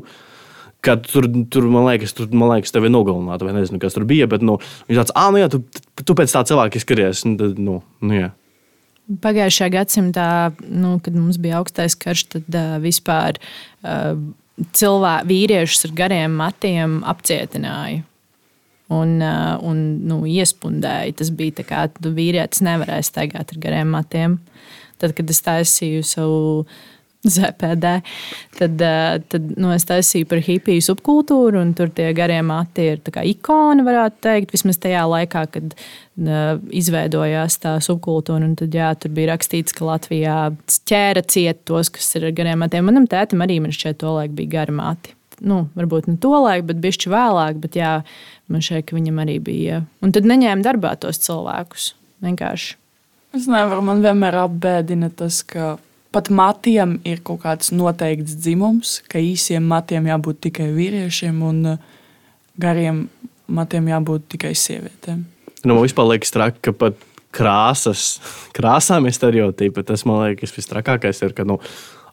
Kad 0.82 1.04
tur, 1.06 1.28
tur, 1.54 1.68
man 1.70 1.86
liekas, 1.92 2.16
tur, 2.18 2.30
man 2.34 2.56
liekas, 2.56 2.74
tevi 2.74 2.90
nogalināta, 2.90 3.46
vai 3.46 3.54
nezinu, 3.54 3.78
kas 3.82 3.94
tur 3.94 4.08
bija. 4.10 4.26
Bet, 4.32 4.42
nu, 4.42 4.56
viņš 4.88 5.02
tāds, 5.04 5.14
ah, 5.14 5.28
nu, 5.30 5.38
jā, 5.44 5.52
tu, 5.54 5.62
tu 6.02 6.16
pēc 6.18 6.34
tā 6.34 6.42
cilvēka 6.50 6.80
izskaties. 6.80 7.22
Nu, 7.28 7.82
nu, 8.02 8.16
jā. 8.16 8.32
Pagājušajā 9.22 9.72
gadsimtā, 9.74 10.28
nu, 10.70 10.96
kad 11.04 11.16
mums 11.18 11.40
bija 11.42 11.60
augstais 11.60 11.98
karš, 12.00 12.28
tad 12.36 12.56
uh, 12.56 12.78
vispār 12.84 13.40
uh, 13.42 14.14
cilvēki, 14.78 15.28
vīriešus 15.32 15.90
ar 15.90 15.98
gariem 15.98 16.38
matiem 16.40 17.02
apcietināja. 17.08 18.06
Un, 18.92 19.22
un 19.24 19.78
nu, 20.04 20.18
iespundēja. 20.28 21.14
Tas 21.22 21.30
bija 21.32 21.62
tā, 21.62 21.64
ka 21.64 21.86
vīrietis 22.04 22.60
nevarēja 22.66 23.06
staigāt 23.08 23.54
ar 23.54 23.60
gariem 23.64 23.94
matiem. 23.96 24.34
Tad, 25.00 25.14
kad 25.16 25.32
es 25.32 25.40
taisīju 25.46 26.04
savu 26.04 26.42
ZPD. 27.24 28.02
Tad, 28.58 28.82
eh, 28.82 29.22
tad 29.30 29.52
nu, 29.58 29.70
es 29.76 29.86
taisīju 29.86 30.26
par 30.30 30.42
hipiju 30.42 30.82
subkultūru, 30.82 31.62
un 31.62 31.74
tur 31.78 31.92
tie 31.94 32.10
garie 32.18 32.40
mati 32.42 32.88
ir 32.96 33.02
ikona, 33.02 33.86
varētu 33.86 34.24
teikt, 34.26 34.56
vismaz 34.56 34.80
tajā 34.82 35.04
laikā, 35.06 35.44
kad 35.54 35.76
uh, 35.76 36.58
izveidojās 36.74 37.60
tā 37.62 37.76
subkultūra. 37.84 38.50
Tad, 38.58 38.74
jā, 38.74 38.90
tur 38.98 39.14
bija 39.14 39.36
rakstīts, 39.36 39.76
ka 39.78 39.86
Latvijā 39.86 40.40
ķēra 40.90 41.22
ciet 41.30 41.62
tos, 41.70 41.94
kas 41.94 42.10
ir 42.18 42.26
ar 42.30 42.36
gariem 42.38 42.62
matiem. 42.66 42.86
Manam 42.90 43.06
tētim 43.10 43.46
arī 43.46 43.60
man 43.62 43.76
šķiet, 43.76 44.02
to 44.02 44.16
laiku 44.18 44.40
bija 44.42 44.56
gari 44.58 44.78
mati. 44.82 45.16
Nu, 45.42 45.64
varbūt 45.78 46.10
ne 46.10 46.18
to 46.22 46.34
laiku, 46.38 46.68
bet 46.70 46.82
bišķi 46.82 47.10
vēlāk, 47.10 47.62
bet 47.62 47.78
jā, 47.78 47.94
man 48.50 48.62
ka 48.62 48.98
viņam 48.98 49.22
arī 49.24 49.40
bija. 49.42 49.84
Un 50.02 50.14
tad 50.14 50.26
neņēma 50.30 50.66
darbā 50.66 50.94
tos 51.02 51.22
cilvēkus. 51.22 51.94
Vienkārši. 52.22 52.76
Es 53.38 53.48
nevaru, 53.50 53.82
man 53.86 54.04
vienmēr 54.04 54.36
apbēdina 54.44 55.10
tas, 55.18 55.40
ka 55.48 55.78
pat 56.12 56.30
matiem 56.34 56.98
ir 57.08 57.22
kaut 57.26 57.44
kāds 57.46 57.72
noteikts 57.76 58.36
dzimums, 58.44 59.00
ka 59.12 59.22
īsiem 59.24 59.64
matiem 59.68 60.10
jābūt 60.12 60.42
tikai 60.48 60.72
vīriešiem 60.76 61.44
un 61.48 61.62
uh, 61.76 61.86
gariem 62.60 63.06
matiem 63.52 63.88
jābūt 63.92 64.28
tikai 64.36 64.52
sievietēm. 64.58 65.24
Nu, 65.62 65.76
man 65.76 65.84
vispār 65.86 66.10
liekas, 66.14 66.34
traki, 66.34 66.62
ka 66.66 66.74
pat 66.76 67.00
krāsas, 67.36 68.20
krāsām 68.58 69.08
ir 69.08 69.16
stereotipi. 69.16 69.86
Tas 69.88 70.06
man 70.10 70.26
liekas, 70.26 70.56
tas 70.56 70.70
trakākais 70.70 71.22
ir, 71.26 71.36
ka, 71.38 71.46
nu, 71.48 71.60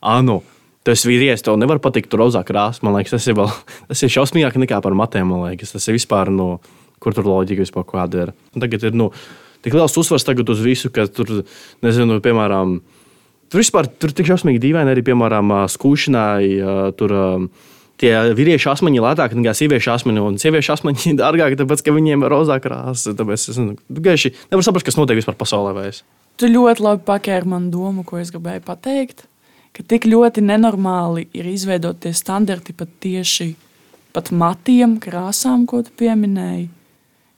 anu, 0.04 0.40
tas 0.86 1.04
vīrietis 1.08 1.44
tev 1.44 1.58
nevar 1.60 1.80
patikt 1.84 2.14
rozā 2.18 2.44
krāsa. 2.46 2.84
Man 2.86 2.96
liekas, 2.98 3.16
tas 3.16 3.28
ir, 3.30 3.38
vēl, 3.38 3.50
tas 3.90 4.04
ir 4.04 4.14
šausmīgāk 4.14 4.60
nekā 4.64 4.82
par 4.84 4.96
matiem. 4.98 5.34
Liekas, 5.46 5.74
tas 5.76 5.88
ir 5.90 5.98
vispār, 5.98 6.32
nu, 6.34 6.56
kur 7.02 7.16
tur 7.16 7.28
loģika 7.28 7.64
vispār 7.64 7.86
kāda 7.88 8.26
ir. 8.26 8.36
Tagad 8.58 8.88
ir, 8.90 8.96
nu, 8.98 9.10
tik 9.64 9.76
liels 9.76 9.96
uzsvars 10.00 10.26
tagad 10.26 10.50
uz 10.52 10.62
visu, 10.64 10.90
ka 10.94 11.06
tur, 11.10 11.42
nezinu, 11.84 12.20
piemēram, 12.24 12.78
Tur 13.48 13.62
vispār 13.62 13.88
tur 13.88 14.12
tik 14.12 14.28
šausmīgi 14.28 14.60
dīvaini 14.60 14.92
arī, 14.92 15.04
piemēram, 15.06 15.56
skūšanai. 15.72 16.52
Tur, 16.98 17.16
Tie 17.98 18.12
vīriešu 18.38 18.68
asmeņi 18.70 19.00
lētāk 19.02 19.32
nekā 19.34 19.50
sieviešu 19.58 19.90
asmeņi, 19.90 20.20
un 20.22 20.36
sieviešu 20.38 20.70
asmeņi 20.76 21.16
dārgāk, 21.18 21.56
tāpēc, 21.58 21.80
ka 21.82 21.94
viņiem 21.96 22.22
ir 22.22 22.30
rozā 22.30 22.60
krāsa. 22.62 23.10
Tāpēc 23.18 23.48
es 23.50 23.58
gaiši 23.90 24.30
nevaru 24.52 24.66
saprast, 24.66 24.86
kas 24.86 24.98
notiek 25.00 25.18
vispār 25.18 25.34
pasaulē. 25.40 25.88
Tu 26.38 26.50
ļoti 26.52 26.84
labi 26.84 27.02
pakēri 27.08 27.50
man 27.50 27.72
domu, 27.74 28.04
ko 28.06 28.20
es 28.22 28.30
gribēju 28.30 28.62
pateikt. 28.68 29.26
Ka 29.74 29.82
tik 29.82 30.06
ļoti 30.06 30.44
nenormāli 30.46 31.26
ir 31.34 31.50
izveidot 31.50 31.98
tie 32.04 32.14
standarti 32.14 32.76
pat 32.78 32.92
tieši 33.02 33.50
pat 34.14 34.30
matiem, 34.30 34.96
krāsām, 35.02 35.66
ko 35.66 35.82
tu 35.82 35.90
pieminēji. 35.98 36.68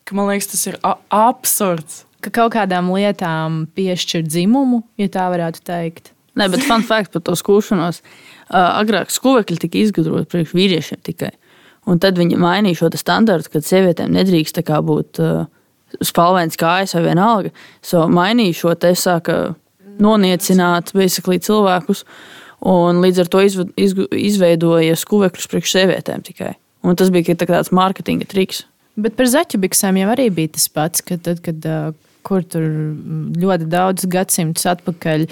Ka, 0.04 0.16
man 0.16 0.28
liekas, 0.28 0.52
tas 0.52 0.68
ir 0.68 0.76
absurds 0.84 2.04
ka 2.24 2.32
kaut 2.34 2.54
kādām 2.54 2.90
lietām 2.94 3.64
piešķir 3.76 4.24
dzimumu, 4.26 4.82
ja 5.00 5.10
tā 5.12 5.28
varētu 5.32 5.62
teikt. 5.66 6.12
Nē, 6.38 6.46
bet 6.52 6.64
fun 6.64 6.84
fact 6.86 7.12
par 7.14 7.24
to 7.26 7.34
skūšanos. 7.38 8.00
Uh, 8.50 8.80
agrāk 8.80 9.12
skūvekļi 9.12 9.60
tika 9.64 9.80
izgudroti 9.80 10.30
priekš 10.30 10.54
vīriešiem 10.56 11.00
tikai. 11.06 11.32
Un 11.90 11.98
tad 12.02 12.18
viņi 12.20 12.38
mainīja 12.40 12.82
šo 12.82 12.90
standartu, 12.98 13.54
ka 13.54 13.62
sievietēm 13.64 14.12
nedrīkst 14.14 14.60
būt 14.86 15.20
uh, 15.22 15.48
spalvains 16.04 16.58
kājas 16.60 16.94
vai 16.96 17.06
vienalga. 17.08 17.52
So, 17.82 18.06
mainīja 18.10 18.58
šo 18.62 18.74
te 18.78 18.92
sāka 18.94 19.54
noniecināt 20.00 20.94
cilvēkus. 20.94 22.04
Un 22.70 23.00
līdz 23.00 23.22
ar 23.22 23.30
to 23.32 23.40
izveidoja 24.20 24.96
skūvekļus 25.00 25.48
priekš 25.48 25.76
sievietēm 25.78 26.24
tikai. 26.26 26.54
Un 26.84 26.96
tas 26.96 27.08
bija 27.12 27.34
tāds 27.40 27.72
mārketinga 27.72 28.28
triks. 28.28 28.66
Bet 29.00 29.16
par 29.16 29.28
zaķu 29.32 29.60
biksēm 29.62 29.96
jau 30.02 30.10
arī 30.12 30.28
bija 30.34 30.52
tas 30.56 30.68
pats, 30.68 31.00
ka 31.04 31.16
tad, 31.16 31.40
kad 31.44 31.64
uh, 31.68 31.92
kur 32.26 32.44
tur 32.46 32.66
ļoti 33.40 33.70
daudz 33.70 34.08
gadsimtus 34.10 34.68
atpakaļ 34.70 35.26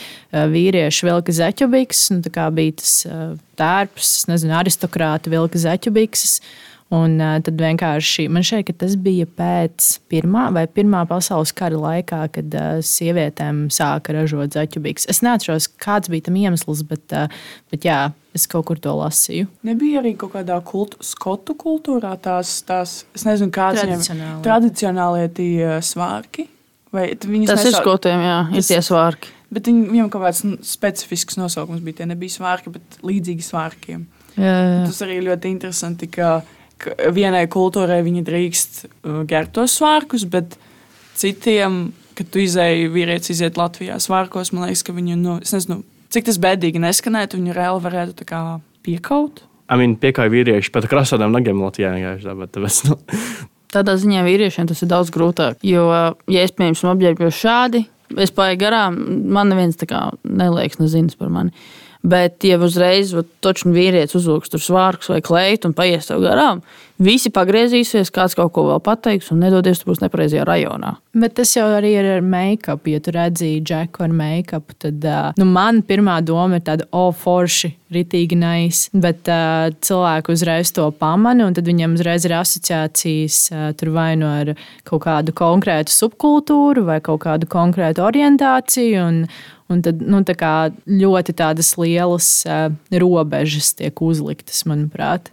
vīrieši 0.54 1.08
vilka 1.08 1.34
zeķubikses. 1.40 2.14
Nu, 2.14 2.22
tā 2.24 2.48
bija 2.54 2.78
tas 2.80 2.96
tērps, 3.58 4.16
nezinu, 4.30 4.56
aristokrāti 4.60 5.32
vilka 5.34 5.60
zeķubikses. 5.62 6.40
Un 6.88 7.18
uh, 7.20 7.34
tad 7.44 7.58
vienkārši 7.60 8.30
man 8.32 8.44
šķiet, 8.46 8.64
ka 8.70 8.74
tas 8.80 8.94
bija 9.04 9.26
pēc 9.28 9.90
pirmā 10.08 10.46
vai 10.56 10.64
pirmā 10.72 11.02
pasaules 11.08 11.52
kara 11.56 11.76
laikā, 11.76 12.22
kad 12.32 12.56
uh, 12.56 12.78
sievietēm 12.80 13.66
sāka 13.74 14.14
ražot 14.16 14.56
zaķubīgus. 14.56 15.04
Es 15.12 15.20
neatceros, 15.24 15.68
kāds 15.84 16.08
bija 16.08 16.30
tam 16.30 16.38
iemesls, 16.40 16.80
bet, 16.88 17.04
uh, 17.12 17.28
bet 17.68 17.84
jā, 17.84 17.98
es 18.32 18.48
kaut 18.48 18.70
kur 18.70 18.80
to 18.80 18.96
lasīju. 18.96 19.50
Nebija 19.68 20.00
arī 20.00 20.14
kaut 20.16 20.32
kādā 20.38 20.56
kultu, 20.64 20.96
skotu 21.04 21.58
kultūrā 21.60 22.14
tās, 22.24 22.56
tās 22.64 23.02
es 23.12 23.28
nezinu, 23.28 23.52
kādas 23.52 23.84
tradicionālie, 23.84 24.40
tradicionālie 24.48 25.28
tie 25.36 25.74
svārki. 25.84 26.48
Vai 26.94 27.10
tas 27.20 27.28
nesau... 27.28 27.70
ir 27.70 27.76
skotiem, 27.76 28.22
jā, 28.24 28.38
tas... 28.48 28.60
ir 28.60 28.68
tie 28.70 28.84
svārki. 28.84 29.34
Bet 29.52 29.68
viņ, 29.68 29.80
viņam 29.88 30.08
kaut 30.12 30.24
kāds 30.26 30.42
specifisks 30.68 31.38
nosaukums 31.40 31.80
bija. 31.84 32.02
Tie 32.02 32.08
nebija 32.10 32.34
svārki, 32.34 32.72
bet 32.74 32.98
līdzīgi 33.06 33.44
svārkiem. 33.44 34.04
Jā, 34.36 34.54
jā. 34.54 34.80
Tas 34.86 35.00
arī 35.06 35.18
ļoti 35.24 35.52
interesanti, 35.54 36.08
ka, 36.12 36.38
ka 36.80 36.94
vienai 37.16 37.46
kultūrai 37.50 38.02
viņi 38.06 38.24
drīkst 38.28 38.82
uh, 38.84 39.22
gert 39.28 39.54
tos 39.56 39.78
svārkus, 39.80 40.26
bet 40.30 40.58
citiem, 41.18 41.88
kad 42.18 42.28
tu 42.34 42.42
izēji 42.44 42.90
vīrietis 42.92 43.32
iziet 43.34 43.58
Latvijā 43.58 43.96
svārkos, 44.02 44.52
man 44.52 44.68
liekas, 44.68 44.84
ka 44.86 44.94
viņi, 44.96 45.16
nu, 45.18 45.38
nezinu, 45.40 45.80
cik 46.12 46.28
tas 46.28 46.40
bēdīgi 46.44 46.82
neskanētu, 46.84 47.40
viņi 47.40 47.56
reāli 47.56 47.84
varētu 47.88 48.28
piekaut. 48.86 49.44
Viņi 49.68 49.98
piekāja 50.00 50.32
vīrieši 50.32 50.72
pat 50.72 50.86
krasādām 50.88 51.34
nagiem 51.34 51.60
Latvijā. 51.60 51.92
Bet, 52.24 52.52
tāpēc, 52.54 52.84
nu, 52.88 53.00
Tādā 53.72 53.98
ziņā 54.00 54.22
vīriešiem 54.24 54.68
tas 54.70 54.80
ir 54.82 54.88
daudz 54.88 55.12
grūtāk. 55.12 55.60
Jo, 55.66 55.88
ja 56.30 56.44
es, 56.44 56.54
piemēram, 56.56 56.94
apģērbjos 56.94 57.40
šādi, 57.42 57.82
es 58.16 58.32
paiet 58.32 58.60
garām, 58.62 58.96
man 59.28 59.52
neviens 59.52 59.76
tā 59.76 59.88
kā 59.90 60.06
neliekas, 60.24 60.80
nezina 60.80 61.12
par 61.18 61.32
mani. 61.34 61.52
Bet, 62.06 62.44
ja 62.46 62.60
uzreiz 62.62 63.10
točs 63.42 63.66
vīrietis 63.66 64.14
uzvilks 64.14 64.52
tur 64.52 64.62
svārkus 64.62 65.10
vai 65.10 65.18
kleitu 65.24 65.68
un 65.68 65.74
paies 65.74 66.06
tev 66.06 66.22
garām, 66.22 66.60
visi 67.02 67.30
pagriezīsies, 67.34 68.12
kāds 68.14 68.36
kaut 68.38 68.52
ko 68.54 68.68
vēl 68.68 68.78
pateiks, 68.86 69.32
un 69.34 69.42
nedodies, 69.42 69.80
tu 69.82 69.90
būsi 69.90 70.04
nepareizajā 70.04 70.44
rajonā. 70.46 70.94
Bet 71.18 71.34
tas 71.38 71.50
jau 71.56 71.66
arī 71.74 71.96
ir 71.98 72.06
ar 72.16 72.22
make-up. 72.22 72.86
Ja 72.86 73.02
tu 73.02 73.14
redzēji 73.14 73.64
džeku 73.66 74.06
ar 74.06 74.14
make-up, 74.14 74.70
tad 74.78 75.02
nu, 75.38 75.48
man 75.50 75.82
pirmā 75.86 76.20
doma 76.26 76.60
ir 76.60 76.64
tāda, 76.70 76.86
o, 76.92 77.08
oh, 77.08 77.18
forši, 77.18 77.72
ritīgi 77.94 78.38
nais. 78.38 78.84
Bet 78.94 79.26
uh, 79.32 79.68
cilvēki 79.82 80.34
uzreiz 80.34 80.72
to 80.76 80.86
pamana, 81.02 81.48
un 81.48 81.58
tad 81.58 81.66
viņiem 81.66 81.98
uzreiz 81.98 82.28
ir 82.28 82.36
asociācijas 82.38 83.42
uh, 83.50 83.68
tur 83.78 83.94
vai 83.96 84.12
nu 84.20 84.30
ar 84.30 84.54
kaut 84.86 85.06
kādu 85.06 85.34
konkrētu 85.34 85.94
subkultūru 85.94 86.86
vai 86.88 87.00
kaut 87.02 87.24
kādu 87.26 87.50
konkrētu 87.50 88.06
orientāciju. 88.06 89.06
Un, 89.08 89.22
Un 89.68 89.82
tad 89.84 90.00
nu, 90.00 90.22
tā 90.24 90.70
ļoti 90.88 91.34
tādas 91.36 91.74
lielas 91.76 92.28
uh, 92.48 92.70
robežas 93.02 93.74
tiek 93.76 94.00
uzliktas, 94.04 94.64
manuprāt. 94.68 95.28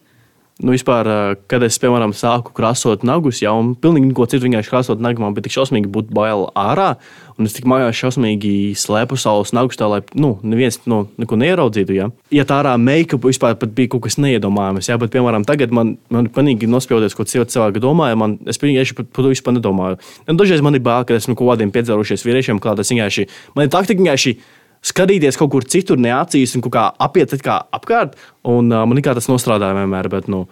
Nu, 0.64 0.72
vispār, 0.72 1.08
kad 1.52 1.64
es, 1.68 1.76
piemēram, 1.84 2.14
sāku 2.16 2.54
krāsot 2.56 3.02
nagus, 3.04 3.42
jau 3.44 3.58
pilnīgi 3.84 4.08
neko 4.14 4.24
citu 4.32 4.46
vienkārši 4.46 4.72
krāsot 4.72 5.02
nagu, 5.04 5.20
man 5.20 5.36
bija 5.36 5.50
tik 5.50 5.56
šausmīgi 5.58 5.92
būt 5.92 6.14
bail 6.16 6.46
ārā. 6.56 6.94
Un 7.36 7.50
es 7.50 7.58
tik 7.58 7.68
mājās 7.68 8.00
šausmīgi 8.00 8.72
slēpu 8.80 9.18
savus 9.20 9.52
nagus, 9.52 9.76
tā 9.76 9.90
lai 9.92 10.00
nu, 10.16 10.38
neviens 10.48 10.80
no, 10.88 11.02
neko 11.20 11.36
neieraudzītu. 11.42 11.98
Ja, 11.98 12.08
ja 12.32 12.48
tā 12.48 12.62
ārā 12.62 12.78
make-up 12.80 13.28
vispār 13.28 13.60
bija 13.68 13.92
kaut 13.92 14.06
kas 14.08 14.16
neiedomājams, 14.24 14.88
ja, 14.88 14.96
bet, 15.02 15.12
piemēram, 15.12 15.44
tagad 15.44 15.76
man, 15.76 15.98
man 16.08 16.32
panīgi 16.32 16.72
nospļauties, 16.72 17.20
ko 17.20 17.28
cilvēki 17.28 17.84
domāja, 17.84 18.16
man, 18.24 18.40
es 18.48 18.62
pilnīgi 18.62 18.96
par 19.02 19.12
to 19.12 19.34
vispār 19.36 19.60
nedomāju. 19.60 20.00
Un 20.32 20.40
dažreiz 20.40 20.64
man 20.64 20.80
ir 20.80 20.88
bail, 20.88 21.04
ka 21.04 21.20
esmu 21.20 21.36
kaut 21.36 21.52
kādiem 21.52 21.76
piedzīvojušies 21.76 22.24
vīriešiem, 22.24 22.64
klāt, 22.64 22.80
es 22.80 22.96
vienkārši, 22.96 23.28
man 23.60 23.68
ir 23.68 23.76
taktika 23.76 24.00
vienkārši 24.00 24.38
skatīties 24.86 25.40
kaut 25.40 25.54
kur 25.56 25.68
citur, 25.68 26.00
ne 26.02 26.14
acīs, 26.16 26.56
un 26.58 26.66
kā 26.66 26.88
apiet 27.02 27.34
kā 27.44 27.60
apkārt. 27.76 28.18
Un, 28.44 28.70
uh, 28.72 28.86
man 28.86 29.02
kā 29.06 29.16
tas 29.18 29.30
nostrādāja 29.32 29.78
vienmēr, 29.82 30.10
bet 30.14 30.30
nu, 30.32 30.46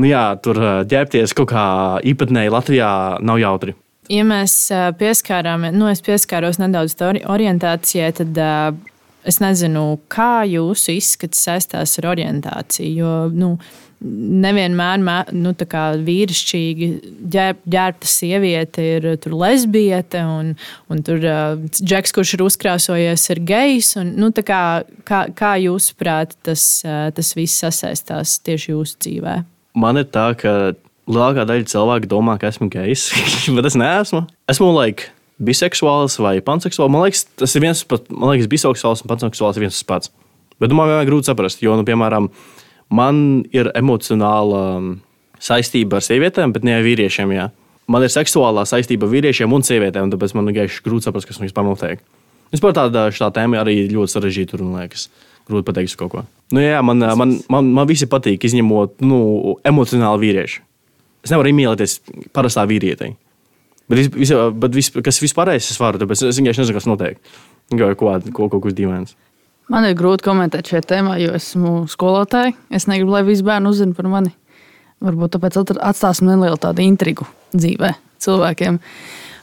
nu 0.00 0.10
jā, 0.10 0.24
tur 0.42 0.60
ģērbties 0.90 1.36
kaut 1.38 1.52
kā 1.52 1.64
īpatnēji 2.12 2.54
Latvijā 2.56 2.90
nav 3.22 3.40
jautri. 3.42 3.76
Ja 4.10 4.24
mēs 4.26 4.54
pieskārāmies, 4.98 5.74
nu, 5.76 5.86
es 5.86 6.00
pieskāros 6.02 6.58
nedaudz 6.58 6.96
orientācijai, 7.30 8.08
tad 8.18 8.40
uh, 8.42 8.78
Es 9.20 9.36
nezinu, 9.36 9.98
kā 10.08 10.46
jūsu 10.48 10.94
izskats 10.96 11.42
saistās 11.44 11.98
ar 12.00 12.08
orientāciju. 12.14 12.92
Jo, 12.96 13.12
nu, 13.36 13.52
nevienmēr 14.00 15.02
nu, 15.36 15.52
vīrišķīgi 16.06 16.88
ģērbta 17.30 18.08
sieviete 18.08 18.84
ir 18.96 19.08
lesbiete, 19.28 20.22
un, 20.24 20.54
un 20.88 21.02
tur 21.04 21.20
uh, 21.20 21.60
džeks, 21.76 22.14
kurš 22.16 22.34
ir 22.36 22.44
uzkrāsojies, 22.46 23.26
ir 23.34 23.42
gejs. 23.48 23.94
Un, 24.00 24.14
nu, 24.20 24.32
kā, 24.32 24.62
kā, 25.08 25.22
kā 25.36 25.54
jūsuprāt, 25.60 26.36
tas, 26.46 26.66
uh, 26.86 27.08
tas 27.14 27.34
viss 27.36 27.60
sasaistās 27.60 28.38
tieši 28.46 28.72
jūsu 28.72 29.00
dzīvē? 29.04 29.40
Man 29.80 30.00
ir 30.00 30.08
tā, 30.10 30.30
ka 30.38 30.72
lielākā 31.10 31.44
daļa 31.48 31.68
cilvēku 31.70 32.10
domā, 32.10 32.38
ka 32.40 32.50
esmu 32.50 32.70
gejs, 32.72 33.10
bet 33.56 33.68
es 33.68 33.76
neesmu. 33.78 34.24
Esmu 34.50 34.72
like, 34.74 35.10
biseksuāls 35.40 36.18
vai 36.22 36.38
panseksuāls. 36.44 36.92
Man 36.92 37.04
liekas, 37.04 37.26
tas 37.40 37.54
ir 37.56 37.64
viens 37.64 37.84
pats, 37.88 38.08
man 38.12 38.34
liekas, 38.34 38.48
biseksuāls 38.50 39.04
un 39.04 39.12
panseksuāls 39.12 39.60
ir 39.60 39.66
viens 39.66 39.84
pats. 39.88 40.12
Bet 40.60 40.72
man 40.76 40.90
vienmēr 40.90 41.08
grūti 41.08 41.30
saprast, 41.30 41.62
jo, 41.64 41.72
nu, 41.78 41.86
piemēram, 41.88 42.28
man 42.94 43.42
ir 43.54 43.70
emocionāla 43.78 44.62
um, 44.76 44.92
saistība 45.40 45.98
ar 45.98 46.06
sievietēm, 46.06 46.54
bet 46.54 46.66
ne 46.66 46.76
ar 46.78 46.86
vīriešiem. 46.86 47.34
Jā. 47.36 47.48
Man 47.90 48.06
ir 48.06 48.12
seksuālā 48.12 48.66
saistība 48.68 49.08
ar 49.08 49.14
vīriešiem 49.14 49.52
un 49.54 49.64
sievietēm, 49.66 50.12
tāpēc 50.12 50.34
man 50.38 50.50
ir 50.52 50.70
grūti 50.84 51.08
saprast, 51.08 51.30
kas 51.30 51.40
vispār 51.42 51.66
notiek. 51.66 52.02
Vispār 52.50 52.74
tāda 52.74 53.08
tā 53.14 53.30
tēma 53.34 53.62
arī 53.62 53.84
ļoti 53.90 54.16
sarežģīta 54.16 54.58
un 54.58 54.74
liekas. 54.78 55.08
Grūti 55.50 55.66
pateikt 55.66 55.96
kaut 55.98 56.12
ko. 56.12 56.24
Nu, 56.54 56.62
jā, 56.62 56.82
man, 56.86 57.02
man, 57.18 57.36
man, 57.50 57.70
man 57.74 57.88
visi 57.88 58.06
patīk, 58.10 58.42
izņemot 58.46 59.00
nu, 59.06 59.20
emocionāli 59.66 60.26
vīrieši. 60.26 60.62
Es 61.26 61.32
nevaru 61.32 61.50
iemīlēties 61.52 61.96
parastā 62.34 62.64
vīrietī. 62.68 63.12
Bet, 63.90 64.14
vis, 64.14 64.30
bet 64.62 64.76
vis, 64.76 64.90
kas 65.02 65.18
vispārējais, 65.22 65.72
es 65.72 65.80
varu, 65.80 65.98
tāpēc 66.02 66.22
es 66.28 66.38
vienkārši 66.38 66.62
nezinu, 66.62 66.76
kas 66.76 66.86
notiek. 66.86 67.18
Ko, 67.70 67.90
ko, 67.98 68.12
ko, 68.34 68.48
kaut 68.52 68.62
kas 68.66 68.76
dīvains. 68.78 69.16
Man 69.70 69.86
ir 69.86 69.96
grūti 69.98 70.26
komentēt 70.26 70.72
šajā 70.72 70.82
tēmā, 70.90 71.16
jo 71.22 71.34
esmu 71.38 71.72
skolotāja. 71.90 72.56
Es 72.74 72.88
negribu, 72.90 73.14
lai 73.14 73.24
visi 73.26 73.46
bērni 73.46 73.70
uzzina 73.70 73.94
par 73.94 74.08
mani. 74.10 74.32
Varbūt 75.00 75.36
tāpēc 75.36 75.60
atstāsim 75.78 76.28
nelielu 76.28 76.58
tādu 76.60 76.82
intrigu 76.84 77.26
dzīvē 77.54 77.94
cilvēkiem. 78.20 78.80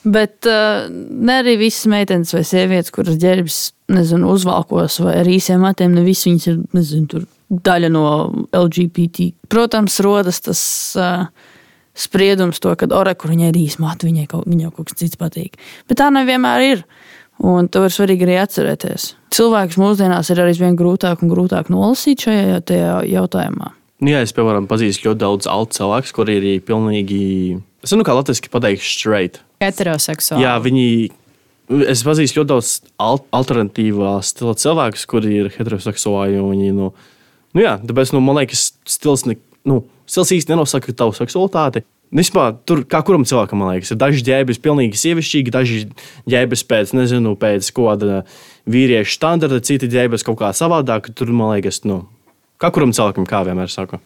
Bet 0.08 0.48
uh, 0.48 0.86
ne 0.92 1.40
arī 1.42 1.58
visas 1.60 1.88
meitenes 1.92 2.32
vai 2.36 2.44
sievietes, 2.48 2.94
kuras 2.96 3.18
ģērbjas, 3.20 3.62
nezinu, 3.92 4.30
uzvalkos 4.36 5.00
vai 5.04 5.18
ar 5.24 5.32
īsiem 5.32 5.64
matiem, 5.64 5.96
ne 5.96 6.04
visas 6.06 6.28
viņas 6.30 6.48
ir 6.52 6.62
nezinu, 6.76 7.24
daļa 7.68 7.92
no 7.92 8.06
LGBT. 8.52 9.32
Protams, 9.52 10.00
rodas 10.04 10.44
tas. 10.44 10.62
Uh, 11.00 11.54
spriedums, 11.98 12.60
to, 12.62 12.70
ka 12.78 12.86
ore, 12.94 13.16
kur 13.18 13.32
viņai 13.34 13.48
ir 13.50 13.60
īsumā, 13.64 13.96
viņai 13.98 14.28
viņai 14.30 14.70
kaut 14.70 14.92
kas 14.92 15.00
cits 15.00 15.18
patīk. 15.18 15.58
Bet 15.90 15.98
tā 15.98 16.12
nevienmēr 16.14 16.66
ir. 16.68 16.84
Un 17.46 17.68
to 17.70 17.84
ir 17.86 17.94
svarīgi 17.94 18.26
arī 18.26 18.38
atcerēties. 18.42 19.12
Cilvēks 19.38 19.78
mūsdienās 19.78 20.32
ir 20.34 20.42
arī 20.42 20.56
vien 20.58 20.78
grūtāk 20.78 21.22
un 21.22 21.30
grūtāk 21.30 21.70
nolasīt 21.70 22.26
šajā 22.26 22.62
jautājumā. 23.06 23.74
Nu, 23.98 24.12
jā, 24.14 24.22
es, 24.26 24.34
piemēram, 24.38 24.68
pazīstu 24.70 25.10
ļoti 25.10 25.22
daudz 25.24 25.50
altu 25.50 25.80
cilvēku, 25.80 26.12
kuri 26.14 26.38
ir 26.38 26.66
pilnīgi, 26.66 27.22
es 27.82 27.90
nezinu, 27.90 28.06
kā 28.06 28.14
latviešu 28.14 28.52
pateikt, 28.54 28.86
straight. 28.86 29.40
Heteroseksuāli. 29.64 30.46
Jā, 30.46 30.54
viņi, 30.62 30.86
es 31.90 32.04
pazīstu 32.06 32.44
ļoti 32.44 32.52
daudz 32.52 32.74
alternatīvā 33.40 34.14
stila 34.26 34.54
cilvēkus, 34.58 35.06
kuri 35.10 35.40
ir 35.42 35.50
heteroseksuāli. 35.56 36.38
Viņi, 36.46 36.74
nu, 36.78 36.92
nu, 36.94 37.64
jā, 37.64 37.74
tāpēc, 37.90 38.14
nu, 38.14 38.22
man 38.26 38.38
liekas, 38.38 38.68
stils, 38.86 39.26
ne, 39.30 39.40
nu, 39.66 39.82
stils 40.10 40.36
īsti 40.38 40.54
nenosaka 40.54 40.94
tavu 40.94 41.18
seksualitāti. 41.18 41.82
Vispār, 42.16 42.54
tur, 42.64 42.86
kā 42.88 43.02
kuram 43.04 43.26
cilvēkam, 43.28 43.60
man 43.60 43.74
liekas, 43.76 43.92
ir 43.92 44.00
daži 44.00 44.24
ģērbjas 44.30 44.62
pilnīgi 44.64 45.00
sievišķīgi, 45.02 45.52
daži 45.52 45.80
ģērbjas 46.32 46.64
pēc, 46.70 46.94
nezinu, 46.96 47.34
pēc 47.40 47.68
kāda 47.76 48.22
vīriešu 48.70 49.18
standarta, 49.18 49.60
citi 49.68 49.90
ģērbjas 49.92 50.24
kaut 50.28 50.40
kā 50.40 50.54
savādāk. 50.56 51.12
Tur, 51.18 51.34
man 51.36 51.58
liekas, 51.58 51.82
nu, 51.88 52.06
kā 52.64 52.72
kuram 52.72 52.96
cilvēkam, 52.96 53.28
kā 53.28 53.44
vienmēr 53.48 53.74
saku. 53.74 54.00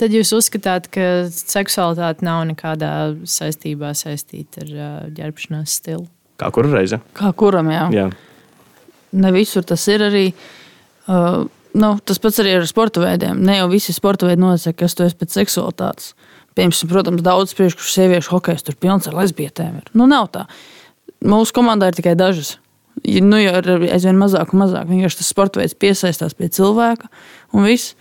Tad 0.00 0.12
jūs 0.12 0.32
uzskatāt, 0.36 0.90
ka 0.92 1.06
seksualitāte 1.30 2.24
nav 2.26 2.44
nekādā 2.48 2.92
saistībā 3.28 3.92
saistīta 3.96 4.64
ar 4.64 5.10
ģērbšanās 5.16 5.80
stilu? 5.80 6.06
Kā 6.40 6.50
kura 6.52 6.72
reize? 6.74 7.00
Kā 7.16 7.30
kuram, 7.36 7.70
jā. 7.72 7.84
jā. 7.94 8.06
Ne 9.16 9.32
visur 9.32 9.64
tas 9.64 9.84
ir 9.88 10.04
arī. 10.04 10.24
Uh, 11.06 11.46
nu, 11.78 11.92
tas 12.04 12.20
pats 12.20 12.40
arī 12.42 12.56
ar 12.58 12.66
sporta 12.68 13.00
veidiem. 13.04 13.40
Ne 13.46 13.60
jau 13.60 13.68
visi 13.72 13.94
sporta 13.96 14.28
veidi 14.28 14.42
nosaka, 14.42 14.82
kas 14.84 14.96
tu 14.96 15.06
esi 15.06 15.16
pēc 15.16 15.38
seksualitātes. 15.38 16.12
Piemēram, 16.56 16.88
protams, 16.90 17.24
daudz 17.24 17.52
kurš 17.56 17.90
sieviešu 17.92 18.32
hokejs 18.32 18.64
tur 18.64 18.78
pilns 18.80 19.08
ar 19.10 19.16
lesbietēm. 19.18 19.82
Ir. 19.82 19.90
Nu, 19.96 20.08
nav 20.08 20.30
tā. 20.32 20.46
Mūsu 21.26 21.52
komandā 21.56 21.90
ir 21.90 21.98
tikai 21.98 22.14
dažas. 22.16 22.56
Nu, 23.04 23.36
jau 23.36 23.58
ir 23.60 23.86
aizvien 23.92 24.16
mazāk 24.16 24.54
un 24.54 24.62
mazāk. 24.64 24.88
Vienkārši 24.88 25.20
tas 25.20 25.32
sporta 25.32 25.60
veids 25.60 25.76
piesaistās 25.76 26.36
pie 26.36 26.48
cilvēka 26.52 27.10
un 27.52 27.68
viss. 27.68 27.92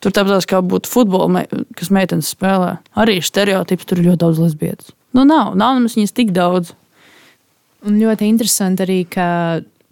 Tur 0.00 0.14
tāpat 0.14 0.46
kā 0.48 0.60
būtu 0.62 0.88
futbola, 0.88 1.42
kas 1.76 1.90
meitenes 1.92 2.30
spēlē. 2.32 2.76
Arī 2.96 3.18
ir 3.18 3.26
stereotips, 3.26 3.88
tur 3.88 3.98
ir 3.98 4.12
ļoti 4.12 4.22
daudz 4.22 4.40
lesbietes. 4.40 4.92
Nu, 5.16 5.24
nav, 5.26 5.56
nav 5.58 5.74
nemaz 5.76 5.96
viņas 5.98 6.14
tik 6.14 6.30
daudz. 6.36 6.72
Un 7.86 7.98
ļoti 8.00 8.28
interesanti 8.30 8.84
arī, 8.86 8.98
ka 9.10 9.26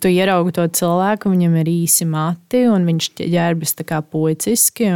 tu 0.03 0.11
ieraugi 0.13 0.53
to 0.59 0.65
cilvēku, 0.79 1.31
viņam 1.33 1.55
ir 1.63 1.71
īsi 1.73 2.07
mati, 2.09 2.67
un 2.69 2.85
viņš 2.89 3.09
ģērbjas 3.23 3.77
tā 3.79 3.87
kā 3.89 4.01
puiciski. 4.05 4.91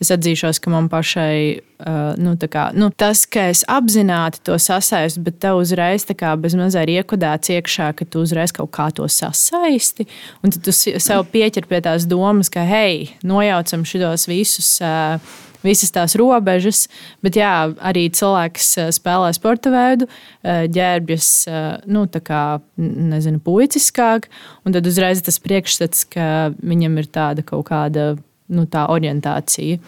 Es 0.00 0.12
atzīšos, 0.14 0.62
ka 0.62 0.72
man 0.72 0.88
pašai 0.92 1.34
uh, 1.60 2.14
nu, 2.20 2.32
kā, 2.40 2.70
nu, 2.76 2.88
tas, 2.90 3.26
ka 3.28 3.50
es 3.52 3.62
apzināti 3.68 4.40
to 4.46 4.56
sasaistu, 4.60 5.24
bet 5.26 5.40
tev 5.44 5.60
uzreiz 5.60 6.06
bezmazliet 6.08 6.88
ir 6.88 7.02
iekodēts 7.02 7.52
iekšā, 7.56 7.92
ka 7.98 8.08
tu 8.08 8.24
uzreiz 8.24 8.54
kaut 8.56 8.72
kā 8.72 8.88
to 8.94 9.08
sasaisti. 9.08 10.08
Un 10.42 10.54
tad 10.54 10.64
tu 10.64 10.72
sev 10.72 11.26
pieķer 11.32 11.68
pie 11.68 11.82
tās 11.84 12.08
domas, 12.08 12.48
ka 12.52 12.64
hei, 12.64 13.10
nojaucam 13.22 13.84
šitos 13.84 14.28
visus. 14.30 14.78
Uh, 14.80 15.20
visas 15.66 15.92
tās 15.94 16.16
robežas. 16.18 16.86
Bet 17.24 17.38
jā, 17.38 17.70
arī 17.84 18.06
cilvēks 18.14 18.68
eh, 18.80 18.90
spēlē 18.94 19.32
sporta 19.36 19.72
veidu, 19.74 20.08
eh, 20.42 20.66
ģērbjas 20.72 21.30
eh, 21.48 21.70
nu, 21.90 22.06
kā, 22.10 22.44
nezinu, 22.76 23.40
puiciskāk, 23.44 24.30
un 24.64 24.76
tad 24.76 24.88
uzreiz 24.88 25.22
tas 25.26 25.40
priekšstats, 25.42 26.06
ka 26.12 26.28
viņam 26.58 27.00
ir 27.00 27.10
tāda 27.12 27.46
kaut 27.46 27.68
kāda 27.70 28.14
nu, 28.50 28.66
tā 28.70 28.86
orientācija. 28.90 29.80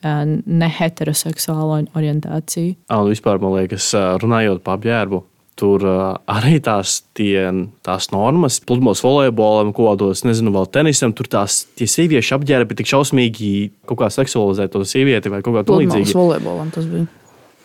Ne 0.00 0.68
heteroseksuāla 0.72 1.82
orientācija. 1.92 2.72
Un 2.96 3.10
vispār, 3.10 3.36
man 3.42 3.52
liekas, 3.58 3.90
runājot 4.22 4.62
par 4.64 4.78
apģērbu, 4.78 5.18
tur 5.60 5.84
arī 6.30 6.56
tās, 6.64 7.00
tie, 7.16 7.50
tās 7.86 8.10
normas, 8.14 8.60
pludmales 8.64 9.04
volejbolam, 9.04 9.74
ko 9.76 9.92
dos, 10.00 10.24
nezinu, 10.26 10.54
vēl 10.56 10.68
tenisam, 10.72 11.14
tur 11.16 11.28
tās 11.30 11.62
sieviešu 11.78 12.38
apģērbi 12.38 12.80
tik 12.80 12.90
šausmīgi 12.94 13.54
kaut 13.88 14.02
kā 14.02 14.10
seksualizēt 14.14 14.72
to 14.74 14.84
sievieti 14.88 15.32
vai 15.32 15.44
kaut 15.44 15.60
kā 15.60 15.66
tamlīdzīga. 15.68 16.08
Tas 16.08 16.20
volejbolam 16.20 16.74
tas 16.74 16.88
bija. 16.90 17.08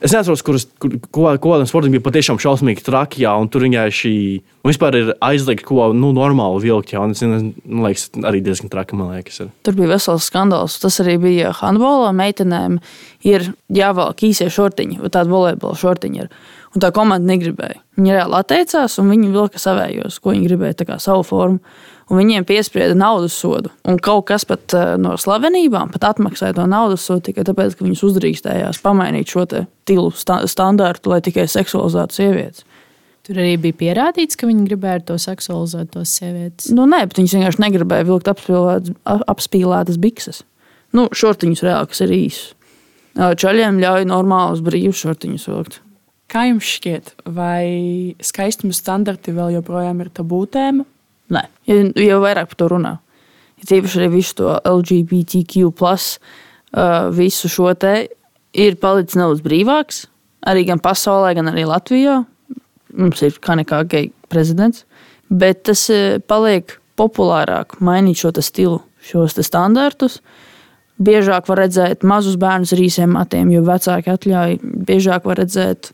Es 0.03 0.11
neatceros, 0.11 0.41
kuras 0.43 0.65
kur, 0.81 0.97
ko 1.09 1.29
kādam 1.39 1.67
sportam 1.69 1.93
bija 1.93 2.03
patiešām 2.03 2.37
šausmīgi 2.41 2.83
traki, 2.83 3.21
jā, 3.23 3.31
un 3.39 3.47
tur 3.49 3.63
viņai 3.63 3.85
šī 3.95 4.15
vispār 4.67 4.97
ir 4.99 5.11
aizliegta, 5.23 5.63
ko 5.69 5.87
nu, 5.95 6.11
normāli 6.13 6.65
vilkt. 6.65 6.91
Jā, 6.91 7.01
un 7.01 7.15
tas 7.15 7.23
man 7.23 7.87
liekas, 7.87 8.09
arī 8.27 8.41
diezgan 8.43 8.73
traki. 8.73 8.99
Liekas, 8.99 9.39
ir. 9.45 9.53
tur 9.65 9.77
bija 9.79 9.93
vesels 9.95 10.27
skandāls. 10.27 10.75
Tas 10.83 10.99
arī 11.03 11.15
bija 11.23 11.53
handbolā. 11.55 12.11
Meitenēm 12.15 12.77
ir 13.25 13.47
jāvelk 13.71 14.25
īsie 14.27 14.49
šortiņi, 14.51 14.99
vai 14.99 15.13
tāda 15.15 15.31
volejbola 15.31 15.79
šortiņa. 15.79 16.27
Ir. 16.27 16.51
Un 16.75 16.83
tā 16.83 16.91
komanda 16.91 17.29
negribēja. 17.31 17.79
Viņi 17.95 18.15
reāli 18.17 18.35
atteicās, 18.35 18.97
un 18.99 19.11
viņi 19.13 19.29
vilka 19.31 19.59
savējos, 19.61 20.17
ko 20.19 20.33
viņi 20.33 20.49
gribēja, 20.49 20.87
kā 20.89 20.97
savu 20.99 21.23
formu. 21.23 21.61
Un 22.05 22.19
viņiem 22.19 22.43
piesprieda 22.45 22.93
naudas 22.97 23.33
sodu. 23.33 23.71
Un 23.87 23.95
kaut 24.03 24.27
kas 24.29 24.43
pat 24.45 24.75
eh, 24.77 24.91
no 25.01 25.15
slavenībām 25.17 25.89
pat 25.93 26.03
atmaksāja 26.11 26.53
to 26.59 26.67
naudas 26.69 27.05
sodu 27.07 27.31
tikai 27.31 27.47
tāpēc, 27.47 27.77
ka 27.77 27.85
viņas 27.87 28.03
uzdrīkstējās 28.05 28.81
pamainīt 28.83 29.31
šo 29.31 29.47
stilu 29.47 30.11
sta 30.13 30.41
standārtu, 30.51 31.09
lai 31.13 31.21
tikai 31.25 31.47
seksualizētu 31.49 32.19
sievietes. 32.19 32.67
Tur 33.25 33.39
arī 33.41 33.55
bija 33.57 33.79
pierādīts, 33.79 34.37
ka 34.37 34.45
viņi 34.45 34.67
gribēja 34.67 35.01
to 35.07 35.15
seksualizēt, 35.17 35.95
tos 35.95 36.11
sievietes. 36.19 36.67
Nu, 36.75 36.85
nē, 36.85 37.07
bet 37.09 37.17
viņas 37.17 37.33
vienkārši 37.39 37.63
negribēja 37.63 38.05
vilkt 38.05 38.29
apspīlētas 38.29 39.97
bikses. 40.03 40.43
Nu, 40.93 41.07
šortiņus 41.09 41.63
reāli, 41.65 41.89
kas 41.89 42.03
ir 42.05 42.13
īsi. 42.13 42.45
Čaļiem 43.15 43.81
ļauj 43.81 44.05
normālus 44.11 44.61
brīvus 44.61 45.01
šortiņus 45.01 45.49
vilkt. 45.49 45.79
Kā 46.31 46.47
jums 46.49 46.65
šķiet, 46.65 47.11
vai 47.29 48.15
skaistuma 48.23 48.73
standarti 48.73 49.33
vēl 49.35 49.59
joprojām 49.59 50.01
ir 50.01 50.09
tabū 50.15 50.41
tēma? 50.49 50.85
Nē, 51.33 51.41
jau 52.01 52.21
vairāk 52.23 52.51
par 52.51 52.59
to 52.59 52.69
runā. 52.73 52.93
Ja 53.61 53.69
tīpaši 53.69 54.01
arī 54.01 54.09
visu 54.17 54.37
to 54.41 54.55
LGBTQ, 54.57 55.69
uh, 56.19 57.09
visu 57.15 57.49
šo 57.49 57.71
te 57.79 57.93
ir 58.53 58.77
palicis 58.81 59.17
nedaudz 59.19 59.43
brīvāks. 59.45 60.05
Arī 60.45 60.65
gan 60.67 60.81
pasaulē, 60.81 61.33
gan 61.37 61.49
arī 61.49 61.65
Latvijā. 61.69 62.23
Mums 62.95 63.21
ir 63.25 63.37
kā 63.41 63.55
nekā 63.57 63.83
geja 63.89 64.11
prezidents. 64.29 64.85
Bet 65.29 65.63
tas 65.69 65.87
uh, 65.93 66.17
paliek 66.25 66.77
populārāk 66.99 67.79
mainīt 67.83 68.21
šo 68.21 68.33
stilu, 68.41 68.81
šos 69.05 69.37
standartus. 69.45 70.21
Biežāk 70.95 71.49
var 71.49 71.59
redzēt 71.65 72.05
mazus 72.07 72.37
bērnus 72.39 72.71
ar 72.71 72.79
īsiem 72.79 73.11
matiem, 73.17 73.49
jo 73.51 73.63
vecāki 73.67 74.13
atļauj. 74.13 74.59
Biežāk 74.87 75.25
var 75.27 75.41
redzēt 75.41 75.91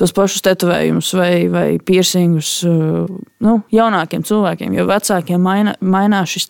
tos 0.00 0.14
pašus 0.16 0.44
tetovējumus 0.46 1.10
vai, 1.18 1.32
vai 1.52 1.66
piercingus 1.84 2.54
nu, 2.64 3.56
jaunākiem 3.74 4.24
cilvēkiem, 4.24 4.78
jo 4.78 4.86
vecākiem 4.88 5.44
maina, 5.44 5.76
mainās 5.80 6.32
šis 6.32 6.48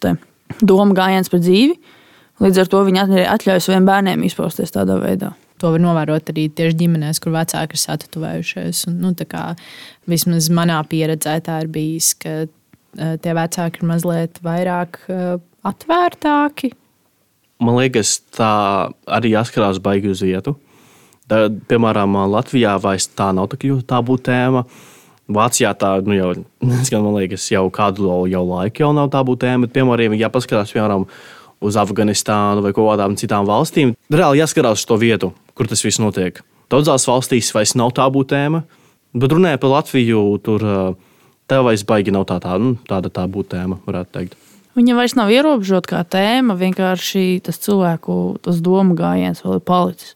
doma 0.63 0.95
gājiens 0.95 1.33
par 1.33 1.43
dzīvi. 1.43 1.75
Līdz 2.41 2.63
ar 2.63 2.71
to 2.73 2.85
viņi 2.87 3.03
atļauj 3.29 3.65
saviem 3.67 3.89
bērniem 3.89 4.23
izpausties 4.25 4.73
tādā 4.73 4.97
veidā. 5.03 5.35
To 5.61 5.75
var 5.75 5.83
novērot 5.83 6.31
arī 6.33 6.47
tieši 6.57 6.79
ģimenēs, 6.81 7.19
kur 7.21 7.35
vecāki 7.35 7.77
ir 7.77 7.83
satatuvējušies. 7.83 8.87
Un, 8.89 8.97
nu, 9.03 9.11
kā, 9.29 9.51
vismaz 10.09 10.49
manā 10.57 10.79
pieredzē 10.89 11.37
tā 11.45 11.59
ir 11.67 11.69
bijis, 11.75 12.15
ka 12.23 12.47
tie 12.97 13.35
vecāki 13.37 13.83
ir 13.83 13.91
mazliet 13.91 14.41
vairāk 14.47 15.03
atvērtāki. 15.69 16.73
Man 17.61 17.77
liekas, 17.77 18.19
tā 18.33 18.53
arī 19.05 19.35
jāskarās 19.35 19.81
baigi 19.85 20.15
uz 20.15 20.23
vietu. 20.25 20.55
Tā, 21.31 21.45
piemēram, 21.71 22.17
Latvijā 22.33 22.79
vairs 22.83 23.11
tā 23.15 23.31
nav 23.37 23.51
tā 23.53 23.59
tā 23.61 24.01
būtu 24.03 24.25
tēma. 24.31 24.65
Vācijā 25.31 25.71
tā 25.79 25.93
nu, 26.03 26.17
jau, 26.17 26.31
man 27.05 27.19
liekas, 27.21 27.45
jau 27.53 27.69
kādu 27.71 28.25
jau 28.33 28.43
laiku 28.49 28.83
jau 28.83 28.95
nav 28.97 29.13
tā 29.13 29.23
būtu 29.27 29.45
tēma. 29.45 29.67
Bet, 29.67 29.77
piemēram, 29.77 30.17
ja 30.19 30.33
paskatās 30.33 30.73
piemēram, 30.75 31.07
uz 31.61 31.77
Afganistānu 31.77 32.65
vai 32.65 32.73
kādām 32.75 33.17
citām 33.21 33.47
valstīm, 33.49 33.95
reāli 34.11 34.41
jāskarās 34.41 34.81
uz 34.81 34.89
to 34.89 34.97
vietu, 35.01 35.33
kur 35.55 35.69
tas 35.69 35.85
viss 35.85 36.01
notiek. 36.01 36.41
Daudzās 36.73 37.07
valstīs 37.11 37.53
vairs 37.55 37.77
nav 37.77 37.93
tā 37.99 38.07
būtu 38.13 38.33
tēma, 38.33 38.65
bet 39.13 39.35
runājot 39.37 39.63
par 39.63 39.75
Latviju, 39.77 40.23
tur 40.47 40.65
tev 41.51 41.67
vairs 41.67 41.85
baigi 41.87 42.15
nav 42.15 42.25
tā, 42.31 42.41
tā, 42.43 42.57
nu, 42.63 42.79
tāda 42.89 43.13
tā 43.13 43.27
būtu 43.29 43.57
tēma, 43.57 43.81
varētu 43.87 44.17
teikt. 44.17 44.39
Viņa 44.79 44.95
vairs 44.95 45.17
nav 45.19 45.33
ierobežota 45.35 45.91
kā 45.91 46.01
tēma, 46.07 46.55
vienkārši 46.59 47.41
tas 47.47 47.59
cilvēku 47.63 48.39
tas 48.45 48.61
domu 48.63 48.95
gājiens 48.99 49.43
vēl 49.43 49.59
ir 49.59 49.65
palicis. 49.67 50.15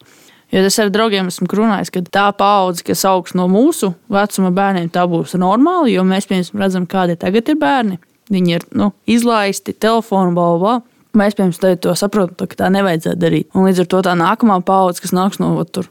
Jo 0.53 0.61
es 0.63 0.77
ar 0.79 0.91
draugiem 0.93 1.27
esmu 1.27 1.49
runājis, 1.51 1.91
ka 1.91 1.99
tā 2.07 2.25
paudze, 2.37 2.85
kas 2.87 3.03
augs 3.09 3.33
no 3.35 3.49
mūsu 3.51 3.91
vecuma 4.13 4.53
bērniem, 4.55 4.87
tā 4.93 5.03
būs 5.09 5.35
normāla. 5.41 5.89
Jo 5.91 6.05
mēs 6.07 6.29
piemēram 6.29 6.61
redzam, 6.61 6.85
kādi 6.87 7.17
tagad 7.19 7.49
ir 7.51 7.57
bērni. 7.59 7.99
Viņi 8.31 8.55
ir 8.55 8.65
nu, 8.77 8.93
izlaisti, 9.09 9.75
telefonu, 9.75 10.31
bla. 10.37 10.79
Mēs 11.15 11.35
piemēram 11.35 11.81
to 11.83 11.95
saprotam, 11.99 12.47
ka 12.47 12.61
tā 12.63 12.71
nevajadzētu 12.71 13.19
darīt. 13.19 13.49
Un 13.55 13.67
līdz 13.67 13.83
ar 13.83 13.91
to 13.91 14.01
tā 14.07 14.15
nākamā 14.19 14.61
paudze, 14.65 15.03
kas 15.03 15.15
nāks 15.15 15.41
no 15.43 15.51
tur, 15.67 15.89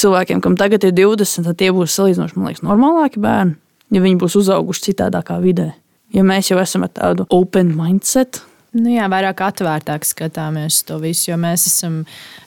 cilvēkiem, 0.00 0.42
kam 0.42 0.56
tagad 0.58 0.84
ir 0.88 0.94
20, 0.96 1.46
tad 1.46 1.60
tie 1.60 1.70
būs 1.74 1.94
salīdzinoši, 1.98 2.38
man 2.38 2.50
liekas, 2.50 2.64
normālāki 2.66 3.22
bērni, 3.22 3.56
ja 3.92 4.02
viņi 4.02 4.20
būs 4.22 4.38
uzauguši 4.40 4.88
citādākā 4.90 5.38
vidē. 5.42 5.72
Ja 6.12 6.24
mēs 6.26 6.50
jau 6.52 6.58
esam 6.60 6.84
ar 6.86 6.92
tādu 6.92 7.26
open 7.32 7.72
mindset, 7.76 8.42
Nu 8.72 8.88
jā, 8.88 9.04
vairāk 9.12 9.42
atvērtāk 9.44 10.06
skatāmies 10.08 10.78
to 10.88 10.96
visu, 11.02 11.26
jo 11.28 11.36
mēs 11.40 11.66
esam 11.68 11.98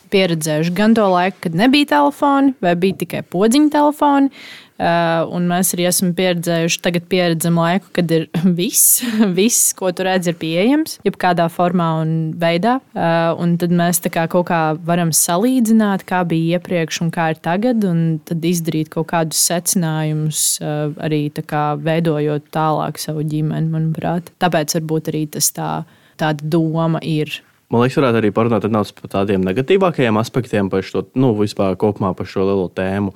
pieredzējuši 0.10 0.72
gan 0.74 0.96
to 0.98 1.06
laiku, 1.12 1.44
kad 1.46 1.58
nebija 1.58 1.92
telefoni, 1.92 2.56
vai 2.66 2.74
bija 2.82 2.98
tikai 3.04 3.22
podziņa 3.30 3.70
telefoni. 3.76 4.32
Uh, 4.76 5.24
un 5.32 5.46
mēs 5.48 5.70
arī 5.72 5.86
esam 5.88 6.10
pieredzējuši, 6.18 6.80
tagad 6.84 7.06
pieredzam 7.08 7.56
laiku, 7.62 7.88
kad 7.96 8.10
ir 8.12 8.26
viss, 8.60 9.00
viss 9.38 9.72
ko 9.78 9.94
tu 9.96 10.04
redz, 10.04 10.28
ir 10.28 10.36
pieejams, 10.42 10.98
jebkādā 11.08 11.46
formā 11.54 11.94
un 12.02 12.12
veidā. 12.42 12.82
Uh, 12.92 13.32
un 13.40 13.56
tad 13.62 13.72
mēs 13.72 14.04
kā 14.12 14.26
kaut 14.32 14.50
kā 14.50 14.60
varam 14.84 15.14
salīdzināt, 15.16 16.04
kā 16.10 16.26
bija 16.28 16.60
iepriekš 16.60 17.06
un 17.06 17.14
kā 17.16 17.30
ir 17.32 17.40
tagad, 17.40 17.88
un 17.88 18.20
tad 18.28 18.44
izdarīt 18.44 18.92
kaut 18.92 19.08
kādus 19.14 19.40
secinājumus, 19.48 20.44
uh, 20.60 20.92
arī 21.08 21.30
kā, 21.40 21.66
veidojot 21.80 22.52
tālāk 22.52 23.00
savu 23.00 23.24
ģimeni, 23.24 23.72
manuprāt. 23.72 24.34
Tāpēc 24.44 24.76
varbūt 24.82 25.14
arī 25.14 25.26
tas 25.38 25.54
tā, 25.56 25.72
tāda 26.20 26.44
doma 26.44 27.00
ir 27.00 27.32
Man 27.74 27.82
liekas, 27.82 27.98
varētu 27.98 28.20
arī 28.22 28.30
parunāt 28.32 28.66
par 29.00 29.10
tādiem 29.10 29.42
negatīvākajiem 29.42 30.20
aspektiem 30.22 30.70
par 30.70 30.86
šo, 30.86 31.08
nu, 31.18 31.32
vispār 31.40 31.74
kopumā 31.82 32.12
par 32.16 32.30
šo 32.30 32.46
lielo 32.46 32.68
tēmu. 32.70 33.16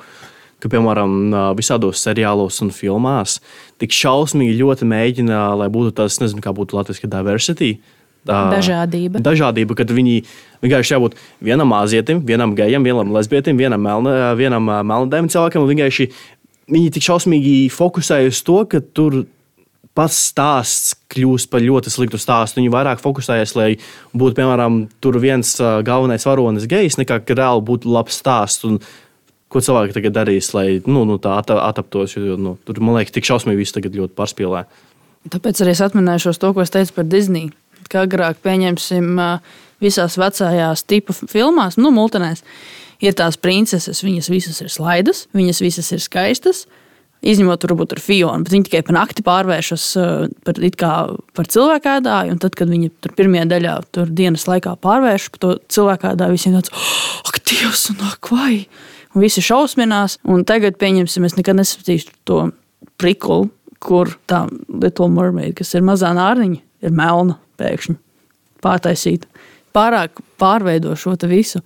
Ka, 0.59 0.67
piemēram, 0.67 1.31
visādos 1.55 2.01
seriālos 2.03 2.57
un 2.65 2.73
filmās 2.75 3.37
tik 3.79 3.93
šausmīgi 3.95 4.57
ļoti 4.59 4.87
mēģina, 4.91 5.45
lai 5.55 5.69
būtu 5.71 5.93
tas, 6.01 6.19
nezinu, 6.19 6.43
kā 6.43 6.51
būtu 6.55 6.75
latviešu 6.75 7.07
diversity. 7.07 7.77
Dažādība. 8.27 9.21
Dažādība, 9.23 9.77
kad 9.79 9.91
viņi 9.95 10.19
vienkārši 10.61 10.93
jābūt 10.95 11.15
vienam 11.39 11.71
azietim, 11.77 12.19
vienam 12.27 12.53
gejam, 12.57 12.83
vienam 12.83 13.13
lesbietim, 13.15 13.57
vienam, 13.57 13.81
melna, 13.81 14.33
vienam 14.35 14.67
melnādēm 14.67 15.31
cilvēkam. 15.31 15.67
Vienkārši 15.69 16.09
viņi 16.69 16.93
tik 16.97 17.07
šausmīgi 17.07 17.55
fokusējas 17.73 18.35
uz 18.35 18.45
to, 18.45 18.59
ka 18.69 18.83
tur 18.83 19.23
pats 19.97 20.19
stāsts 20.29 20.93
kļūst 21.11 21.49
par 21.51 21.63
ļoti 21.63 21.91
sliktu 21.91 22.19
stāstu. 22.21 22.59
Viņi 22.59 22.71
vairāk 22.75 23.01
fokusējas, 23.03 23.55
lai 23.57 23.69
būtu, 24.13 24.35
piemēram, 24.37 24.83
viens 25.23 25.55
galvenais 25.87 26.27
varonis 26.27 26.67
gejs, 26.69 26.99
nekā 26.99 27.21
reāli 27.31 27.65
būtu 27.71 27.91
labs 27.91 28.19
stāsts. 28.21 28.67
Un, 28.67 28.81
ko 29.49 29.61
cilvēki 29.65 29.95
tagad 29.97 30.15
darīs, 30.15 30.51
lai 30.55 30.67
nu, 30.85 31.03
nu, 31.09 31.17
tā 31.21 31.37
ataptos? 31.39 32.15
Jo, 32.17 32.37
nu, 32.39 32.57
tur, 32.67 32.81
man 32.83 32.99
liekas, 32.99 33.15
tik 33.15 33.27
šausmīgi 33.29 33.63
viss 33.63 33.75
tagad 33.75 33.97
ļoti 33.97 34.15
pārspīlē. 34.17 34.65
Tāpēc 35.29 35.63
arī 35.63 35.73
es 35.75 35.83
atminēšos 35.83 36.39
to, 36.39 36.53
ko 36.55 36.63
es 36.63 36.73
teicu 36.73 36.95
par 36.95 37.07
Disneju. 37.09 37.51
Kā 37.89 38.03
agrāk, 38.05 38.37
pieņemsim, 38.45 39.15
visās 39.81 40.17
vecajās 40.19 40.83
tipu 40.85 41.15
filmās, 41.17 41.79
nu, 41.81 41.91
multinēs, 41.95 42.43
ir 43.01 43.15
tās 43.17 43.39
princeses, 43.41 44.03
viņas 44.05 44.29
visas 44.31 44.61
ir 44.61 44.69
slaidas, 44.71 45.25
viņas 45.35 45.63
visas 45.65 45.89
ir 45.95 46.03
skaistas. 46.03 46.67
Izņemot, 47.19 47.65
varbūt 47.67 47.97
ar 47.97 47.99
Fionu, 47.99 48.45
bet 48.45 48.53
viņi 48.53 48.67
tikai 48.69 48.79
pa 48.87 48.93
nakti 48.95 49.23
pārvēršas 49.25 49.85
par, 50.47 50.61
par 51.35 51.49
cilvēku 51.51 51.89
ēdāju. 51.97 52.37
Tad, 52.39 52.53
kad 52.55 52.71
viņi 52.71 52.93
tur 53.03 53.11
pirmajā 53.17 53.49
daļā, 53.51 53.73
tur 53.91 54.13
dienas 54.15 54.47
laikā 54.47 54.77
pārvēršas 54.79 55.33
par 55.33 55.41
to 55.43 55.49
cilvēku 55.67 56.13
ēdāju, 56.13 56.37
visiem 56.37 56.55
tāds- 56.55 56.71
ak, 57.27 57.41
Dievs, 57.49 57.89
un 57.91 58.07
ak, 58.07 58.31
vai! 58.31 58.69
Un 59.15 59.23
visi 59.23 59.41
šausminās. 59.43 60.19
Un 60.29 60.43
tagad, 60.47 60.77
pieņemsim, 60.81 61.25
es 61.25 61.37
nekad 61.37 61.57
nesapratīšu 61.59 62.13
to 62.29 62.41
prikulu, 63.01 63.49
kur 63.81 64.11
tā 64.29 64.43
Little 64.67 65.09
Mermaid, 65.11 65.55
kas 65.57 65.73
ir 65.73 65.85
mazā 65.87 66.11
nārniņa, 66.15 66.59
ir 66.85 66.95
melna 66.95 67.39
pēkšņi 67.59 67.95
pārtaisīta. 68.63 69.29
Pārāk 69.75 70.19
pārveido 70.41 70.95
šo 70.99 71.15
visu. 71.29 71.61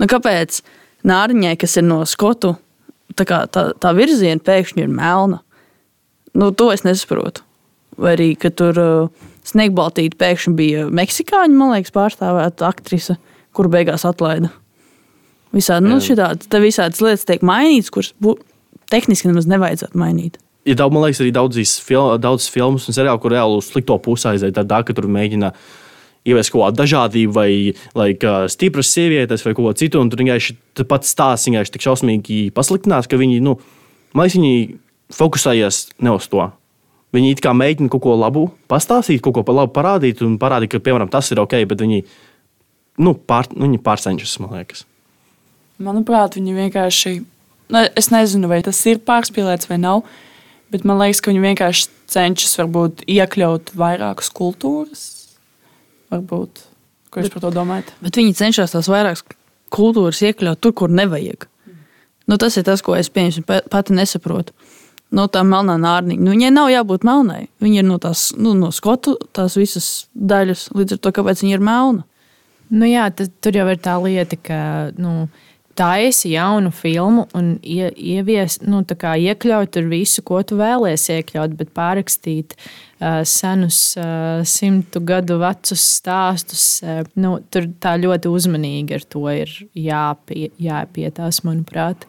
Nu, 0.00 0.08
kāpēc 0.08 0.62
nārniņai, 1.06 1.56
kas 1.60 1.76
ir 1.76 1.86
no 1.86 2.00
skotu 2.08 2.54
tā, 3.16 3.26
tā, 3.26 3.64
tā 3.76 3.92
virziena 3.96 4.40
pēkšņi 4.44 4.86
ir 4.86 4.92
melna. 4.92 5.40
Nu, 6.34 6.50
to 6.54 6.70
es 6.72 6.86
nesaprotu. 6.86 7.44
Vai 8.00 8.14
arī, 8.16 8.30
ka 8.38 8.52
tur 8.54 8.78
uh, 8.80 9.28
Sniegbaltīte 9.44 10.18
pēkšņi 10.20 10.54
bija 10.56 10.86
meksikāņu, 10.94 11.56
man 11.58 11.74
liekas, 11.74 11.92
pārstāvēta 11.94 12.68
aktrise, 12.68 13.16
kuru 13.56 13.72
beigās 13.72 14.06
atlaida. 14.08 14.52
Visādi, 15.56 15.90
nu, 15.90 15.98
šitādi, 16.04 16.46
visādas 16.62 17.02
lietas 17.02 17.26
tiek 17.26 17.42
mainītas, 17.46 17.90
kuras 17.90 18.12
tehniski 18.90 19.30
nemaz 19.30 19.48
nevajadzētu 19.50 19.98
mainīt. 19.98 20.38
Ir 20.68 20.76
daudz, 20.76 20.92
man 20.94 21.06
liekas, 21.06 21.22
arī 21.24 21.32
daudzas 21.34 21.78
fil 21.82 22.18
daudz 22.20 22.46
filmas 22.52 22.86
un 22.86 22.94
seriālu, 22.94 23.18
kur 23.22 23.32
reāli 23.34 23.58
uz 23.58 23.70
slikto 23.72 23.96
pusi 24.02 24.28
aiziet. 24.30 24.52
Tādā, 24.54 24.82
ka 24.86 24.94
tur 24.94 25.08
mēģina 25.10 25.50
uh, 25.50 25.62
ievies 26.28 26.50
kaut 26.52 26.64
kādu 26.66 26.80
dažādību, 26.82 27.32
vai 27.34 27.50
like, 27.96 28.32
stipras 28.52 28.92
sievietes, 28.92 29.44
vai 29.46 29.54
ko 29.56 29.72
citu. 29.76 30.00
Un 30.02 30.10
tur 30.12 30.22
vienkārši 30.22 30.56
pats 30.88 31.12
stāsts 31.14 31.48
vienkārši 31.48 31.74
tik 31.76 31.86
šausmīgi 31.86 32.40
pasliktinās, 32.56 33.08
ka 33.10 33.20
viņi, 33.20 33.40
nu, 33.44 33.56
man 34.14 34.26
liekas, 34.26 34.38
viņi 34.38 34.80
fokusējas 35.16 35.82
ne 36.04 36.16
uz 36.16 36.28
to. 36.30 36.50
Viņi 37.16 37.32
it 37.34 37.40
kā 37.42 37.54
mēģina 37.56 37.90
kaut 37.90 38.04
ko 38.04 38.14
labu 38.14 38.46
pastāstīt, 38.70 39.22
kaut 39.24 39.40
ko 39.40 39.46
par 39.46 39.56
labu 39.62 39.74
parādīt, 39.74 40.20
un 40.22 40.36
parādīt, 40.38 40.76
ka, 40.76 40.84
piemēram, 40.84 41.10
tas 41.10 41.32
ir 41.32 41.40
ok, 41.42 41.56
bet 41.72 41.82
viņi, 41.82 42.04
nu, 43.02 43.16
pār, 43.16 43.50
nu, 43.56 43.66
viņi 43.66 43.82
pārcenšas, 43.86 44.36
man 44.44 44.60
liekas. 44.60 44.84
Manuprāt, 45.80 46.36
viņi 46.36 46.56
vienkārši, 46.56 47.14
nu, 47.72 47.84
es 47.96 48.10
nezinu, 48.12 48.50
vai 48.50 48.60
tas 48.66 48.80
ir 48.90 49.00
pārspīlēts 49.06 49.70
vai 49.70 49.80
nav, 49.80 50.04
bet 50.72 50.84
man 50.84 51.00
liekas, 51.00 51.22
ka 51.24 51.32
viņi 51.32 51.46
vienkārši 51.46 51.88
cenšas 52.10 52.58
varbūt 52.60 53.06
iekļaut 53.08 53.72
vairākas 53.78 54.28
kultūras 54.34 55.08
Varbūt. 56.10 56.64
Ko 57.10 57.22
jūs 57.22 57.30
par 57.32 57.44
to 57.44 57.52
domājat? 57.54 57.92
Bet 58.02 58.18
viņi 58.18 58.34
cenšas 58.38 58.74
tās 58.74 58.90
vairākas 58.90 59.24
kultūras 59.70 60.20
iekļaut 60.26 60.60
tur, 60.62 60.74
kur 60.74 60.90
nevajag. 60.90 61.46
Nu, 62.30 62.38
tas 62.38 62.58
ir 62.58 62.66
tas, 62.66 62.82
ko 62.86 62.94
es 62.98 63.10
pati 63.10 63.94
nesaprotu. 63.94 64.54
No 65.14 65.26
tā 65.26 65.42
melnā 65.46 65.74
nārniņa. 65.82 66.22
Nu, 66.22 66.34
viņai 66.34 66.50
nav 66.54 66.68
jābūt 66.70 67.06
melnai. 67.06 67.44
Viņa 67.62 67.82
ir 67.82 67.86
no 67.86 67.98
tās 68.02 68.28
nu, 68.38 68.54
no 68.58 68.70
skotu 68.74 69.16
tās 69.34 69.56
visas 69.58 69.88
daļas. 70.14 70.68
Līdz 70.78 70.96
ar 70.96 71.02
to, 71.02 71.14
kāpēc 71.16 71.42
viņa 71.42 71.56
ir 71.56 71.64
melna. 71.66 72.06
Nu, 72.70 72.86
jā, 72.86 73.08
tas, 73.14 73.30
tur 73.42 73.58
jau 73.58 73.66
ir 73.72 73.80
tā 73.82 73.96
lieta, 74.02 74.38
ka. 74.38 74.60
Nu, 74.98 75.26
taisi 75.80 76.34
jaunu 76.34 76.70
filmu 76.74 77.24
un 77.36 77.54
ie, 77.64 77.88
ievies, 77.96 78.58
nu, 78.66 78.82
iekļaut 78.84 79.72
tur 79.74 79.88
visu, 79.88 80.22
ko 80.26 80.42
tu 80.44 80.58
vēlēsies 80.60 81.22
iekļaut, 81.22 81.56
bet 81.56 81.72
pārrakstīt 81.76 82.56
uh, 82.56 83.22
senus, 83.28 83.80
uh, 83.98 84.44
simtu 84.44 85.02
gadu 85.06 85.40
vecus 85.40 85.84
stāstus. 85.96 86.66
Uh, 86.84 87.02
nu, 87.20 87.38
tur 87.52 87.70
tā 87.80 87.96
ļoti 88.00 88.32
uzmanīgi 88.32 88.98
ar 88.98 89.06
to 89.16 89.24
ir 89.32 89.54
jāpie, 89.74 90.50
jāpietās, 90.60 91.42
manuprāt. 91.48 92.06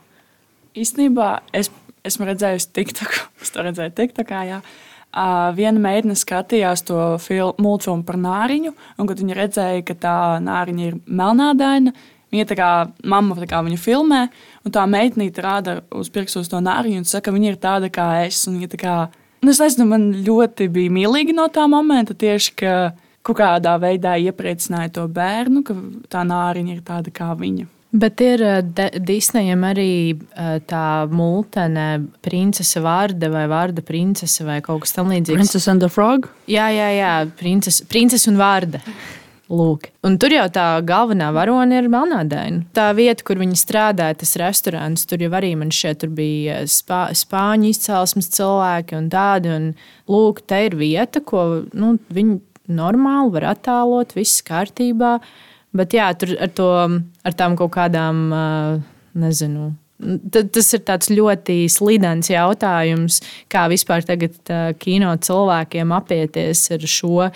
Īstenībā 0.78 1.34
es 1.58 1.72
esmu 2.08 2.28
redzējusi 2.32 2.72
TikTok, 2.76 3.20
es 3.44 3.54
to 3.54 3.68
redzēju 3.68 3.96
TikTokā. 3.98 4.46
Jā. 4.50 4.64
Uh, 5.12 5.50
viena 5.56 5.76
meitene 5.84 6.16
skatījās 6.16 6.86
to 6.88 6.98
multfilmu 7.60 8.08
par 8.08 8.20
nāriņu, 8.20 8.72
un 9.00 9.10
kad 9.10 9.20
viņa 9.20 9.38
redzēja, 9.42 9.84
ka 9.88 9.96
tā 10.00 10.18
nāriņa 10.44 10.86
ir 10.88 11.00
melnādaina, 11.08 11.92
Viņa 12.32 12.48
tā 12.48 12.56
kā 12.56 12.70
mamma 13.04 13.36
tā 13.36 13.48
kā 13.52 13.60
viņu 13.66 13.80
filmē, 13.82 14.22
un 14.64 14.74
tā 14.74 14.86
meitnīte 14.88 15.44
rāda 15.44 15.82
uz 15.92 16.08
pirkstu 16.14 16.46
to 16.48 16.62
nāriņu 16.64 17.02
un 17.02 17.10
saka, 17.10 17.28
ka 17.28 17.36
viņa 17.36 17.52
ir 17.52 17.60
tāda 17.60 17.92
kā 17.92 18.08
es. 18.24 18.40
Un 18.48 18.56
viņa 18.60 18.72
tā 18.72 18.80
kā, 18.80 18.96
nu, 19.44 19.52
es 19.52 19.60
nezinu, 19.60 19.90
man 19.92 20.08
ļoti 20.24 20.70
bija 20.72 20.94
mīlīgi 20.96 21.36
no 21.36 21.50
tā 21.52 21.68
momenta 21.72 22.16
tieši, 22.16 22.56
ka 22.64 22.76
kaut 23.22 23.38
kādā 23.42 23.76
veidā 23.82 24.16
iepriecināja 24.24 24.96
to 24.96 25.06
bērnu, 25.12 25.66
ka 25.68 25.76
tā 26.12 26.24
nāriņa 26.26 26.76
ir 26.78 26.82
tāda 26.88 27.14
kā 27.14 27.34
viņa. 27.38 27.68
Bet 27.92 28.22
ir 28.24 28.42
Disneyam 29.04 29.66
arī 29.68 30.16
tā 30.72 30.84
multene, 31.12 32.06
princese 32.24 32.80
vārda 32.80 33.28
vai 33.34 33.44
vārda 33.52 33.84
princese 33.84 34.46
vai 34.48 34.62
kaut 34.64 34.86
kas 34.86 34.96
tamlīdzīgs. 34.96 35.36
Princess 35.36 35.68
and 35.68 35.84
the 35.84 35.90
Frog? 35.92 36.30
Jā, 36.48 36.70
jā, 36.72 36.88
jā, 36.96 37.12
princese, 37.36 37.84
princese 37.92 38.32
un 38.32 38.40
vārda. 38.40 38.80
Lūk. 39.52 39.90
Un 40.08 40.16
tur 40.22 40.32
jau 40.32 40.46
tā 40.54 40.66
galvenā 40.88 41.28
varone 41.36 41.82
ir 41.82 41.90
Melnādaina. 41.92 42.64
Tā 42.76 42.88
vieta, 42.96 43.26
kur 43.28 43.42
viņi 43.42 43.58
strādāja, 43.60 44.16
tas 44.22 44.38
restorāns, 44.40 45.04
tur 45.10 45.20
jau 45.26 45.32
arī 45.36 45.52
man 45.60 45.74
šeit 45.76 46.06
bija 46.16 46.62
spā, 46.72 47.10
spāņu 47.18 47.74
izcelsmes 47.74 48.32
cilvēki 48.32 48.96
un 48.96 49.10
tādi. 49.12 49.52
Un, 49.52 49.68
lūk, 50.12 50.40
te 50.48 50.62
ir 50.70 50.78
vieta, 50.80 51.20
ko 51.20 51.66
nu, 51.76 51.98
viņi 52.16 52.40
normāli 52.72 53.36
var 53.36 53.50
attēlot, 53.52 54.16
viss 54.16 54.44
kārtībā. 54.48 55.18
Bet 55.76 55.96
jā, 55.96 56.08
tur 56.16 56.32
ar, 56.40 56.52
to, 56.56 56.72
ar 57.28 57.36
tām 57.40 57.60
kaut 57.60 57.76
kādām, 57.76 58.24
nezinu, 59.20 59.74
Tas 60.32 60.72
ir 60.74 60.84
ļoti 61.18 61.58
slidens 61.72 62.32
jautājums, 62.32 63.20
kā 63.52 63.68
vispār 63.72 64.06
tagad 64.08 64.52
kino 64.82 65.14
cilvēkiem 65.22 65.94
apieties 65.96 66.66
ar 66.74 66.88
šo 66.90 67.30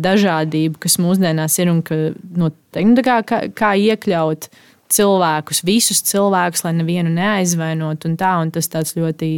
dažādību, 0.00 0.80
kas 0.80 0.98
mūsdienās 1.02 1.58
ir 1.60 1.72
un 1.72 1.84
ka, 1.86 2.00
nu, 2.40 2.50
nu 2.50 3.06
kā, 3.06 3.20
kā, 3.26 3.72
iekļaut 3.76 4.50
cilvēkus, 4.90 5.62
visus 5.66 6.02
cilvēkus, 6.08 6.64
lai 6.66 6.74
nevienu 6.80 7.12
neaizvainot. 7.14 8.08
Un 8.08 8.18
tā, 8.20 8.34
un 8.42 8.52
tas 8.54 8.70
tāds 8.72 8.96
ļoti, 8.98 9.32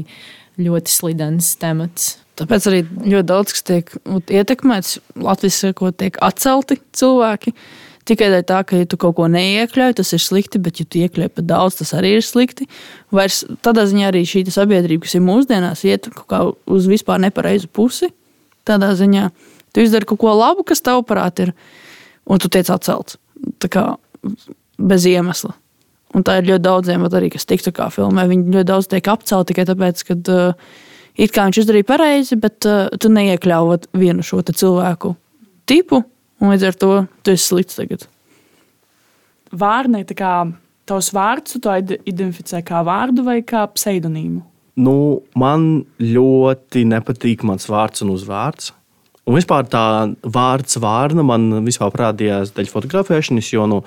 ļoti 0.63 0.93
slidens 0.93 1.55
temats. 1.61 2.17
Tāpēc 2.41 2.67
arī 2.71 2.83
ļoti 2.89 3.29
daudz 3.29 3.53
kas 3.53 3.67
tiek 3.69 3.91
ietekmēts. 4.33 5.01
Latvijas 5.21 5.61
sakot, 5.67 5.99
tiek 6.01 6.17
atcelti 6.25 6.79
cilvēki. 6.97 7.53
Uh, 7.53 7.92
Tikai 8.09 8.33
tā, 8.43 8.65
ka, 8.67 8.81
ja 8.81 8.87
tu 8.91 8.99
kaut 8.99 9.15
ko 9.15 9.29
neiekļauj, 9.31 9.95
tas 10.01 10.11
ir 10.17 10.23
slikti, 10.23 10.59
bet, 10.63 10.81
ja 10.83 10.87
tu 10.89 10.99
iekļauj 10.99 11.29
par 11.37 11.47
daudz, 11.47 11.79
tas 11.79 11.93
arī 11.95 12.17
ir 12.17 12.25
slikti. 12.27 12.67
Vairs 13.15 13.45
tādā 13.63 13.85
ziņā 13.87 14.09
arī 14.11 14.25
šī 14.27 14.43
sabiedrība, 14.51 15.05
kas 15.07 15.15
ir 15.19 15.23
mūsdienās, 15.23 15.85
iet 15.87 16.09
uz 16.11 16.89
vispār 16.91 17.23
nepareizu 17.23 17.71
pusi. 17.71 18.11
Tādā 18.67 18.91
ziņā 18.99 19.29
tu 19.75 19.85
izdari 19.87 20.09
kaut 20.11 20.19
ko 20.23 20.35
labu, 20.35 20.67
kas 20.67 20.83
tavuprāt 20.83 21.45
ir, 21.47 21.55
un 22.27 22.43
tu 22.43 22.51
tiec 22.51 22.71
atcelts. 22.75 23.21
Tā 23.63 23.71
kā 23.71 23.85
bez 24.79 25.07
iemesla. 25.07 25.55
Un 26.13 26.25
tā 26.27 26.41
ir 26.41 26.51
ļoti 26.51 26.65
daudziem, 26.67 27.05
arī, 27.09 27.31
kas 27.33 27.47
tiktu 27.49 27.73
kā 27.75 27.89
filmē. 27.93 28.27
Viņi 28.29 28.53
ļoti 28.53 28.69
daudz 28.69 28.89
tiek 28.91 29.09
apcelti 29.09 29.53
tikai 29.53 29.65
tāpēc, 29.71 30.03
ka 30.09 30.17
uh, 30.35 30.73
it 31.17 31.33
kā 31.33 31.47
viņš 31.49 31.63
izdarīja 31.63 31.89
pareizi, 31.89 32.37
bet 32.41 32.69
uh, 32.69 32.91
tu 33.01 33.09
neiekļāvot 33.13 33.89
vienu 33.97 34.27
šo 34.27 34.43
cilvēku 34.51 35.15
tipu, 35.71 36.03
Un 36.43 36.51
līdz 36.51 36.67
ar 36.67 36.79
to 36.79 36.91
tu 37.23 37.35
esi 37.35 37.53
slikts 37.53 37.79
tagad. 37.79 38.09
Vārnē, 39.53 40.03
tā 40.09 40.17
kā 40.19 40.33
tavs 40.89 41.13
vārds, 41.15 41.55
tu 41.55 41.61
to 41.63 41.75
identificē 41.79 42.63
kā 42.67 42.83
vārdu 42.87 43.25
vai 43.27 43.41
kā 43.47 43.63
pseidonīmu? 43.71 44.43
Nu, 44.83 44.97
man 45.37 45.85
ļoti 46.01 46.87
nepatīk 46.89 47.45
mans 47.47 47.69
vārds 47.69 48.03
un 48.03 48.15
uzvārds. 48.15 48.73
Un 49.29 49.37
vispār 49.37 49.69
tā 49.71 49.85
vārds 50.35 50.81
vārna 50.83 51.23
man 51.27 51.61
vispār 51.67 51.93
parādījās 51.95 52.55
dēļ 52.57 52.71
fotografēšanas, 52.73 53.53
jo 53.53 53.69
nu, 53.71 53.83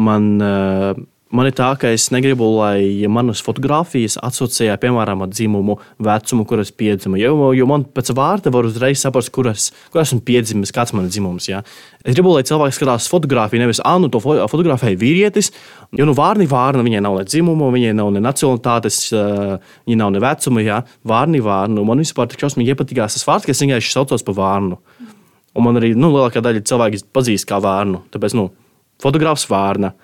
man 0.00 0.32
uh, 0.42 0.96
Man 1.32 1.48
ir 1.48 1.54
tā, 1.56 1.70
ka 1.80 1.88
es 1.88 2.10
negribu, 2.12 2.44
lai 2.58 3.08
manas 3.08 3.40
fotogrāfijas 3.40 4.18
asociē 4.20 4.74
piemēram 4.80 5.22
ar 5.24 5.30
dzimumu, 5.32 5.78
vecumu, 6.04 6.44
kur 6.44 6.60
es 6.60 6.68
piedzimu. 6.76 7.16
Jo, 7.16 7.32
jo 7.56 7.68
man 7.70 7.86
pēc 7.88 8.10
vārda 8.18 8.52
var 8.52 8.68
uzreiz 8.68 9.00
saprast, 9.00 9.32
kur, 9.32 9.48
es, 9.48 9.70
kur 9.94 10.02
esmu 10.02 10.20
piedzimis, 10.26 10.74
kāds 10.76 10.92
ir 10.92 11.08
dzimums. 11.08 11.48
Ja? 11.48 11.62
Es 12.04 12.18
gribu, 12.18 12.34
lai 12.36 12.44
cilvēks 12.44 12.76
skatās 12.76 13.08
fotografiju, 13.08 13.62
nevis 13.64 13.80
Anu 13.80 14.12
to 14.12 14.20
fotografēju 14.20 15.00
vīrietis. 15.00 15.48
Jo 15.96 16.04
nu, 16.10 16.12
vārni 16.18 16.44
vārna, 16.52 16.84
viņai 16.84 17.00
nav 17.08 17.16
ne 17.22 17.24
dzimumu, 17.24 17.72
viņai 17.78 17.96
nav 17.96 18.12
ne 18.12 18.24
nacionalitātes, 18.28 19.00
viņa 19.88 20.00
nav 20.04 20.12
ne 20.12 20.24
vecuma. 20.28 20.68
Ja? 20.68 20.82
Vārni 21.08 21.40
vārnu. 21.40 21.88
Man 21.88 22.04
vispār 22.04 22.28
tik 22.28 22.44
šausmīgi 22.44 22.76
iepatikās 22.76 23.16
tas 23.16 23.24
vārds, 23.28 23.48
ka 23.48 23.56
es 23.56 23.64
vienkārši 23.64 23.96
saucos 23.96 24.28
par 24.28 24.36
vārnu. 24.36 24.82
Un 25.56 25.64
man 25.64 25.80
arī 25.80 25.94
nu, 25.96 26.12
lielākā 26.12 26.44
daļa 26.44 26.68
cilvēku 26.68 27.06
pazīst 27.16 27.48
kā 27.48 27.56
vārnu. 27.64 28.04
Tāpēc 28.12 28.36
nu, 28.36 28.50
fotogrāfs 29.00 29.48
vārna. 29.48 29.96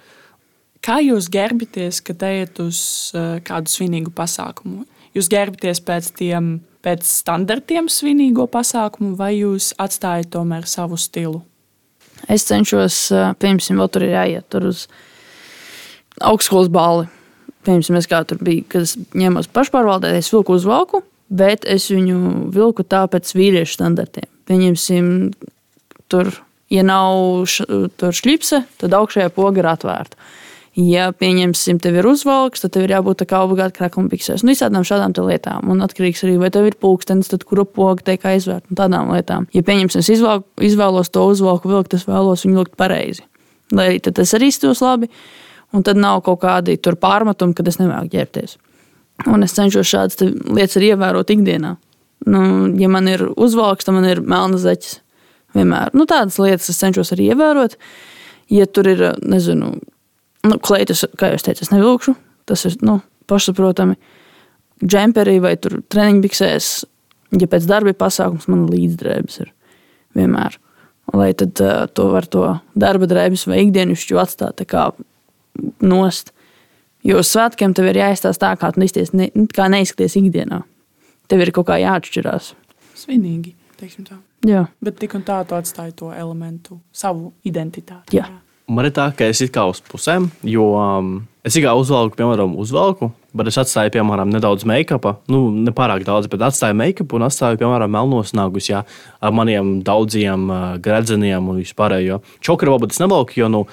Kā 0.85 1.01
jūs 1.03 1.29
gerbaties, 1.33 2.01
kad 2.05 2.23
ejat 2.27 2.61
uz 2.63 2.79
uh, 3.17 3.39
kādu 3.45 3.73
svinīgu 3.73 4.13
pasākumu? 4.15 4.87
Jūs 5.17 5.31
gerbaties 5.33 5.81
pēc 5.85 6.13
tiem 6.19 6.59
pēc 6.85 7.05
standartiem 7.05 7.89
svinīgo 7.91 8.47
pasākumu, 8.51 9.17
vai 9.19 9.35
jūs 9.41 9.73
atstājat 9.83 10.31
tomēr 10.37 10.69
savu 10.71 10.99
stilu? 11.01 11.43
Es 12.31 12.47
cenšos, 12.49 12.97
uh, 13.15 13.35
piemēram, 13.41 13.83
vēl 13.83 13.93
tur 13.95 14.07
ir 14.07 14.15
jāiet 14.15 14.49
tur 14.53 14.71
uz 14.71 14.87
augstskolas 16.25 16.71
balli. 16.73 17.09
Piemēram, 17.67 17.99
es 17.99 18.09
kā 18.11 18.23
tur 18.27 18.41
biju, 18.43 18.67
kad 18.71 18.87
es 18.87 18.97
ņēmos 19.19 19.51
pašpārvaldē, 19.55 20.15
es 20.19 20.31
vilku 20.33 20.57
uz 20.57 20.67
valku, 20.69 21.03
bet 21.29 21.67
es 21.69 21.91
viņu 21.93 22.49
vilku 22.55 22.87
tā 22.87 23.05
pēc 23.11 23.35
vīriešu 23.37 23.79
standartiem. 23.79 24.29
Pieņemsim, 24.49 25.09
tur, 26.09 26.31
ja 26.73 26.85
nav 26.87 27.45
š, 27.45 27.67
tur 28.01 28.15
šļipse, 28.17 28.63
tad 28.81 28.97
augšējā 28.97 29.33
poga 29.35 29.63
ir 29.63 29.69
atvērta. 29.75 30.31
Ja, 30.79 31.09
pieņemsim, 31.11 31.81
tev 31.83 31.97
ir 31.99 32.07
uzvalks, 32.07 32.63
tad 32.63 32.77
tev 32.77 32.85
ir 32.87 32.93
jābūt 32.95 33.25
kā 33.27 33.41
obligāti 33.43 33.81
krākluma 33.81 34.13
piksēs. 34.13 34.45
Nu, 34.45 34.53
visādām 34.53 34.85
šādām 34.87 35.17
lietām. 35.27 35.67
Un 35.73 35.83
atkarīgs 35.83 36.23
arī, 36.23 36.37
vai 36.39 36.53
tev 36.55 36.69
ir 36.69 36.77
pulkstenis, 36.79 37.33
tad 37.33 37.43
kuru 37.49 37.65
pogu 37.67 38.05
tiek 38.07 38.23
aizvērt 38.23 38.69
un 38.71 38.79
tādām 38.79 39.11
lietām. 39.11 39.49
Ja, 39.57 39.65
pieņemsim, 39.67 40.05
es 40.05 40.13
izvēl, 40.15 40.45
izvēlos 40.63 41.11
to 41.11 41.25
uzvalku 41.33 41.73
vilkt, 41.73 41.99
es 41.99 42.07
vēlos 42.07 42.47
viņu 42.47 42.61
vilkt 42.61 42.79
pareizi. 42.79 43.27
Lai 43.75 43.89
arī 43.91 43.99
tas 44.07 44.37
arī 44.39 44.53
izstos 44.53 44.85
labi, 44.85 45.11
un 45.75 45.83
tad 45.83 45.99
nav 45.99 46.23
kaut 46.29 46.45
kādi 46.47 46.79
pārmetumi, 46.79 47.59
kad 47.59 47.67
es 47.67 47.81
nemāku 47.83 48.15
ģērbties. 48.15 48.55
Un 49.27 49.43
es 49.43 49.59
cenšos 49.59 49.91
šādas 49.91 50.23
lietas 50.23 50.79
arī 50.79 50.95
ievērot 50.95 51.35
ikdienā. 51.35 51.75
Nu, 52.31 52.41
ja 52.79 52.87
man 52.93 53.11
ir 53.11 53.27
uzvalks, 53.35 53.89
tad 53.89 53.99
man 53.99 54.07
ir 54.07 54.23
melna 54.23 54.63
zeķis. 54.63 55.01
Vienmēr. 55.57 55.91
Nu, 55.97 56.07
tādas 56.07 56.39
lietas 56.39 56.71
es 56.71 56.79
cenšos 56.79 57.17
arī 57.17 57.33
ievērot. 57.33 57.75
Ja 58.53 58.67
tur 58.71 58.87
ir, 58.89 59.09
nezinu, 59.27 59.75
nu, 60.47 60.59
kleitas, 60.63 61.05
kā 61.19 61.33
jau 61.33 61.41
teicu, 61.49 61.65
es 61.67 61.73
nevilkšu. 61.73 62.15
Tas 62.49 62.65
ir 62.69 62.79
nu, 62.87 63.01
pašsaprotami. 63.29 63.99
Džemperī 64.85 65.39
vai 65.43 65.57
treniņbiksēs, 65.59 66.71
ja 67.41 67.51
pēc 67.51 67.67
darba 67.69 67.93
ir 67.93 67.99
pasākums, 67.99 68.47
man 68.51 68.69
līdzdrēbes 68.71 69.41
ir 69.43 69.53
vienmēr. 70.17 70.59
Lai 71.17 71.33
tad 71.37 71.61
uh, 71.65 71.87
to 71.91 72.11
var 72.13 72.29
to 72.29 72.45
darba 72.79 73.09
drēbes 73.09 73.47
vai 73.49 73.63
ikdienišķu 73.65 74.21
atstāt 74.21 74.63
kā 74.69 74.91
nost. 75.81 76.35
Jo 77.07 77.23
uz 77.23 77.31
svētkiem 77.33 77.75
tev 77.75 77.89
ir 77.91 78.03
jāizstāsta 78.03 78.51
tā, 78.51 78.55
kā 78.61 78.73
tu 78.75 78.85
izties, 78.85 79.15
ne, 79.17 79.31
kā 79.55 79.69
neizskaties 79.73 80.19
ikdienā. 80.21 80.63
Tev 81.29 81.45
ir 81.45 81.53
kaut 81.57 81.69
kā 81.71 81.79
jāatšķirās. 81.81 82.53
Svinīgi, 82.99 83.55
teiksim 83.81 84.07
tā. 84.09 84.19
Jā. 84.47 84.67
Bet 84.85 85.01
tik 85.01 85.17
un 85.19 85.25
tā 85.27 85.41
tu 85.49 85.57
atstāji 85.59 85.97
to 85.99 86.11
elementu, 86.15 86.79
savu 86.95 87.33
identitāti. 87.49 88.19
Jā. 88.19 88.29
jā. 88.29 88.48
Man 88.69 88.85
ir 88.85 88.93
tā, 88.93 89.07
ka 89.17 89.25
es 89.25 89.41
kā 89.53 89.63
uz 89.71 89.79
pusēm, 89.81 90.27
jo 90.45 90.67
um, 90.77 91.15
es 91.47 91.57
kā 91.57 91.73
uzvelku, 91.73 92.19
piemēram, 92.19 92.53
uzvelku, 92.61 93.09
bet 93.33 93.49
es 93.49 93.57
atstāju, 93.63 93.95
piemēram, 93.95 94.29
nedaudz 94.35 94.67
make-upa. 94.69 95.15
Nu, 95.33 95.47
ne 95.57 95.73
pārāk 95.73 96.05
daudz, 96.05 96.29
bet 96.29 96.45
atstāju 96.45 96.77
make-upu 96.77 97.17
un 97.17 97.25
atstāju, 97.31 97.61
piemēram, 97.63 97.95
melnos 97.97 98.35
nagus, 98.37 98.69
jā, 98.69 98.83
ar 99.25 99.33
maniem 99.33 99.79
daudziem 99.87 100.45
uh, 100.53 100.67
gredzeniem 100.85 101.49
un 101.49 101.63
vispārējo. 101.63 102.21
Čokru 102.45 102.77
varbūt 102.77 102.93
es 102.93 103.01
nevelku, 103.01 103.39
jo, 103.41 103.49
nu, 103.53 103.65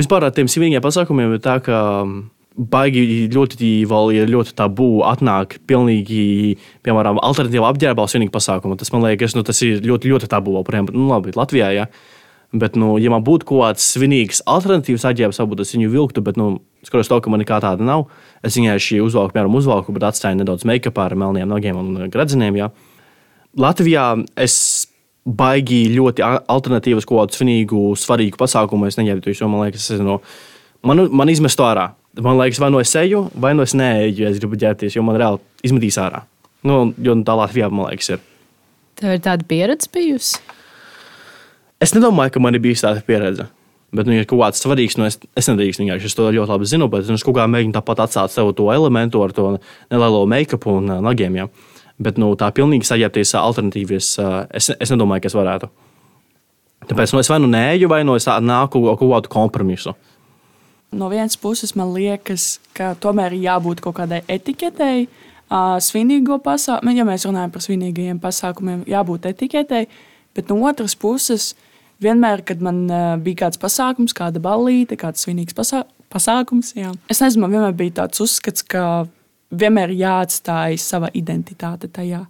vispār 0.00 0.30
ar 0.30 0.32
tiem 0.32 0.48
svinīgiem 0.48 0.84
pasākumiem 0.84 1.36
ir 1.36 1.44
tā, 1.44 1.60
ka. 1.64 1.84
Um, 2.00 2.18
baigi 2.58 3.28
ļoti, 3.30 3.68
vēl 3.86 4.08
ir 4.16 4.30
ļoti 4.32 4.54
tabū 4.58 4.88
atnāk 5.06 5.60
pilnīgi, 5.70 6.56
piemēram, 6.82 7.20
alternatīva 7.22 7.70
apģērbā 7.70 8.02
uz 8.02 8.16
vienīgu 8.16 8.34
pasākumu. 8.34 8.74
Tas 8.80 8.90
man 8.90 9.06
liekas, 9.06 9.36
nu, 9.38 9.44
tas 9.46 9.62
ir 9.62 9.78
ļoti, 9.86 10.10
ļoti 10.10 10.30
tabū. 10.32 10.56
Piemēram, 10.66 10.90
nu, 10.96 11.06
labi, 11.12 11.36
Latvijā. 11.38 11.70
Ja. 11.76 11.86
Bet, 12.48 12.78
nu, 12.80 12.94
ja 12.96 13.10
man 13.12 13.20
būtu 13.26 13.44
kaut 13.44 13.60
kāds 13.60 13.84
svinīgs 13.92 14.40
alternatīvs 14.48 15.04
aģērbs, 15.10 15.40
varbūt 15.42 15.60
es 15.66 15.74
viņu 15.74 15.90
vilktu, 15.92 16.22
bet, 16.24 16.38
nu, 16.40 16.62
skatoties 16.80 17.10
to, 17.12 17.18
ka 17.20 17.32
man 17.32 17.42
nekā 17.42 17.58
tāda 17.60 17.84
nav, 17.84 18.06
es 18.40 18.56
viņai 18.56 18.78
šī 18.80 19.02
uzvalku, 19.04 19.34
piemēram, 19.34 19.58
uzvalku, 19.58 19.92
bet 19.92 20.06
atstāju 20.08 20.38
nedaudz 20.40 20.64
make-up 20.68 20.96
ar 21.02 21.12
melniem 21.18 21.50
nogiem 21.50 21.76
un 21.76 22.06
gradzeniem. 22.08 22.56
Jā. 22.56 22.70
Latvijā 23.60 24.06
es 24.40 24.56
baigi 25.28 25.82
ļoti 25.92 26.24
alternatīvas 26.24 27.04
kaut 27.08 27.20
kādu 27.20 27.38
svinīgu, 27.38 27.82
svarīgu 28.00 28.40
pasākumu. 28.40 28.88
Es 28.88 28.96
neņēmu 28.96 29.24
to, 29.26 29.34
man 29.44 29.66
liekas, 29.66 29.90
es, 29.92 30.02
nu, 30.04 30.18
man, 30.88 31.04
man 31.12 31.32
izmestu 31.32 31.66
ārā. 31.68 31.90
Man 32.18 32.38
liekas, 32.40 32.58
vai 32.62 32.70
nu 32.72 32.80
es 32.80 32.94
eju, 32.98 33.26
vai 33.38 33.52
nu 33.54 33.66
es 33.66 33.76
neeju, 33.76 34.14
ja 34.22 34.32
es 34.32 34.40
gribu 34.40 34.56
ģērbties, 34.58 34.96
jo 34.96 35.04
man 35.06 35.18
reāli 35.20 35.68
izmetīs 35.68 36.00
ārā. 36.00 36.24
Nu, 36.66 36.88
jo 37.04 37.14
tā 37.26 37.36
Latvijā, 37.38 37.68
man 37.70 37.92
liekas, 37.92 38.14
ir. 38.16 38.24
Tev 38.98 39.14
ir 39.14 39.20
tāda 39.22 39.46
pieredze 39.46 39.90
bijusi? 39.94 40.40
Es 41.78 41.94
nedomāju, 41.94 42.34
ka 42.34 42.42
man 42.42 42.58
ir 42.58 42.62
bijusi 42.62 42.82
tāda 42.86 43.02
pieredze. 43.06 43.46
Bet, 43.94 44.04
nu, 44.04 44.12
ja 44.12 44.26
kaut 44.28 44.42
kāds 44.42 44.60
svarīgs, 44.60 44.98
nu, 45.00 45.06
es, 45.08 45.16
es 45.38 45.46
nedrīkstu 45.48 45.80
vienkārši, 45.80 46.10
es 46.10 46.16
to 46.18 46.26
ļoti 46.28 46.50
labi 46.50 46.66
zinu, 46.68 46.90
bet 46.92 47.06
nu, 47.08 47.16
es 47.16 47.24
kaut 47.24 47.38
kā 47.38 47.46
mēģinu 47.48 47.72
tāpat 47.78 48.02
atstāt 48.04 48.34
sev 48.34 48.50
to 48.58 48.66
elementu 48.74 49.22
ar 49.24 49.32
to 49.32 49.54
nelielo 49.88 50.26
make-up 50.28 50.66
un 50.68 50.90
uh, 50.90 50.98
nagiem. 51.04 51.38
Ja. 51.38 51.46
Bet 52.02 52.18
nu, 52.20 52.34
tā 52.38 52.50
pilnīgi 52.54 52.84
saģērbties 52.84 53.32
alternatīvas, 53.40 54.08
uh, 54.20 54.34
es, 54.52 54.68
es 54.74 54.92
nedomāju, 54.92 55.24
ka 55.24 55.30
es 55.30 55.36
varētu. 55.38 55.70
Tāpēc 56.90 57.14
nu, 57.14 57.22
es 57.22 57.30
vai 57.32 57.38
nu 57.40 57.48
nēju, 57.52 57.88
vai 57.90 58.02
nu 58.04 58.18
es 58.18 58.28
nāku 58.28 58.82
kaut 58.90 59.06
kādu 59.06 59.32
kompromisu. 59.32 59.94
No 60.98 61.08
vienas 61.12 61.38
puses, 61.40 61.72
man 61.76 61.94
liekas, 61.94 62.58
ka 62.76 62.92
tomēr 63.00 63.36
ir 63.36 63.46
jābūt 63.46 63.80
kaut 63.84 63.96
kādai 64.00 64.20
etiketei, 64.28 65.06
uh, 65.06 65.78
svinīgo 65.84 66.40
pasākumu, 66.44 66.92
ja 66.96 67.08
mēs 67.08 67.24
runājam 67.28 67.56
par 67.56 67.64
svinīgajiem 67.64 68.20
pasākumiem, 68.20 68.84
jābūt 68.88 69.30
etiketei, 69.32 69.86
bet 70.36 70.52
no 70.52 70.60
otras 70.68 70.96
puses, 70.96 71.54
vienmēr, 72.02 72.42
kad 72.46 72.62
man 72.64 72.84
uh, 72.86 73.12
bija 73.22 73.44
kāds 73.44 73.60
pasākums, 73.60 74.14
kāda 74.16 74.42
ballīte, 74.42 74.98
kāds 75.00 75.24
svinīgs 75.24 75.56
pasā 75.56 75.84
pasākums, 76.12 76.72
jā. 76.78 76.94
es 77.12 77.20
nezinu, 77.20 77.44
man 77.44 77.54
vienmēr 77.56 77.74
bija 77.76 77.98
tāds 78.02 78.22
uzskats, 78.24 78.64
ka 78.64 79.06
vienmēr 79.52 79.92
jāatstāj 79.96 80.78
sava 80.80 81.10
identitāte 81.16 81.90
tajā. 81.92 82.22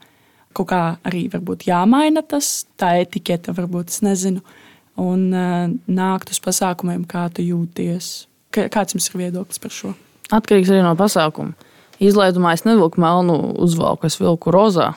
Kaut 0.57 0.71
kā 0.73 0.83
arī 1.07 1.27
varbūt 1.31 1.69
jāmaina 1.69 2.25
tas, 2.27 2.67
tā 2.81 2.97
etikete, 3.05 3.55
varbūt 3.55 3.93
es 3.93 4.03
nezinu, 4.03 4.43
un 4.99 5.29
uh, 5.31 5.71
nākt 5.87 6.35
uz 6.35 6.43
pasākumiem, 6.43 7.05
kā 7.07 7.29
tu 7.35 7.45
jūties. 7.47 8.27
Kāds 8.55 8.97
jums 8.97 9.11
ir 9.13 9.21
viedoklis 9.21 9.63
par 9.63 9.75
šo? 9.75 9.95
Atkarīgs 10.35 10.73
arī 10.73 10.83
no 10.83 10.95
pasākuma. 10.99 11.55
Izlaidumā 12.03 12.55
es 12.55 12.65
nevilku 12.67 13.01
melnu 13.03 13.37
uzvalku, 13.59 14.07
es 14.07 14.19
vilku 14.21 14.53
rozā, 14.55 14.93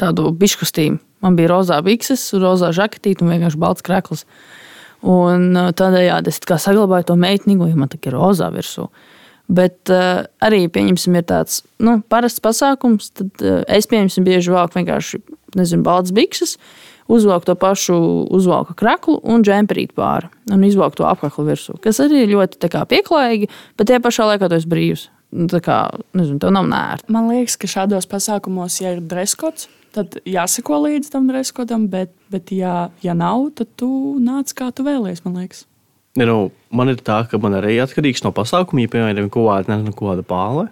tādu 0.00 0.30
biškustīmu. 0.36 1.00
Man 1.24 1.36
bija 1.38 1.52
rozā 1.52 1.78
bikses, 1.84 2.22
rozā 2.38 2.70
žaketīte 2.76 3.24
un 3.24 3.32
vienkārši 3.34 3.60
balts 3.60 3.84
krekls. 3.86 4.24
Un 5.06 5.52
tādējādi 5.78 6.32
es 6.32 6.42
tā 6.42 6.58
saglabāju 6.58 7.12
to 7.12 7.16
meitnīgo, 7.18 7.68
ja 7.70 7.78
man 7.78 7.90
tā 7.90 8.00
ir 8.02 8.16
rozā 8.18 8.50
virsū. 8.54 8.88
Bet 9.48 9.88
uh, 9.88 10.26
arī, 10.44 10.66
pieņemsim, 10.68 11.14
ir 11.16 11.24
tāds 11.24 11.62
nu, 11.80 12.02
parasts 12.12 12.42
pasākums, 12.44 13.08
tad 13.16 13.44
uh, 13.46 13.62
es, 13.64 13.88
pieņemsim, 13.88 14.26
bieži 14.26 14.52
vāku 14.52 14.76
vienkārši, 14.76 15.22
nezinu, 15.56 15.86
balts 15.86 16.12
bikses, 16.12 16.58
uzvelku 17.08 17.48
to 17.48 17.54
pašu 17.56 17.96
uzvalku 18.36 18.76
kreklu 18.76 19.16
un 19.24 19.46
džemperīt 19.46 19.94
pāri 19.96 20.28
un 20.52 20.66
izvelku 20.68 21.00
to 21.00 21.08
apaklu 21.08 21.46
virsū. 21.48 21.78
Kas 21.80 22.02
arī 22.04 22.26
ir 22.26 22.34
ļoti 22.34 22.68
kā, 22.68 22.84
pieklājīgi, 22.90 23.48
bet 23.80 23.88
tajā 23.88 24.02
pašā 24.04 24.28
laikā 24.34 24.52
esi 24.58 24.68
brīvs. 24.68 25.08
Nu, 25.32 25.44
tā 25.48 25.60
kā, 25.64 25.78
nezinu, 26.16 26.38
tev 26.40 26.52
nav 26.56 26.68
nērti. 26.68 27.12
Man 27.12 27.28
liekas, 27.32 27.58
ka 27.60 27.68
šādos 27.68 28.08
pasākumos, 28.08 28.78
ja 28.80 28.94
ir 28.96 29.02
dreskots, 29.04 29.68
tad 29.94 30.18
jāseko 30.28 30.82
līdz 30.84 31.10
tam 31.12 31.28
dreskotam, 31.30 31.88
bet, 31.92 32.12
bet 32.32 32.52
ja, 32.54 32.88
ja 33.04 33.14
nav, 33.16 33.50
tad 33.58 33.70
tu 33.80 33.90
nāc 34.22 34.52
kā 34.56 34.70
tu 34.74 34.86
vēlies, 34.86 35.24
man 35.24 35.38
liekas. 35.40 35.64
Ja, 36.18 36.26
nu, 36.26 36.50
man 36.74 36.90
ir 36.90 36.98
tā, 37.04 37.22
ka 37.30 37.38
man 37.40 37.54
arī 37.58 37.76
atkarīgs 37.82 38.24
no 38.24 38.32
pasākuma, 38.34 38.82
ja 38.82 38.90
piemēram 38.92 39.30
kaut 39.30 39.46
kāda, 39.46 39.74
nezinu, 39.74 39.94
kāda 39.98 40.24
pāle. 40.26 40.66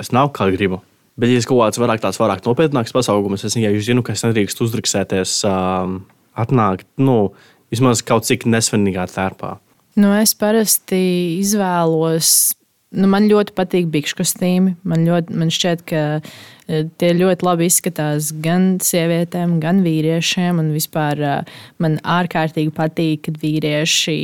Es 0.00 0.12
nav 0.14 0.30
kā 0.36 0.46
gribu. 0.54 0.80
Bet, 1.18 1.28
ja 1.28 1.40
ir 1.40 1.48
kaut 1.48 1.60
kāds 1.60 1.80
vairāk, 1.82 2.00
tāds 2.04 2.20
vairāk 2.22 2.44
nopietnāks 2.46 2.94
pasākums, 2.94 3.44
es 3.44 3.56
vienkārši 3.58 3.88
zinu, 3.90 4.04
ka 4.06 4.14
es 4.14 4.22
nedrīkstu 4.24 4.64
uzdrukstēties, 4.68 5.34
um, 5.48 5.98
atnākt 6.38 6.86
nu, 7.02 7.34
vismaz 7.72 8.04
kaut 8.06 8.28
cik 8.28 8.46
nesvinīgā 8.48 9.04
tērpā. 9.12 9.56
Nu, 10.00 10.14
es 10.16 10.32
parasti 10.38 11.02
izvēlos 11.42 12.54
Nu, 12.92 13.08
man 13.08 13.24
ļoti 13.30 13.54
patīk 13.56 13.86
bikšu 13.92 14.18
kostīmi. 14.18 14.74
Man, 14.88 15.06
ļoti, 15.08 15.36
man 15.40 15.48
šķiet, 15.52 15.84
ka 15.88 16.02
e, 16.20 16.82
tie 17.00 17.12
ļoti 17.16 17.46
labi 17.46 17.68
izskatās 17.70 18.28
gan 18.44 18.74
sievietēm, 18.84 19.56
gan 19.62 19.80
vīriešiem. 19.84 20.60
Un 20.60 20.68
vispār 20.74 21.22
e, 21.24 21.32
man 21.80 21.96
ārkārtīgi 22.04 22.74
patīk, 22.76 23.24
kad 23.28 23.40
vīrieši 23.40 24.18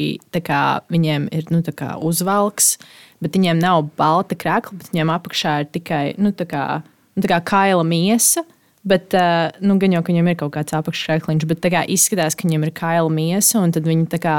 kā, 0.44 0.62
viņiem 0.92 1.30
ir 1.32 1.48
nu, 1.54 1.62
uzvalks, 2.10 2.74
bet 3.24 3.40
viņiem 3.40 3.64
nav 3.64 3.88
balta 3.96 4.36
krākla, 4.36 4.76
bet 4.76 4.92
viņiem 4.92 5.16
apakšā 5.16 5.56
ir 5.64 5.72
tikai 5.78 6.04
nu, 6.20 6.34
kā, 6.36 6.66
nu, 7.16 7.24
kā 7.24 7.40
kaila 7.48 7.88
miesa. 7.88 8.44
Bet, 8.88 9.12
uh, 9.12 9.50
nu, 9.60 9.76
gan 9.80 9.92
jau, 9.92 10.00
ka 10.00 10.12
viņam 10.12 10.30
ir 10.30 10.36
kaut 10.40 10.54
kāds 10.54 10.72
apakšsēkliņš, 10.78 11.46
bet 11.50 11.66
kā, 11.74 11.82
izskatās, 11.92 12.36
ka 12.38 12.46
viņam 12.46 12.64
ir 12.64 12.72
kaila 12.76 13.10
miesa, 13.12 13.60
un 13.60 13.74
tad 13.74 13.84
viņi, 13.88 14.06
kā, 14.22 14.36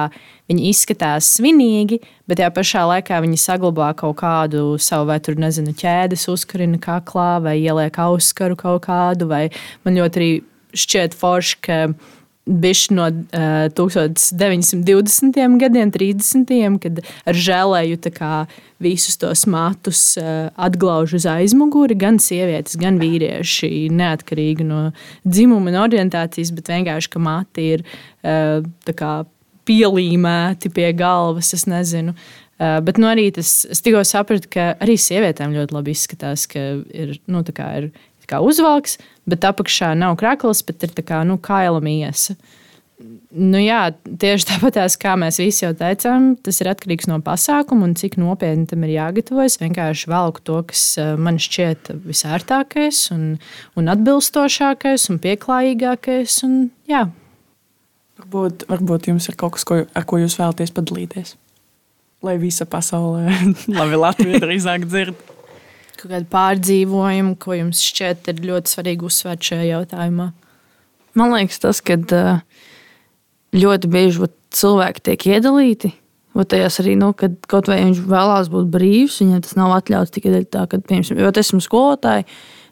viņi 0.50 0.70
izskatās 0.72 1.28
svinīgi, 1.36 2.00
bet 2.30 2.42
tajā 2.42 2.50
pašā 2.56 2.86
laikā 2.90 3.20
viņi 3.26 3.42
saglabā 3.44 3.92
kaut 4.00 4.18
kādu 4.24 4.64
savu, 4.82 5.12
vai 5.12 5.20
tur, 5.22 5.38
nezinu, 5.38 5.76
ķēdes 5.78 6.26
uzkarina 6.34 6.82
kaklā, 6.82 7.36
vai 7.46 7.60
ieliek 7.62 8.02
auskaru 8.02 8.58
kaut 8.58 8.88
kādu, 8.88 9.30
vai 9.30 9.44
man 9.86 10.00
ļoti 10.02 10.24
arī 10.24 10.32
šķiet 10.78 11.18
forši, 11.20 11.60
ka 11.66 11.78
bišķi 12.50 12.96
no 12.98 13.08
uh, 13.10 13.68
1920. 13.78 15.40
gadiem, 15.62 15.92
30. 15.94 16.54
kad 16.82 17.02
ar 17.30 17.40
žēlēju 17.48 18.00
visus 18.82 19.20
tos 19.22 19.46
matus 19.50 20.02
uh, 20.18 20.50
atglauž 20.58 21.18
uz 21.20 21.28
aizmuguri, 21.30 21.98
gan 22.00 22.20
sievietes, 22.22 22.80
gan 22.80 23.00
vīrieši, 23.02 23.90
neatkarīgi 23.94 24.66
no 24.66 24.90
dzimuma 25.28 25.74
un 25.74 25.82
orientācijas, 25.84 26.54
bet 26.56 26.72
vienkārši, 26.74 27.14
ka 27.14 27.22
mati 27.22 27.70
ir 27.78 27.86
uh, 27.86 28.66
kā, 28.88 29.14
pielīmēti 29.70 30.72
pie 30.74 30.92
galvas, 30.98 31.54
es 31.54 31.68
nezinu. 31.70 32.16
Uh, 32.60 32.80
bet 32.84 32.98
nu, 33.00 33.08
arī 33.08 33.30
tas, 33.36 33.62
es 33.72 33.84
tikko 33.86 34.02
sapratu, 34.08 34.50
ka 34.52 34.74
arī 34.82 34.98
sievietēm 35.00 35.54
ļoti 35.56 35.76
labi 35.76 35.94
izskatās, 35.96 36.48
ka 36.50 36.64
ir, 36.90 37.14
nu, 37.30 37.44
ir 37.46 37.92
kā 38.30 38.42
uzvalks, 38.46 38.98
bet 39.30 39.46
apakšā 39.48 39.94
nav 39.98 40.18
krakls, 40.22 40.64
bet 40.66 40.86
ir 40.86 40.96
kā 41.02 41.24
nu, 41.28 41.40
kaila 41.42 41.82
miesa. 41.84 42.38
Nu, 43.30 43.60
jā, 43.62 43.94
tieši 44.04 44.48
tāpat 44.50 44.80
kā 45.00 45.14
mēs 45.20 45.38
visi 45.40 45.62
jau 45.64 45.72
teicām, 45.78 46.34
tas 46.44 46.58
ir 46.60 46.68
atkarīgs 46.72 47.08
no 47.08 47.20
pasākuma 47.24 47.86
un 47.88 47.94
cik 47.96 48.18
nopietni 48.20 48.68
tam 48.68 48.84
ir 48.84 48.96
jāgatavojas. 48.98 49.60
Vienkārši 49.62 50.10
velku 50.12 50.44
to, 50.44 50.58
kas 50.68 50.84
eh, 51.00 51.14
man 51.16 51.40
šķiet 51.40 51.94
visērtākais, 52.10 53.06
un, 53.16 53.24
un 53.80 53.94
atbilstošākais 53.94 55.08
un 55.14 55.22
pieklājīgākais. 55.24 56.42
Un, 56.50 56.60
jā. 56.90 57.06
varbūt, 58.20 58.68
varbūt 58.74 59.12
jums 59.14 59.32
ir 59.32 59.40
kaut 59.40 59.56
kas, 59.56 59.68
ko, 59.70 59.84
ar 59.88 60.10
ko 60.10 60.20
jūs 60.20 60.36
vēlaties 60.42 60.76
padalīties. 60.76 61.38
Lai 62.26 62.36
visa 62.42 62.68
pasaule, 62.68 63.30
labi, 63.72 64.00
Latvija 64.08 64.44
drīzāk 64.44 64.90
dzird 64.90 65.39
kaut 66.00 66.14
kādi 66.14 66.30
pārdzīvojumi, 66.32 67.38
ko 67.42 67.58
jums 67.58 67.84
šķiet 67.86 68.30
ir 68.32 68.44
ļoti 68.50 68.74
svarīgi 68.74 69.08
uzsvērt 69.08 69.50
šajā 69.52 69.66
jautājumā? 69.70 70.30
Man 71.20 71.34
liekas, 71.36 71.60
tas, 71.64 71.82
ka 71.84 71.98
ļoti 73.56 73.90
bieži 73.92 74.24
vat, 74.24 74.36
cilvēki 74.56 75.04
tiek 75.10 75.26
iedalīti. 75.36 75.94
Tajās 76.40 76.78
arī, 76.80 76.94
nu, 76.96 77.10
kad 77.18 77.34
kaut 77.52 77.68
vai 77.68 77.82
viņš 77.82 77.98
vēlās 78.08 78.48
būt 78.54 78.70
brīvs, 78.72 79.18
viņam 79.20 79.42
tas 79.44 79.58
nav 79.60 79.74
atļauts 79.76 80.14
tikai 80.16 80.46
tā, 80.48 80.64
ka, 80.72 80.78
piemēram, 80.80 81.20
jo 81.20 81.32
es 81.34 81.40
esmu 81.42 81.60
skolotāji, 81.66 82.24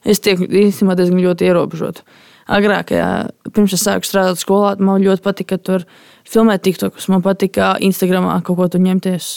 es 0.07 0.21
tiek 0.23 0.39
īstenībā 0.39 0.95
diezgan 0.95 1.19
ļoti 1.25 1.49
ierobežota. 1.49 2.05
Agrāk, 2.47 2.93
jā, 2.95 3.09
pirms 3.51 3.75
es 3.75 3.83
sāku 3.83 4.07
strādāt 4.07 4.39
skolā, 4.39 4.77
man 4.79 5.03
ļoti 5.03 5.25
patika 5.25 5.57
tur 5.59 5.83
filmēt 6.29 6.63
TikTokus. 6.63 7.09
Man 7.11 7.25
patika 7.25 7.73
Instagramā 7.83 8.37
kaut 8.47 8.61
ko 8.61 8.69
tur 8.71 8.85
ņemties 8.85 9.33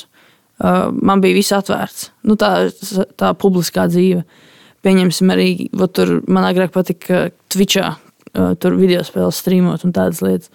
man 0.61 1.23
bija 1.23 1.37
viss 1.39 1.55
atvērts. 1.57 2.11
Nu, 2.29 2.37
tā, 2.41 2.69
tā 3.21 3.33
publiskā 3.39 3.87
dzīve. 3.91 4.25
Pieņemsim, 4.85 5.33
arī 5.33 5.49
tur 5.93 6.19
man 6.31 6.47
agrāk 6.49 6.73
patika 6.73 7.29
Twitchā, 7.53 7.95
uh, 7.97 8.53
tur 8.61 8.77
video 8.81 9.03
spēles 9.05 9.41
streamot 9.43 9.85
un 9.85 9.97
tādas 9.97 10.23
lietas. 10.25 10.53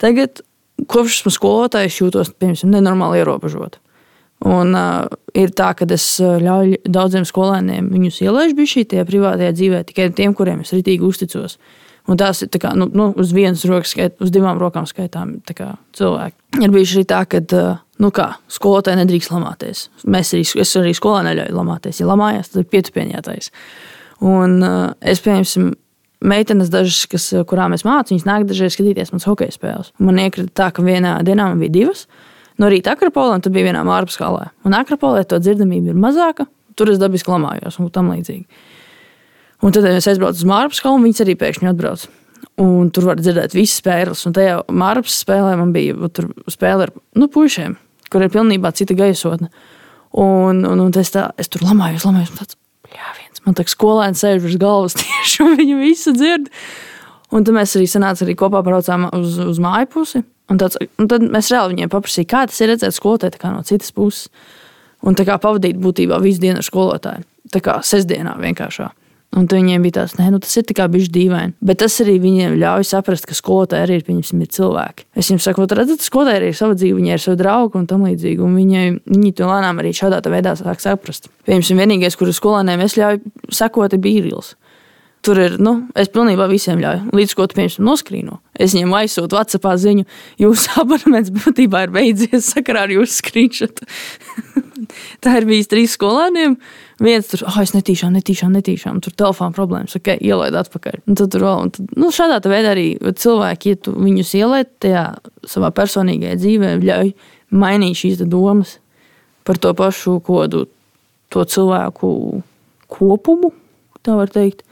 Tagad, 0.00 0.40
kopš 0.92 1.20
esmu 1.20 1.32
skolotājs, 1.34 2.00
jūtos 2.00 2.32
piemēram, 2.36 2.72
nenormāli 2.72 3.20
ierobežot. 3.22 3.80
Un, 4.46 4.76
uh, 4.76 5.08
ir 5.36 5.52
tā, 5.56 5.72
ka 5.76 5.88
es 5.92 6.06
ļauju 6.20 6.82
daudziem 6.92 7.24
skolēniem 7.28 7.88
viņus 7.92 8.22
ielaižu 8.24 8.68
šī 8.72 8.86
privātajā 9.08 9.56
dzīvē, 9.56 9.82
tikai 9.88 10.10
tiem, 10.16 10.36
kuriem 10.36 10.64
es 10.64 10.72
ritīgi 10.76 11.04
uzticos. 11.04 11.56
Uh, 11.56 11.86
Un 12.06 12.18
tās 12.20 12.42
ir 12.44 12.50
kā, 12.62 12.70
nu, 12.78 12.86
nu, 12.94 13.08
uz 13.18 13.32
vienas 13.34 13.64
rokas, 13.66 13.92
skait, 13.94 14.14
uz 14.22 14.30
divām 14.34 14.60
rokām 14.62 14.86
skaitām 14.86 15.36
cilvēki. 15.46 16.36
Ir 16.62 16.74
bijuši 16.74 17.00
arī 17.00 17.06
tā, 17.10 17.22
ka 17.26 17.40
nu, 18.02 18.10
kā, 18.14 18.28
skolotāji 18.52 19.00
nedrīkst 19.00 19.32
lamāties. 19.32 19.86
Mēs 20.08 20.34
arī, 20.36 20.44
es 20.62 20.76
arī 20.78 20.92
skolā 20.96 21.22
neļauju 21.26 21.56
lamāties. 21.56 22.00
Ja 22.02 22.10
lamājās, 22.10 22.52
tad 22.52 22.64
ir 22.64 22.70
pietupienītais. 22.74 23.50
Un 24.26 24.60
es, 25.00 25.20
piemēram, 25.24 25.74
meitenes, 26.24 26.70
dažas, 26.72 27.04
kas, 27.10 27.28
kurām 27.48 27.76
es 27.76 27.84
mācu, 27.86 28.14
viņas 28.14 28.28
nāk 28.28 28.46
dažreiz 28.48 28.76
skatīties 28.76 29.12
manas 29.12 29.28
hokeja 29.28 29.54
spēles. 29.54 29.92
Man 30.02 30.20
iekrita 30.22 30.52
tā, 30.62 30.70
ka 30.74 30.84
vienā 30.84 31.18
dienā 31.26 31.50
man 31.50 31.62
bija 31.62 31.74
divas. 31.80 32.06
No 32.60 32.70
rīta 32.72 32.94
Akropolē, 32.96 33.36
un 33.36 33.44
tad 33.44 33.52
bija 33.52 33.68
vienā 33.68 33.82
ārpus 33.84 34.16
skalē. 34.16 34.48
Un 34.64 34.76
Akropolē 34.76 35.26
to 35.28 35.40
dzirdamība 35.42 35.92
ir 35.92 35.98
mazāka, 36.00 36.46
tur 36.76 36.92
es 36.92 37.00
dabiski 37.00 37.32
lamājos 37.32 37.76
un 37.80 37.90
tam 37.92 38.08
līdzīgi. 38.14 38.46
Un 39.64 39.72
tad 39.72 39.88
es 39.88 40.08
aizbraucu 40.08 40.40
uz 40.40 40.48
Mārpas 40.48 40.80
kalnu, 40.84 41.04
viņas 41.04 41.22
arī 41.24 41.36
pēkšņi 41.40 41.68
atbrauc. 41.70 42.06
Un 42.60 42.90
tur 42.94 43.10
var 43.10 43.20
dzirdēt 43.20 43.56
visas 43.56 43.80
spēles. 43.80 44.24
Un 44.28 44.34
tajā 44.36 44.58
Mārpas 44.72 45.20
spēlē 45.24 45.56
man 45.60 45.72
bija 45.76 46.08
spēle 46.52 46.88
ar 46.88 46.92
nu, 47.16 47.28
puišiem, 47.32 47.76
kur 48.12 48.24
ir 48.24 48.32
pilnībā 48.32 48.72
cita 48.76 48.96
gaisotne. 48.98 49.50
Un, 50.16 50.62
un, 50.64 50.80
un 50.80 50.94
es, 50.96 51.12
tā, 51.12 51.28
es 51.40 51.50
tur 51.52 51.64
lamājos, 51.66 52.06
lamājos. 52.08 52.32
Tāds, 52.38 52.58
jā, 52.92 53.08
viens 53.18 53.42
man 53.44 53.56
tā 53.58 53.66
skolēns 53.68 54.22
sēž 54.22 54.42
virs 54.44 54.60
galvas 54.60 54.96
tieši, 55.00 55.42
un 55.44 55.56
viņi 55.60 55.78
visu 55.80 56.14
dzird. 56.16 56.50
Un 57.34 57.44
tad 57.44 57.56
mēs 57.56 57.74
arī 57.76 57.88
sanācām, 57.90 58.28
arī 58.28 58.36
kopā 58.38 58.62
braucām 58.64 59.08
uz, 59.16 59.38
uz 59.42 59.60
māju 59.62 59.90
pusi. 59.92 60.22
Un, 60.46 60.60
tāds, 60.62 60.78
un 60.78 61.08
tad 61.10 61.24
mēs 61.26 61.50
reāli 61.50 61.74
viņiem 61.74 61.90
paprasījām, 61.90 62.28
kā 62.30 62.44
tas 62.46 62.60
ir 62.62 62.70
redzēt 62.70 62.94
skolotāju 62.94 63.50
no 63.50 63.64
citas 63.66 63.90
puses. 63.94 64.28
Un 65.06 65.18
tā 65.18 65.26
kā 65.26 65.36
pavadīt 65.42 65.76
būtībā 65.82 66.20
visu 66.22 66.40
dienu 66.42 66.62
ar 66.62 66.66
skolotāju. 66.66 67.26
Tā 67.52 67.60
kā 67.62 67.76
sestdienā 67.84 68.36
vienkāršā. 68.40 68.88
Un 69.36 69.48
viņiem 69.50 69.82
bija 69.84 69.98
tāds, 69.98 70.14
ka 70.16 70.28
nu, 70.32 70.38
tas 70.40 70.54
ir 70.56 70.64
bijis 70.92 71.10
dīvaini. 71.12 71.56
Bet 71.60 71.82
tas 71.82 71.98
arī 72.00 72.14
viņiem 72.22 72.54
ļauj 72.60 72.86
saprast, 72.88 73.26
ka 73.28 73.34
skolotāji 73.36 73.84
arī 73.84 73.98
ir, 74.00 74.04
ir 74.16 74.50
cilvēki. 74.56 75.08
Es 75.18 75.28
viņiem 75.28 75.42
saku, 75.44 75.66
redzat, 75.76 76.04
skolotāji 76.04 76.40
arī 76.40 76.52
ir 76.52 76.56
sava 76.56 76.76
dzīve, 76.78 76.96
viņi 76.96 77.12
ir 77.12 77.20
savi 77.20 77.40
draugi 77.42 77.76
un 77.80 77.88
tam 77.90 78.06
līdzīgi. 78.06 78.40
Un 78.46 78.54
viņi, 78.56 78.84
viņi 79.10 79.32
to 79.36 79.50
lēnām 79.50 79.82
arī 79.82 79.92
šādā 79.96 80.22
veidā 80.32 80.54
sāk 80.56 80.80
saprast. 80.80 81.28
Piemēram, 81.44 81.82
vienīgais, 81.82 82.16
kuru 82.16 82.32
skolēniem 82.32 82.86
es 82.86 82.96
ļauju 82.96 83.52
sekot, 83.58 83.92
ir 83.92 84.04
bīrils. 84.06 84.54
Tur 85.26 85.40
ir, 85.42 85.56
nu, 85.58 85.72
es 85.98 86.06
pilnībā 86.14 86.46
visiem 86.46 86.78
ļauju. 86.78 87.10
Līdz 87.18 87.32
ko 87.34 87.48
tu 87.50 87.58
piemēram 87.58 87.86
noskrīno. 87.88 88.36
Es 88.54 88.76
viņiem 88.76 88.92
aizsūtu 88.94 89.34
WhatsApp 89.34 89.66
ziņu, 89.82 90.06
jūsu 90.38 90.74
abonements 90.84 91.32
būtībā 91.34 91.86
ir 91.86 91.94
beidzies 91.96 92.52
sakarā 92.54 92.86
ar 92.86 92.94
jūsu 92.94 93.18
screenshot. 93.24 93.82
Tā 95.24 95.40
ir 95.40 95.48
bijis 95.48 95.72
trīs 95.72 95.96
skolēniem. 95.98 96.54
Viens 97.02 97.26
tur, 97.28 97.42
ah, 97.44 97.58
oh, 97.58 97.64
es 97.64 97.74
netīšām, 97.74 98.14
netīšām, 98.16 98.54
netīšām, 98.56 99.02
tur 99.04 99.12
telefona 99.12 99.52
problēmas, 99.52 99.98
ok, 99.98 100.14
ielaid 100.24 100.56
atpakaļ. 100.56 101.02
Un 101.04 101.18
tad 101.18 101.34
tur 101.34 101.44
vēl, 101.44 101.66
un 101.66 101.72
tad, 101.76 101.90
nu, 101.92 102.08
šādā 102.14 102.38
veidā 102.48 102.72
arī 102.72 102.86
cilvēki, 103.20 103.74
ja 103.74 103.80
tu 103.84 103.92
viņus 104.00 104.32
ielaid 104.38 104.70
tajā 104.80 105.04
savā 105.44 105.68
personīgajā 105.76 106.38
dzīvē, 106.40 106.72
ļauj 106.80 107.12
mainīt 107.52 108.00
šīs 108.00 108.24
domas 108.24 108.78
par 109.46 109.60
to 109.60 109.74
pašu 109.76 110.16
kodu, 110.24 110.64
to 111.28 111.44
cilvēku 111.44 112.08
kopumu, 112.90 113.52
tā 114.06 114.16
var 114.16 114.32
teikt 114.32 114.64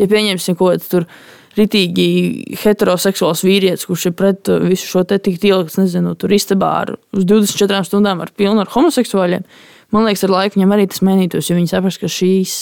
ja 0.00 0.08
pieņemsim 0.10 0.56
kaut 0.58 0.76
kādu 0.76 0.90
tur 0.90 1.06
ritīgi 1.56 2.56
heteroseksuāls 2.60 3.42
vīrietis, 3.46 3.86
kurš 3.88 4.10
ir 4.10 4.16
pret 4.16 4.50
visu 4.66 4.90
šo 4.90 5.06
te 5.08 5.16
tikt 5.22 5.46
ielikts, 5.48 5.78
nezinu, 5.80 6.12
tur 6.20 6.34
istabā 6.36 6.72
ar, 6.82 6.92
uz 7.16 7.24
24 7.24 7.86
stundām 7.88 8.20
ar 8.24 8.32
pilnu 8.36 8.60
ar 8.60 8.72
homoseksuāļiem, 8.74 9.46
man 9.96 10.06
liekas, 10.08 10.26
ar 10.26 10.34
laiku 10.34 10.58
viņam 10.58 10.76
arī 10.76 10.86
tas 10.92 11.02
mainītos, 11.06 11.50
jo 11.50 11.58
viņi 11.58 11.72
saprast, 11.72 12.02
ka 12.02 12.12
šīs, 12.12 12.54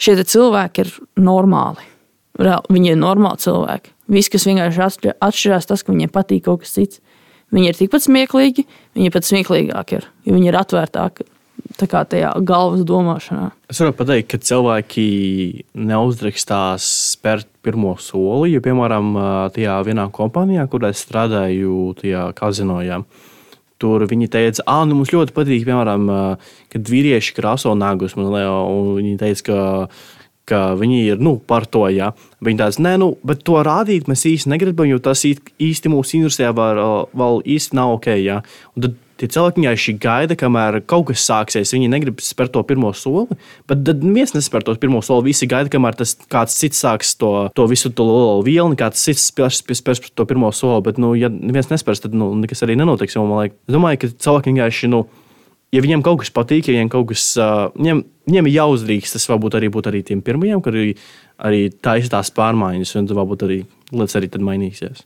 šie 0.00 0.16
cilvēki 0.20 0.84
ir 0.84 0.94
normāli. 1.20 1.90
Reāli, 2.40 2.74
viņi 2.74 2.94
ir 2.94 2.98
normāli 3.00 3.42
cilvēki. 3.44 3.92
Viss, 4.14 4.30
kas 4.32 4.46
vienkārši 4.48 5.12
atšķirās, 5.22 5.68
tas, 5.70 5.84
ka 5.84 5.94
viņiem 5.94 6.12
patīk 6.12 6.46
kaut 6.48 6.64
kas 6.64 6.74
cits. 6.76 7.00
Viņi 7.54 7.70
ir 7.70 7.78
tikpat 7.78 8.02
smieklīgi, 8.08 8.64
viņi 8.96 9.06
ir 9.08 9.14
pat 9.14 9.26
smieklīgāki, 9.28 10.00
ir, 10.00 10.08
jo 10.26 10.34
viņi 10.34 10.50
ir 10.50 10.58
atvērtāki 10.58 11.28
tā 11.78 11.88
kā 11.90 12.02
tajā 12.08 12.32
galvas 12.46 12.84
domāšanā. 12.86 13.50
Es 13.70 13.80
varu 13.82 13.94
pateikt, 13.96 14.28
ka 14.32 14.40
cilvēki 14.42 15.04
neuzdrīkstās 15.78 16.86
spērt 17.14 17.48
pirmo 17.64 17.94
soli. 18.02 18.52
Jo, 18.54 18.62
piemēram, 18.64 19.14
tajā 19.54 19.78
vienā 19.86 20.08
kompānijā, 20.14 20.66
kurā 20.70 20.92
es 20.94 21.02
strādāju, 21.06 21.94
tajā 22.00 22.26
kazinojā, 22.38 23.00
tur 23.82 24.06
viņi 24.10 24.30
teica, 24.32 24.64
ah, 24.70 24.84
nu 24.88 24.98
mums 24.98 25.12
ļoti 25.14 25.34
patīk, 25.36 25.64
piemēram, 25.68 26.10
kad 26.72 26.92
vīrieši 26.92 27.34
krāso 27.36 27.74
nagus. 27.78 28.14
Viņi 28.16 29.16
teica, 29.20 29.48
ka 29.48 29.62
ka 30.48 30.74
viņi 30.76 30.98
ir 31.14 31.22
nu, 31.24 31.36
par 31.40 31.66
to. 31.70 31.86
Ja. 31.92 32.12
Viņi 32.44 32.60
tāds, 32.60 32.80
nē, 32.82 32.96
nu, 33.00 33.14
bet 33.26 33.44
to 33.48 33.60
rādīt 33.64 34.10
mēs 34.10 34.26
īsti 34.28 34.52
negribam, 34.52 34.88
jo 34.90 35.00
tas 35.02 35.24
īsti 35.24 35.92
mūsu 35.92 36.18
industrijā 36.20 36.52
var, 36.56 36.80
vēl 37.16 37.40
īsti 37.56 37.78
nav 37.78 37.96
ok. 37.98 38.10
Ja. 38.20 38.42
Un 38.76 38.86
tad 38.86 38.98
Tie 39.14 39.28
cilvēki 39.30 39.94
gaida, 40.02 40.34
kamēr 40.34 40.80
kaut 40.90 41.06
kas 41.12 41.22
sāksies. 41.22 41.70
Viņi 41.76 41.90
negrib 41.92 42.22
spērt 42.24 42.50
to 42.56 42.62
pirmo 42.66 42.90
soli, 42.92 43.36
bet 43.70 43.84
tad 43.86 44.02
neviens 44.02 44.34
nespēr 44.34 44.64
to 44.66 44.74
pirmo 44.80 45.02
soli. 45.06 45.28
Visi 45.30 45.46
gaida, 45.46 45.70
kamēr 45.70 45.94
tas 46.00 46.16
kāds 46.30 46.56
cits 46.58 46.82
sāks 46.82 47.14
to, 47.16 47.48
to 47.54 47.66
visu 47.70 47.92
to 47.94 48.06
vilni, 48.46 48.78
kāds 48.80 49.02
cits 49.06 49.28
spērs 49.30 49.62
to 50.10 50.26
pirmo 50.26 50.50
soli. 50.50 50.82
Bet, 50.88 50.98
nu, 50.98 51.14
ja 51.14 51.30
neviens 51.30 51.70
nespērs, 51.70 52.02
tad 52.02 52.16
nu, 52.18 52.32
nekas 52.42 52.66
arī 52.66 52.74
nenotiks. 52.80 53.14
Liek, 53.14 53.54
es 53.54 53.76
domāju, 53.76 54.02
ka 54.02 54.10
cilvēki 54.26 54.50
vienkārši. 54.54 54.90
Nu, 54.90 55.06
Ja 55.74 55.80
viņiem 55.82 56.04
kaut 56.06 56.20
kas 56.20 56.28
patīk, 56.30 56.68
ja 56.68 56.76
viņiem 56.76 56.90
kaut 56.92 57.08
kas 57.10 57.22
uh, 57.34 57.64
viņiem, 57.74 58.04
viņiem 58.30 58.46
ir 58.46 58.54
jāuzdrīkst, 58.60 59.16
tas 59.16 59.24
varbūt 59.26 59.56
arī 59.58 59.72
būtu 59.74 59.90
arī 59.90 60.04
tiem 60.06 60.20
pirmajiem, 60.22 60.60
kad 60.62 60.76
arī, 60.76 60.92
arī 61.48 61.64
taisa 61.82 62.12
tās 62.12 62.30
pārmaiņas, 62.36 62.94
un 63.00 63.10
varbūt 63.10 63.42
arī 63.48 63.56
lietas 63.90 64.14
arī 64.20 64.28
tad 64.30 64.44
mainīsies. 64.46 65.02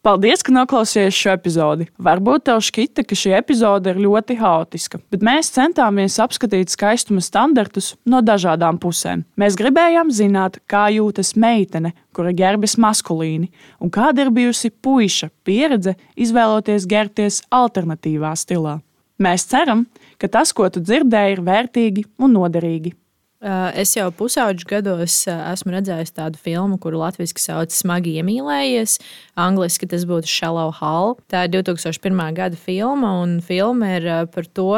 Paldies, 0.00 0.40
ka 0.40 0.52
noklausījāties 0.54 1.16
šo 1.16 1.32
epizodi. 1.36 1.86
Varbūt 2.00 2.46
tev 2.48 2.62
šķita, 2.64 3.02
ka 3.04 3.16
šī 3.20 3.34
epizode 3.36 3.92
ir 3.92 3.98
ļoti 4.00 4.38
haotiska, 4.40 5.02
bet 5.12 5.24
mēs 5.26 5.50
centāmies 5.52 6.16
apskatīt 6.24 6.72
skaistuma 6.72 7.20
standartus 7.20 7.90
no 8.08 8.22
dažādām 8.24 8.78
pusēm. 8.80 9.26
Mēs 9.36 9.58
gribējām 9.60 10.08
zināt, 10.08 10.56
kā 10.64 10.86
jūtas 10.94 11.34
meitene, 11.36 11.92
kura 12.16 12.32
gerbjas 12.32 12.78
maskulīni, 12.80 13.50
un 13.76 13.92
kāda 13.92 14.24
ir 14.24 14.32
bijusi 14.32 14.72
puika 14.72 15.28
pieredze 15.44 15.98
izvēloties 16.16 16.88
gerbties 16.88 17.42
alternatīvā 17.52 18.32
stilā. 18.40 18.78
Mēs 19.20 19.44
ceram, 19.52 19.84
ka 20.16 20.32
tas, 20.32 20.54
ko 20.56 20.70
tu 20.72 20.80
dzirdēji, 20.80 21.36
ir 21.36 21.44
vērtīgi 21.44 22.08
un 22.24 22.38
noderīgi. 22.38 22.96
Eh, 23.40 23.72
es 23.80 23.94
jau 23.96 24.10
pusauģu 24.12 24.66
gados 24.68 25.14
eh, 25.24 25.38
esmu 25.54 25.72
redzējis 25.72 26.12
tādu 26.12 26.36
filmu, 26.42 26.76
kuru 26.80 26.98
latviešu 27.00 27.40
sauc 27.40 27.72
Smagi 27.72 28.18
iemīlējies. 28.20 28.98
Angliski 29.40 29.88
tas 29.88 30.04
būtu 30.08 30.28
Shallow 30.28 30.74
Hall. 30.76 31.14
Tā 31.32 31.46
ir 31.46 31.54
2001. 31.54 32.20
gada 32.36 32.60
filma, 32.60 33.14
un 33.22 33.38
filma 33.40 33.94
ir 33.96 34.08
eh, 34.08 34.24
par 34.28 34.48
to, 34.48 34.72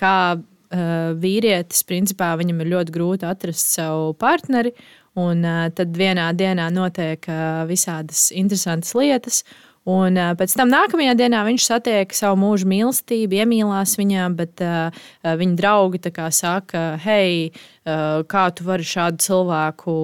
kā 0.00 0.18
vīrietis, 0.66 1.84
principā, 1.86 2.32
viņam 2.36 2.58
ir 2.64 2.68
ļoti 2.72 2.92
grūti 2.92 3.24
atrast 3.24 3.70
savu 3.76 4.10
partneri. 4.18 4.72
Un 5.16 5.46
tad 5.78 5.94
vienā 5.96 6.26
dienā 6.36 6.66
notiek 6.74 7.22
visādas 7.70 8.26
interesantas 8.34 8.90
lietas. 8.98 9.38
Un 9.86 10.18
uh, 10.18 10.32
pēc 10.34 10.56
tam 10.58 10.70
nākamajā 10.72 11.12
dienā 11.14 11.44
viņš 11.46 11.66
satiek 11.68 12.14
savu 12.16 12.40
mūža 12.42 12.66
mīlestību, 12.66 13.38
iemīlās 13.38 13.94
viņā, 14.00 14.24
bet 14.34 14.62
uh, 14.64 14.90
viņa 15.22 15.54
draugi 15.60 16.00
saka, 16.34 16.98
hei, 17.04 17.52
uh, 17.86 18.24
kā 18.26 18.48
tu 18.50 18.66
vari 18.66 18.82
šādu 18.82 19.22
cilvēku 19.22 19.94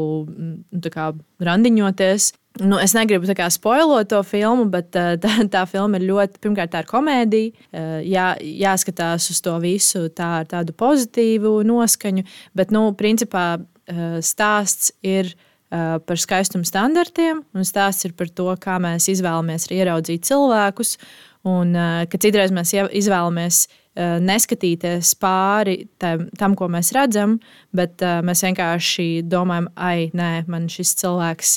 kā, 0.87 1.11
randiņoties. 1.41 2.31
Nu, 2.63 2.77
es 2.79 2.95
negribu 2.95 3.27
tā 3.27 3.35
kā 3.35 3.49
spoilot 3.51 4.13
to 4.13 4.23
filmu, 4.23 4.69
bet 4.71 4.95
uh, 4.95 5.17
tā, 5.19 5.43
tā 5.51 5.67
filma 5.67 5.99
ir 5.99 6.07
ļoti, 6.13 6.39
pirmkārt, 6.39 6.77
tā 6.77 6.85
ir 6.85 6.91
komēdija. 6.91 7.51
Uh, 7.73 7.99
jā, 8.07 8.33
jāskatās 8.39 9.33
uz 9.35 9.43
to 9.43 9.59
visu 9.59 10.07
tā 10.15 10.37
ar 10.45 10.51
tādu 10.51 10.77
pozitīvu 10.79 11.59
noskaņu, 11.67 12.29
bet, 12.55 12.71
nu, 12.71 12.93
principā, 12.95 13.57
uh, 13.59 14.21
stāsts 14.23 14.95
ir 15.03 15.35
Eh, 15.35 15.51
par 15.73 16.21
skaistuma 16.21 16.69
standartiem, 16.69 17.39
un 17.57 17.65
stāsts 17.65 18.05
ir 18.05 18.13
par 18.13 18.29
to, 18.29 18.51
kā 18.61 18.77
mēs 18.83 19.09
izvēlamies 19.09 19.71
ieraudzīt 19.73 20.27
cilvēkus. 20.29 20.99
Un, 21.43 21.75
eh, 21.75 22.05
ka 22.07 22.19
citreiz 22.23 22.53
mēs 22.55 22.71
izvēlamies 22.71 23.65
eh, 23.67 24.21
neskatīties 24.23 25.11
pāri 25.19 25.89
tam, 25.99 26.29
tam, 26.39 26.55
ko 26.55 26.69
mēs 26.71 26.93
redzam, 26.95 27.35
bet 27.75 27.99
mēs 27.99 28.45
vienkārši 28.47 29.25
domājam, 29.27 29.67
ah, 29.75 29.99
nē, 30.15 30.31
man 30.47 30.69
šis 30.71 30.95
cilvēks 31.03 31.57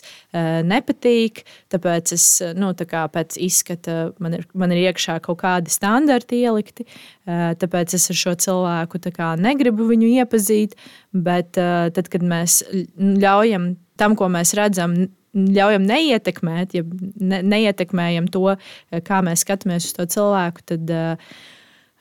nepatīk, 0.66 1.44
tāpēc 1.72 2.16
es 2.18 2.26
nu, 2.58 2.74
tā 2.74 2.90
kā 2.90 3.06
pēc 3.14 3.38
izskata 3.46 4.16
man 4.20 4.40
ir, 4.40 4.48
man 4.58 4.74
ir 4.74 4.88
iekšā 4.90 5.20
kaut 5.24 5.44
kādi 5.44 5.72
standarti 5.72 6.42
ielikti, 6.42 6.88
tāpēc 7.28 7.96
es 7.96 8.10
ar 8.12 8.22
šo 8.26 8.36
cilvēku 8.48 9.00
negribu 9.40 9.88
viņu 9.88 10.12
iepazīt. 10.18 10.76
Bet 11.16 11.56
tad, 11.56 12.10
kad 12.12 12.24
mēs 12.24 12.64
ļaujam 13.00 13.76
tam, 14.00 14.16
ko 14.20 14.30
mēs 14.32 14.54
redzam, 14.58 14.96
ļaujam 15.36 15.84
neietekmēt, 15.88 16.78
ja 16.78 16.86
ne, 17.20 17.42
neietekmējam 17.44 18.30
to, 18.32 18.56
eh, 18.56 19.02
kā 19.02 19.22
mēs 19.26 19.44
skatāmies 19.46 19.90
uz 19.90 19.94
to 19.94 20.06
cilvēku, 20.06 20.64
tad, 20.66 20.90
eh, 20.90 21.18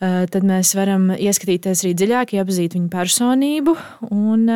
eh, 0.00 0.26
tad 0.26 0.42
mēs 0.42 0.74
varam 0.74 1.10
ieskatīties 1.10 1.82
arī 1.82 1.94
dziļāk, 1.94 2.34
iepazīt 2.38 2.74
viņu 2.74 2.90
personību. 2.90 3.76
Un, 4.10 4.48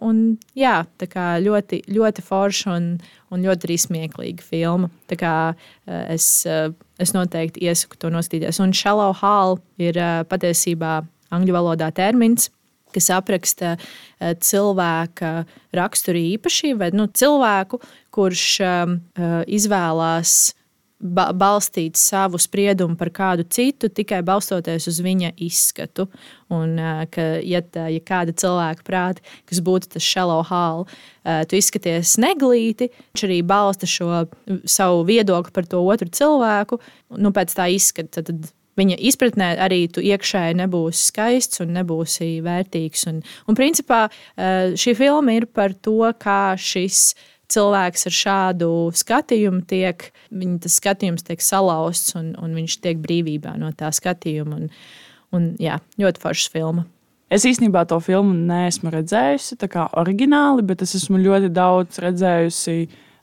un, 0.00 0.38
jā, 0.54 0.86
tā 0.98 1.06
kā 1.06 1.40
ļoti, 1.40 1.84
ļoti 1.88 2.22
forša 2.22 2.76
un, 2.76 2.98
un 3.30 3.42
ļoti 3.42 3.68
arī 3.68 3.76
smieklīga 3.78 4.42
filma. 4.42 4.90
Tā 5.08 5.16
kā 5.16 5.54
es, 5.86 6.46
es 6.98 7.12
noteikti 7.12 7.62
iesaku 7.62 7.96
to 7.96 8.10
noskatīties. 8.10 8.60
Un 8.60 8.72
Shallow 8.72 9.12
Hall 9.12 9.60
ir 9.78 9.94
patiesībā 10.28 11.06
angļu 11.30 11.52
valodā 11.52 11.92
termins 11.94 12.50
kas 12.94 13.10
apraksta 13.14 13.76
eh, 13.76 14.34
cilvēka 14.40 15.32
rakstura 15.76 16.22
īpašību, 16.34 16.80
vai 16.84 16.92
nu, 16.96 17.08
cilvēku, 17.08 17.80
kurš 18.14 18.46
um, 18.64 19.00
eh, 19.18 19.42
izvēlās 19.58 20.54
ba 20.96 21.26
balstīt 21.36 21.98
savu 22.00 22.38
spriedumu 22.40 22.96
par 22.96 23.10
kādu 23.12 23.44
citu 23.52 23.90
tikai 23.92 24.22
balstoties 24.24 24.86
uz 24.88 25.02
viņa 25.04 25.34
izskatu. 25.44 26.06
Un, 26.48 26.78
eh, 26.80 27.04
ka, 27.12 27.26
ja, 27.44 27.60
tā, 27.60 27.90
ja 27.92 28.00
kāda 28.00 28.32
cilvēka 28.32 28.86
prāta, 28.86 29.24
kas 29.50 29.60
būtu 29.60 29.92
tas 29.96 30.06
shallow 30.06 30.44
hall, 30.46 30.86
tu 31.50 31.58
izskaties 31.58 32.12
neglīti, 32.22 32.86
viņš 33.10 33.22
arī 33.26 33.40
balsta 33.42 33.88
šo 33.90 34.28
savu 34.62 35.00
viedokli 35.08 35.50
par 35.52 35.66
to 35.66 35.80
otru 35.82 36.06
cilvēku 36.06 36.78
nu, 37.18 37.32
pēc 37.34 37.56
tā 37.58 37.66
izskata. 37.74 38.22
Tad 38.22 38.46
viņa 38.76 38.98
izpratnē 39.10 39.52
arī 39.66 39.84
tu 39.92 40.04
iekšēji 40.04 40.58
nebūsi 40.60 41.08
skaists 41.10 41.62
un 41.64 41.72
nebūsi 41.76 42.36
vērtīgs. 42.44 43.06
Un, 43.10 43.22
un 43.48 43.58
principā 43.58 44.06
eh, 44.08 44.74
šī 44.78 44.96
filma 44.98 45.36
ir 45.36 45.48
par 45.50 45.74
to, 45.74 45.98
kā 46.20 46.56
šis 46.60 47.14
cilvēks 47.52 48.08
ar 48.08 48.16
šādu 48.16 48.70
skatījumu 48.96 49.62
tiek, 49.70 50.08
viņa 50.34 50.72
skatījums 50.72 51.26
tiek 51.26 51.42
salauzts 51.44 52.16
un, 52.18 52.34
un 52.42 52.56
viņš 52.58 52.80
tiek 52.82 53.00
brīvībā 53.02 53.54
no 53.60 53.70
tā 53.76 53.92
skatījuma. 53.94 54.58
Un, 54.58 54.68
un, 55.36 55.48
jā, 55.62 55.78
ļoti 56.00 56.22
foršs 56.22 56.50
filma. 56.54 56.86
Es 57.32 57.42
īstenībā 57.48 57.82
to 57.90 57.98
filmu 58.02 58.34
neesmu 58.46 58.92
redzējusi 58.94 59.58
tā 59.58 59.66
kā 59.70 59.88
oriģināli, 59.98 60.62
bet 60.66 60.84
es 60.86 60.94
esmu 60.94 61.18
ļoti 61.18 61.50
daudz 61.54 61.98
redzējusi 62.02 62.76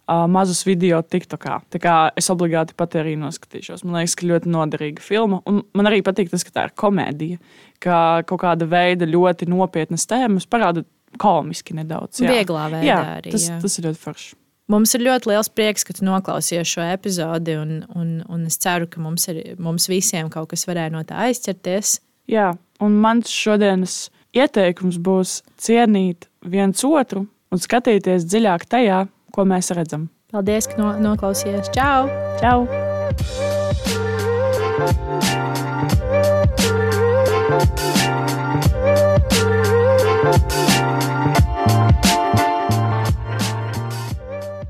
uh, 0.09 0.25
mazus 0.31 0.63
video 0.67 1.01
TikTokā. 1.01 1.59
Tā 1.73 1.81
kā 1.81 1.95
es 2.19 2.29
obligāti 2.33 2.75
pat 2.77 2.97
arī 2.99 3.15
noskatīšos. 3.19 3.85
Man 3.87 3.99
liekas, 3.99 4.15
ka 4.19 4.29
ļoti 4.29 4.51
noderīga 4.53 5.03
filma. 5.03 5.41
Un 5.49 5.63
man 5.77 5.89
arī 5.89 6.03
patīk 6.05 6.31
tas, 6.33 6.45
ka 6.45 6.55
tā 6.55 6.67
ir 6.69 6.75
komēdija, 6.79 7.41
ka 7.83 7.97
kaut 8.29 8.43
kāda 8.43 8.67
veida 8.69 9.09
ļoti 9.09 9.49
nopietnas 9.51 10.07
tēmas 10.09 10.47
parāda 10.49 10.85
komiski 11.21 11.75
nedaudz. 11.77 12.23
Jā. 12.23 12.31
Vieglā 12.33 12.69
veidā 12.73 12.87
jā, 12.87 13.01
arī. 13.19 13.35
Tas, 13.35 13.49
jā. 13.51 13.59
tas 13.61 13.77
ir 13.77 13.89
ļoti 13.89 14.01
forši. 14.01 14.33
Mums 14.71 14.95
ir 14.95 15.03
ļoti 15.03 15.27
liels 15.27 15.49
prieks, 15.51 15.83
ka 15.83 15.93
tu 15.97 16.05
noklausījies 16.07 16.69
šo 16.71 16.85
epizodi, 16.87 17.57
un, 17.59 17.81
un, 17.99 18.13
un 18.31 18.45
es 18.47 18.55
ceru, 18.63 18.87
ka 18.89 19.01
mums, 19.03 19.27
ir, 19.27 19.41
mums 19.61 19.89
visiem 19.91 20.31
kaut 20.31 20.53
kas 20.53 20.63
varēja 20.69 20.93
no 20.93 21.03
tā 21.07 21.19
aizķerties. 21.27 21.97
Jā, 22.31 22.53
un 22.81 22.95
mans 23.03 23.29
šodienas 23.29 24.07
ieteikums 24.33 25.01
būs 25.03 25.41
cienīt 25.59 26.29
viens 26.47 26.79
otru 26.87 27.25
un 27.53 27.61
skatīties 27.61 28.25
dziļāk 28.25 28.65
tajā, 28.71 29.03
ko 29.34 29.45
mēs 29.49 29.73
redzam. 29.75 30.07
Paldies, 30.34 30.69
ka 30.69 30.79
no, 30.81 30.93
noklausījāties! 31.01 31.73
Čau! 31.73 32.09
Čau! 32.41 32.67